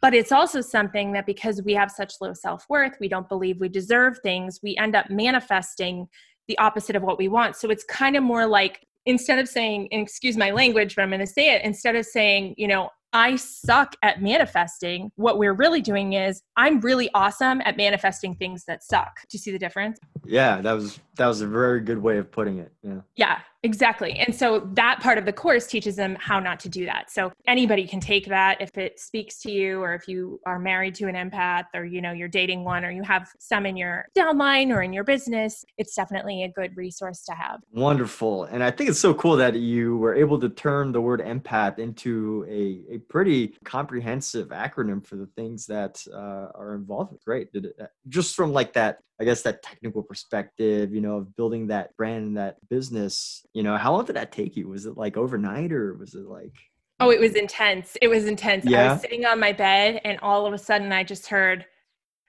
but 0.00 0.14
it's 0.14 0.32
also 0.32 0.60
something 0.60 1.12
that 1.12 1.26
because 1.26 1.62
we 1.62 1.74
have 1.74 1.90
such 1.90 2.14
low 2.20 2.32
self 2.32 2.64
worth, 2.68 2.94
we 3.00 3.08
don't 3.08 3.28
believe 3.28 3.60
we 3.60 3.68
deserve 3.68 4.18
things, 4.22 4.60
we 4.62 4.76
end 4.78 4.96
up 4.96 5.10
manifesting 5.10 6.08
the 6.48 6.58
opposite 6.58 6.96
of 6.96 7.02
what 7.02 7.18
we 7.18 7.28
want. 7.28 7.54
So 7.54 7.68
it's 7.68 7.84
kind 7.84 8.16
of 8.16 8.22
more 8.22 8.46
like 8.46 8.86
instead 9.04 9.38
of 9.38 9.48
saying, 9.48 9.88
excuse 9.90 10.36
my 10.36 10.50
language, 10.50 10.96
but 10.96 11.02
I'm 11.02 11.10
going 11.10 11.20
to 11.20 11.26
say 11.26 11.54
it, 11.54 11.62
instead 11.64 11.94
of 11.96 12.06
saying, 12.06 12.54
you 12.56 12.66
know, 12.66 12.90
I 13.12 13.36
suck 13.36 13.96
at 14.02 14.22
manifesting. 14.22 15.10
What 15.16 15.38
we're 15.38 15.54
really 15.54 15.80
doing 15.80 16.12
is 16.12 16.42
I'm 16.56 16.80
really 16.80 17.10
awesome 17.14 17.62
at 17.64 17.76
manifesting 17.76 18.34
things 18.34 18.64
that 18.66 18.84
suck. 18.84 19.20
Do 19.22 19.28
you 19.32 19.38
see 19.38 19.50
the 19.50 19.58
difference? 19.58 19.98
Yeah, 20.24 20.60
that 20.60 20.72
was 20.72 21.00
that 21.16 21.26
was 21.26 21.40
a 21.40 21.46
very 21.46 21.80
good 21.80 21.98
way 21.98 22.18
of 22.18 22.30
putting 22.30 22.58
it. 22.58 22.72
Yeah. 22.82 23.00
Yeah, 23.16 23.38
exactly. 23.62 24.12
And 24.18 24.34
so 24.34 24.68
that 24.74 25.00
part 25.00 25.18
of 25.18 25.24
the 25.24 25.32
course 25.32 25.66
teaches 25.66 25.96
them 25.96 26.16
how 26.20 26.40
not 26.40 26.60
to 26.60 26.68
do 26.68 26.84
that. 26.86 27.10
So 27.10 27.32
anybody 27.46 27.86
can 27.86 28.00
take 28.00 28.26
that 28.26 28.60
if 28.60 28.76
it 28.76 29.00
speaks 29.00 29.40
to 29.40 29.50
you 29.50 29.82
or 29.82 29.94
if 29.94 30.08
you 30.08 30.40
are 30.46 30.58
married 30.58 30.94
to 30.96 31.08
an 31.08 31.14
empath 31.14 31.64
or 31.74 31.84
you 31.84 32.00
know 32.00 32.12
you're 32.12 32.28
dating 32.28 32.64
one 32.64 32.84
or 32.84 32.90
you 32.90 33.02
have 33.02 33.30
some 33.38 33.66
in 33.66 33.76
your 33.76 34.06
downline 34.16 34.70
or 34.70 34.82
in 34.82 34.92
your 34.92 35.04
business, 35.04 35.64
it's 35.76 35.94
definitely 35.94 36.44
a 36.44 36.48
good 36.48 36.76
resource 36.76 37.24
to 37.24 37.32
have. 37.32 37.60
Wonderful. 37.72 38.44
And 38.44 38.62
I 38.62 38.70
think 38.70 38.90
it's 38.90 39.00
so 39.00 39.14
cool 39.14 39.36
that 39.36 39.54
you 39.54 39.96
were 39.96 40.14
able 40.14 40.38
to 40.40 40.48
turn 40.48 40.92
the 40.92 41.00
word 41.00 41.20
empath 41.20 41.78
into 41.78 42.46
a, 42.48 42.94
a 42.94 42.98
pretty 43.08 43.56
comprehensive 43.64 44.48
acronym 44.48 45.04
for 45.04 45.16
the 45.16 45.28
things 45.36 45.66
that 45.66 46.02
uh, 46.12 46.48
are 46.54 46.74
involved 46.74 47.12
with. 47.12 47.24
Great. 47.24 47.52
Did 47.52 47.66
it, 47.66 47.76
uh, 47.80 47.86
just 48.08 48.34
from 48.34 48.52
like 48.52 48.72
that 48.74 48.98
I 49.20 49.24
guess 49.24 49.42
that 49.42 49.62
technical 49.62 50.02
perspective, 50.02 50.94
you 50.94 51.00
know, 51.00 51.16
of 51.16 51.34
building 51.36 51.66
that 51.68 51.96
brand 51.96 52.26
and 52.26 52.36
that 52.36 52.56
business, 52.68 53.44
you 53.52 53.62
know, 53.62 53.76
how 53.76 53.92
long 53.92 54.04
did 54.04 54.16
that 54.16 54.30
take 54.30 54.56
you? 54.56 54.68
Was 54.68 54.86
it 54.86 54.96
like 54.96 55.16
overnight 55.16 55.72
or 55.72 55.94
was 55.94 56.14
it 56.14 56.26
like 56.26 56.52
Oh, 57.00 57.10
it 57.10 57.20
was 57.20 57.34
intense. 57.34 57.96
It 58.02 58.08
was 58.08 58.26
intense. 58.26 58.64
Yeah. 58.64 58.90
I 58.90 58.92
was 58.92 59.00
sitting 59.00 59.24
on 59.24 59.38
my 59.38 59.52
bed 59.52 60.00
and 60.04 60.18
all 60.20 60.46
of 60.46 60.52
a 60.52 60.58
sudden 60.58 60.92
I 60.92 61.04
just 61.04 61.28
heard, 61.28 61.64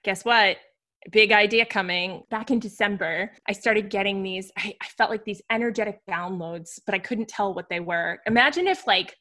guess 0.04 0.24
what? 0.24 0.58
Big 1.10 1.32
idea 1.32 1.64
coming. 1.64 2.22
Back 2.30 2.50
in 2.50 2.60
December, 2.60 3.32
I 3.48 3.52
started 3.52 3.90
getting 3.90 4.22
these, 4.22 4.52
I, 4.56 4.74
I 4.80 4.86
felt 4.96 5.10
like 5.10 5.24
these 5.24 5.42
energetic 5.50 6.00
downloads, 6.08 6.78
but 6.86 6.94
I 6.94 6.98
couldn't 6.98 7.28
tell 7.28 7.52
what 7.54 7.68
they 7.68 7.80
were. 7.80 8.20
Imagine 8.26 8.68
if 8.68 8.86
like 8.86 9.16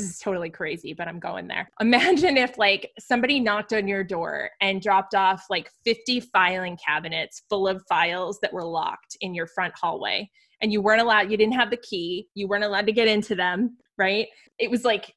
this 0.00 0.10
is 0.10 0.18
totally 0.18 0.50
crazy, 0.50 0.92
but 0.92 1.08
I'm 1.08 1.18
going 1.18 1.46
there. 1.46 1.68
Imagine 1.80 2.36
if 2.36 2.58
like 2.58 2.90
somebody 2.98 3.40
knocked 3.40 3.72
on 3.72 3.88
your 3.88 4.04
door 4.04 4.50
and 4.60 4.82
dropped 4.82 5.14
off 5.14 5.44
like 5.50 5.70
50 5.84 6.20
filing 6.20 6.76
cabinets 6.84 7.42
full 7.48 7.68
of 7.68 7.82
files 7.88 8.38
that 8.42 8.52
were 8.52 8.64
locked 8.64 9.16
in 9.20 9.34
your 9.34 9.46
front 9.46 9.74
hallway 9.80 10.28
and 10.60 10.72
you 10.72 10.80
weren't 10.80 11.02
allowed, 11.02 11.30
you 11.30 11.36
didn't 11.36 11.54
have 11.54 11.70
the 11.70 11.76
key, 11.76 12.28
you 12.34 12.48
weren't 12.48 12.64
allowed 12.64 12.86
to 12.86 12.92
get 12.92 13.08
into 13.08 13.34
them, 13.34 13.76
right? 13.98 14.26
It 14.58 14.70
was 14.70 14.84
like 14.84 15.14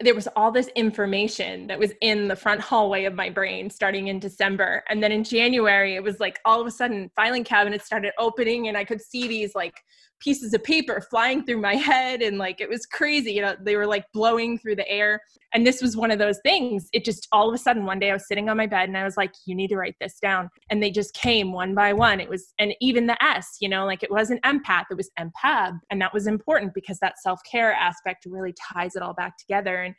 there 0.00 0.14
was 0.14 0.28
all 0.34 0.50
this 0.50 0.68
information 0.74 1.68
that 1.68 1.78
was 1.78 1.92
in 2.00 2.26
the 2.26 2.36
front 2.36 2.60
hallway 2.60 3.04
of 3.04 3.14
my 3.14 3.30
brain 3.30 3.70
starting 3.70 4.08
in 4.08 4.18
December. 4.18 4.82
And 4.88 5.02
then 5.02 5.12
in 5.12 5.22
January, 5.22 5.94
it 5.94 6.02
was 6.02 6.18
like 6.18 6.40
all 6.44 6.60
of 6.60 6.66
a 6.66 6.70
sudden 6.70 7.10
filing 7.14 7.44
cabinets 7.44 7.86
started 7.86 8.12
opening 8.18 8.68
and 8.68 8.76
I 8.76 8.84
could 8.84 9.00
see 9.00 9.28
these 9.28 9.54
like 9.54 9.74
pieces 10.20 10.54
of 10.54 10.62
paper 10.64 11.00
flying 11.10 11.44
through 11.44 11.60
my 11.60 11.74
head 11.74 12.22
and 12.22 12.38
like 12.38 12.60
it 12.60 12.68
was 12.68 12.86
crazy 12.86 13.32
you 13.32 13.42
know 13.42 13.54
they 13.60 13.76
were 13.76 13.86
like 13.86 14.04
blowing 14.12 14.58
through 14.58 14.76
the 14.76 14.88
air. 14.88 15.20
And 15.52 15.64
this 15.64 15.80
was 15.80 15.96
one 15.96 16.10
of 16.10 16.18
those 16.18 16.40
things 16.42 16.88
it 16.92 17.04
just 17.04 17.28
all 17.30 17.48
of 17.48 17.54
a 17.54 17.58
sudden 17.58 17.84
one 17.86 17.98
day 17.98 18.10
i 18.10 18.12
was 18.12 18.26
sitting 18.26 18.48
on 18.48 18.56
my 18.56 18.66
bed 18.66 18.88
and 18.88 18.98
i 18.98 19.04
was 19.04 19.16
like 19.16 19.32
you 19.46 19.54
need 19.54 19.68
to 19.68 19.76
write 19.76 19.96
this 20.00 20.18
down. 20.20 20.48
And 20.70 20.82
they 20.82 20.90
just 20.90 21.14
came 21.14 21.52
one 21.52 21.74
by 21.74 21.92
one. 21.92 22.20
It 22.20 22.28
was 22.28 22.54
and 22.58 22.74
even 22.80 23.06
the 23.06 23.22
s 23.22 23.56
you 23.60 23.68
know 23.68 23.84
like 23.84 24.02
it 24.02 24.10
wasn't 24.10 24.42
empath 24.42 24.84
it 24.90 24.96
was 24.96 25.10
empath 25.18 25.78
and 25.90 26.00
that 26.00 26.14
was 26.14 26.26
important 26.26 26.74
because 26.74 26.98
that 27.00 27.20
self-care 27.20 27.72
aspect 27.72 28.26
really 28.26 28.54
ties 28.72 28.96
it 28.96 29.02
all 29.02 29.14
back 29.14 29.36
together. 29.36 29.82
And 29.82 29.94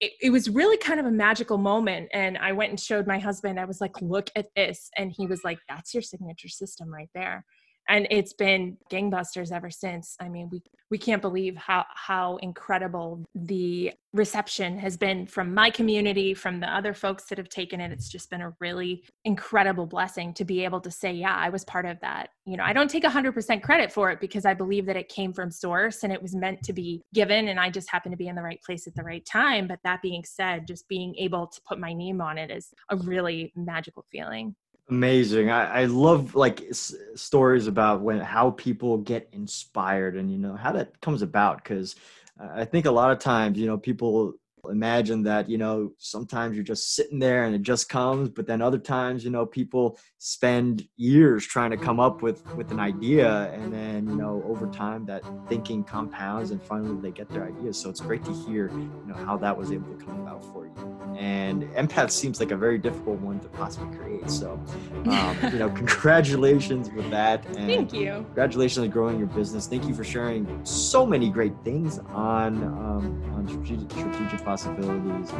it, 0.00 0.12
it, 0.22 0.30
was 0.30 0.48
really 0.48 0.76
kind 0.76 1.00
of 1.00 1.06
a 1.06 1.10
magical 1.10 1.58
moment. 1.58 2.08
And 2.12 2.38
I 2.38 2.52
went 2.52 2.70
and 2.70 2.78
showed 2.78 3.08
my 3.08 3.18
husband, 3.18 3.58
I 3.58 3.64
was 3.64 3.80
like, 3.80 4.00
look 4.00 4.30
at 4.36 4.46
this. 4.54 4.90
And 4.96 5.12
he 5.12 5.26
was 5.26 5.42
like, 5.42 5.58
that's 5.68 5.92
your 5.92 6.02
signature 6.02 6.48
system 6.48 6.88
right 6.88 7.10
there 7.16 7.44
and 7.88 8.06
it's 8.10 8.32
been 8.32 8.76
gangbusters 8.90 9.52
ever 9.52 9.70
since. 9.70 10.16
I 10.20 10.28
mean 10.28 10.48
we 10.50 10.62
we 10.90 10.98
can't 10.98 11.20
believe 11.20 11.56
how 11.56 11.84
how 11.94 12.36
incredible 12.36 13.24
the 13.34 13.92
reception 14.14 14.78
has 14.78 14.96
been 14.96 15.26
from 15.26 15.52
my 15.52 15.68
community 15.68 16.32
from 16.32 16.60
the 16.60 16.66
other 16.66 16.94
folks 16.94 17.24
that 17.24 17.36
have 17.36 17.48
taken 17.48 17.80
it. 17.80 17.92
It's 17.92 18.08
just 18.08 18.30
been 18.30 18.40
a 18.40 18.54
really 18.58 19.04
incredible 19.24 19.86
blessing 19.86 20.32
to 20.34 20.44
be 20.44 20.64
able 20.64 20.80
to 20.80 20.90
say 20.90 21.12
yeah 21.12 21.36
i 21.36 21.48
was 21.48 21.64
part 21.64 21.86
of 21.86 22.00
that. 22.00 22.30
You 22.46 22.56
know 22.56 22.64
i 22.64 22.72
don't 22.72 22.90
take 22.90 23.04
100% 23.04 23.62
credit 23.62 23.92
for 23.92 24.10
it 24.10 24.20
because 24.20 24.44
i 24.46 24.54
believe 24.54 24.86
that 24.86 24.96
it 24.96 25.08
came 25.08 25.32
from 25.32 25.50
source 25.50 26.04
and 26.04 26.12
it 26.12 26.22
was 26.22 26.34
meant 26.34 26.62
to 26.64 26.72
be 26.72 27.02
given 27.14 27.48
and 27.48 27.60
i 27.60 27.70
just 27.70 27.90
happened 27.90 28.12
to 28.12 28.16
be 28.16 28.28
in 28.28 28.36
the 28.36 28.42
right 28.42 28.60
place 28.64 28.86
at 28.86 28.94
the 28.94 29.02
right 29.02 29.24
time. 29.26 29.66
But 29.66 29.80
that 29.84 30.02
being 30.02 30.24
said 30.24 30.66
just 30.66 30.88
being 30.88 31.14
able 31.16 31.46
to 31.46 31.60
put 31.68 31.78
my 31.78 31.92
name 31.92 32.20
on 32.20 32.38
it 32.38 32.50
is 32.50 32.72
a 32.90 32.96
really 32.96 33.52
magical 33.56 34.04
feeling 34.10 34.54
Amazing. 34.90 35.50
I, 35.50 35.82
I 35.82 35.84
love 35.84 36.34
like 36.34 36.62
s- 36.62 36.94
stories 37.14 37.66
about 37.66 38.00
when 38.00 38.20
how 38.20 38.52
people 38.52 38.96
get 38.98 39.28
inspired 39.32 40.16
and 40.16 40.32
you 40.32 40.38
know 40.38 40.54
how 40.56 40.72
that 40.72 40.98
comes 41.02 41.20
about 41.20 41.62
because 41.62 41.94
uh, 42.40 42.48
I 42.54 42.64
think 42.64 42.86
a 42.86 42.90
lot 42.90 43.10
of 43.10 43.18
times 43.18 43.58
you 43.58 43.66
know 43.66 43.76
people 43.76 44.32
imagine 44.70 45.22
that 45.24 45.48
you 45.50 45.58
know 45.58 45.92
sometimes 45.98 46.54
you're 46.54 46.64
just 46.64 46.94
sitting 46.94 47.18
there 47.18 47.44
and 47.44 47.54
it 47.54 47.60
just 47.62 47.90
comes 47.90 48.30
but 48.30 48.46
then 48.46 48.62
other 48.62 48.78
times 48.78 49.24
you 49.24 49.30
know 49.30 49.44
people 49.44 49.98
spend 50.18 50.86
years 50.96 51.46
trying 51.46 51.70
to 51.70 51.76
come 51.76 52.00
up 52.00 52.22
with 52.22 52.44
with 52.56 52.72
an 52.72 52.80
idea 52.80 53.52
and 53.52 53.72
then 53.72 54.08
you 54.08 54.16
know 54.16 54.42
over 54.46 54.66
time 54.66 55.06
that 55.06 55.22
thinking 55.48 55.84
compounds 55.84 56.50
and 56.50 56.60
finally 56.60 57.00
they 57.00 57.10
get 57.10 57.28
their 57.30 57.46
ideas. 57.46 57.78
So 57.78 57.88
it's 57.88 58.00
great 58.00 58.24
to 58.24 58.32
hear 58.32 58.68
you 58.68 59.04
know 59.06 59.14
how 59.14 59.36
that 59.38 59.56
was 59.56 59.70
able 59.70 59.94
to 59.94 60.04
come 60.04 60.20
about 60.20 60.44
for 60.52 60.66
you. 60.66 60.72
And 61.16 61.64
empath 61.74 62.10
seems 62.10 62.40
like 62.40 62.50
a 62.50 62.56
very 62.56 62.78
difficult 62.78 63.20
one 63.20 63.38
to 63.40 63.48
possibly 63.48 63.96
create. 63.96 64.28
So 64.28 64.60
um, 65.06 65.38
you 65.52 65.58
know 65.58 65.70
congratulations 65.70 66.90
with 66.90 67.08
that 67.10 67.46
and 67.46 67.66
thank 67.68 67.92
you. 67.92 68.24
congratulations 68.26 68.84
on 68.84 68.90
growing 68.90 69.18
your 69.18 69.28
business. 69.28 69.68
Thank 69.68 69.86
you 69.86 69.94
for 69.94 70.04
sharing 70.04 70.64
so 70.64 71.06
many 71.06 71.30
great 71.30 71.54
things 71.62 72.00
on 72.10 72.64
um, 72.64 73.22
on 73.34 73.48
strategic, 73.48 73.90
strategic 73.92 74.44
possibilities. 74.44 75.30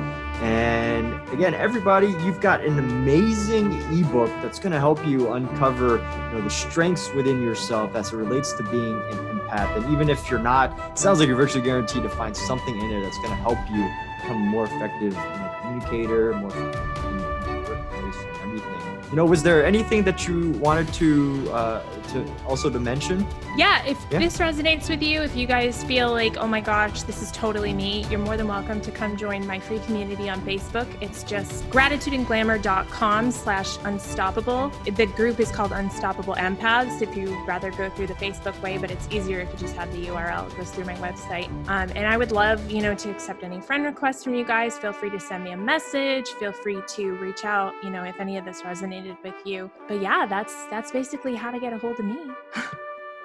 And 0.41 1.14
again, 1.31 1.55
everybody, 1.55 2.09
you've 2.24 2.41
got 2.41 2.64
an 2.64 2.79
amazing 2.79 3.72
ebook 3.93 4.31
that's 4.43 4.59
going 4.59 4.68
to 4.73 4.79
help 4.79 5.05
you 5.07 5.33
uncover 5.33 5.99
you 5.99 6.39
know, 6.39 6.41
the 6.43 6.51
strengths 6.51 7.12
within 7.12 7.43
yourself 7.43 7.95
as 7.95 8.12
it 8.12 8.16
relates 8.16 8.53
to 8.55 8.62
being 8.64 8.95
an 8.95 9.39
empath. 9.39 9.77
And 9.77 9.93
even 9.93 10.09
if 10.09 10.31
you're 10.31 10.41
not, 10.41 10.79
it 10.91 10.99
sounds 10.99 11.19
like 11.19 11.29
you're 11.29 11.37
virtually 11.37 11.64
guaranteed 11.64 12.03
to 12.03 12.09
find 12.09 12.37
something 12.37 12.79
in 12.79 12.91
it 12.91 13.03
that's 13.03 13.19
going 13.19 13.31
to 13.31 13.37
help 13.37 13.59
you 13.71 13.89
become 14.21 14.43
a 14.43 14.51
more 14.51 14.64
effective 14.64 15.12
you 15.12 15.19
know, 15.19 15.57
communicator, 15.61 16.35
more 16.35 16.53
in, 16.57 17.64
workplace 17.64 18.16
and 18.16 18.37
everything. 18.43 19.11
You 19.11 19.16
know, 19.16 19.25
was 19.25 19.43
there 19.43 19.64
anything 19.64 20.05
that 20.05 20.27
you 20.29 20.51
wanted 20.53 20.93
to 20.95 21.51
uh, 21.53 21.83
to 22.09 22.44
also 22.46 22.70
to 22.70 22.78
mention? 22.78 23.26
Yeah, 23.56 23.84
if 23.84 23.98
yeah. 24.11 24.18
this 24.18 24.38
resonates 24.38 24.88
with 24.88 25.02
you, 25.02 25.22
if 25.22 25.36
you 25.36 25.46
guys 25.46 25.82
feel 25.84 26.11
like, 26.11 26.36
oh 26.36 26.46
my 26.46 26.61
gosh, 26.61 27.02
this 27.02 27.22
is 27.22 27.30
totally 27.32 27.72
me, 27.72 28.06
you're 28.11 28.20
more 28.20 28.36
than 28.36 28.48
welcome 28.48 28.80
to 28.82 28.90
come 28.90 29.16
join 29.16 29.46
my 29.46 29.59
free 29.59 29.80
community 29.80 30.28
on 30.28 30.40
Facebook. 30.42 30.86
It's 31.00 31.22
just 31.24 31.68
gratitudeandglamour.com 31.70 33.30
slash 33.30 33.78
unstoppable. 33.84 34.70
The 34.84 35.06
group 35.06 35.40
is 35.40 35.50
called 35.50 35.72
Unstoppable 35.72 36.34
Empaths 36.34 37.02
if 37.02 37.16
you'd 37.16 37.46
rather 37.46 37.70
go 37.70 37.90
through 37.90 38.09
the 38.09 38.14
Facebook 38.14 38.61
way, 38.62 38.78
but 38.78 38.90
it's 38.90 39.09
easier 39.11 39.40
if 39.40 39.52
you 39.52 39.59
just 39.59 39.76
have 39.76 39.92
the 39.92 40.06
URL. 40.06 40.50
It 40.50 40.56
goes 40.56 40.70
through 40.70 40.84
my 40.84 40.96
website. 40.96 41.48
Um, 41.68 41.90
and 41.94 42.06
I 42.06 42.16
would 42.16 42.32
love, 42.32 42.70
you 42.70 42.82
know, 42.82 42.94
to 42.94 43.11
accept 43.11 43.42
any 43.42 43.61
friend 43.61 43.84
requests 43.84 44.24
from 44.24 44.34
you 44.34 44.44
guys. 44.44 44.78
Feel 44.78 44.92
free 44.92 45.11
to 45.11 45.20
send 45.20 45.44
me 45.44 45.50
a 45.50 45.56
message. 45.56 46.28
Feel 46.30 46.52
free 46.52 46.80
to 46.96 47.12
reach 47.16 47.44
out, 47.44 47.74
you 47.82 47.90
know, 47.90 48.04
if 48.04 48.18
any 48.20 48.36
of 48.38 48.44
this 48.44 48.62
resonated 48.62 49.16
with 49.22 49.34
you. 49.44 49.70
But 49.86 50.00
yeah, 50.00 50.26
that's 50.26 50.66
that's 50.66 50.90
basically 50.90 51.34
how 51.34 51.50
to 51.50 51.61
get 51.61 51.72
a 51.72 51.78
hold 51.78 51.97
of 51.99 52.05
me. 52.05 52.18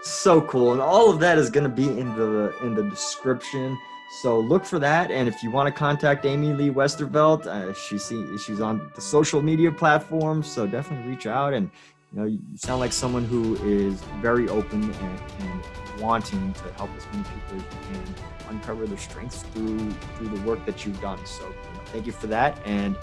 so 0.02 0.42
cool. 0.42 0.74
And 0.74 0.82
all 0.82 1.10
of 1.10 1.20
that 1.20 1.38
is 1.38 1.50
going 1.50 1.64
to 1.64 1.70
be 1.70 1.88
in 1.88 2.16
the 2.16 2.54
in 2.64 2.76
the 2.76 2.84
description. 2.84 3.78
So 4.22 4.40
look 4.40 4.64
for 4.64 4.78
that. 4.80 5.10
And 5.10 5.28
if 5.28 5.42
you 5.42 5.50
want 5.50 5.68
to 5.68 5.72
contact 5.72 6.26
AmyLee 6.26 6.72
Westervelt, 6.72 7.48
uh, 7.48 7.74
she's 7.74 8.62
on 8.62 8.92
the 8.94 9.02
social 9.02 9.42
media 9.42 9.72
platforms. 9.72 10.48
So 10.48 10.68
definitely 10.68 11.10
reach 11.10 11.26
out. 11.26 11.54
And 11.54 11.72
you 12.14 12.20
know, 12.20 12.26
you 12.28 12.40
sound 12.56 12.80
like 12.80 12.94
someone 12.94 13.26
who 13.26 13.56
is 13.66 14.02
very 14.22 14.48
open 14.50 14.84
and, 14.84 15.20
and 15.40 15.64
wanting 16.00 16.54
to 16.54 16.74
help 16.74 16.92
as 16.96 17.06
many 17.12 17.24
people 17.24 17.58
as 17.58 17.64
you 17.64 17.96
can 17.96 18.16
uncover 18.50 18.86
their 18.86 18.98
strengths 18.98 19.42
through 19.42 19.90
through 20.18 20.28
the 20.28 20.42
work 20.42 20.64
that 20.66 20.86
you've 20.86 21.02
done. 21.02 21.24
So 21.26 21.44
you 21.46 21.50
know, 21.50 21.82
thank 21.86 22.06
you 22.06 22.12
for 22.12 22.28
that. 22.28 22.60
And 22.66 22.96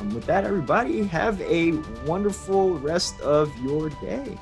um, 0.00 0.14
with 0.14 0.24
that, 0.26 0.44
everybody, 0.44 1.04
have 1.04 1.40
a 1.42 1.72
wonderful 2.06 2.78
rest 2.78 3.20
of 3.20 3.54
your 3.58 3.90
day. 3.90 4.38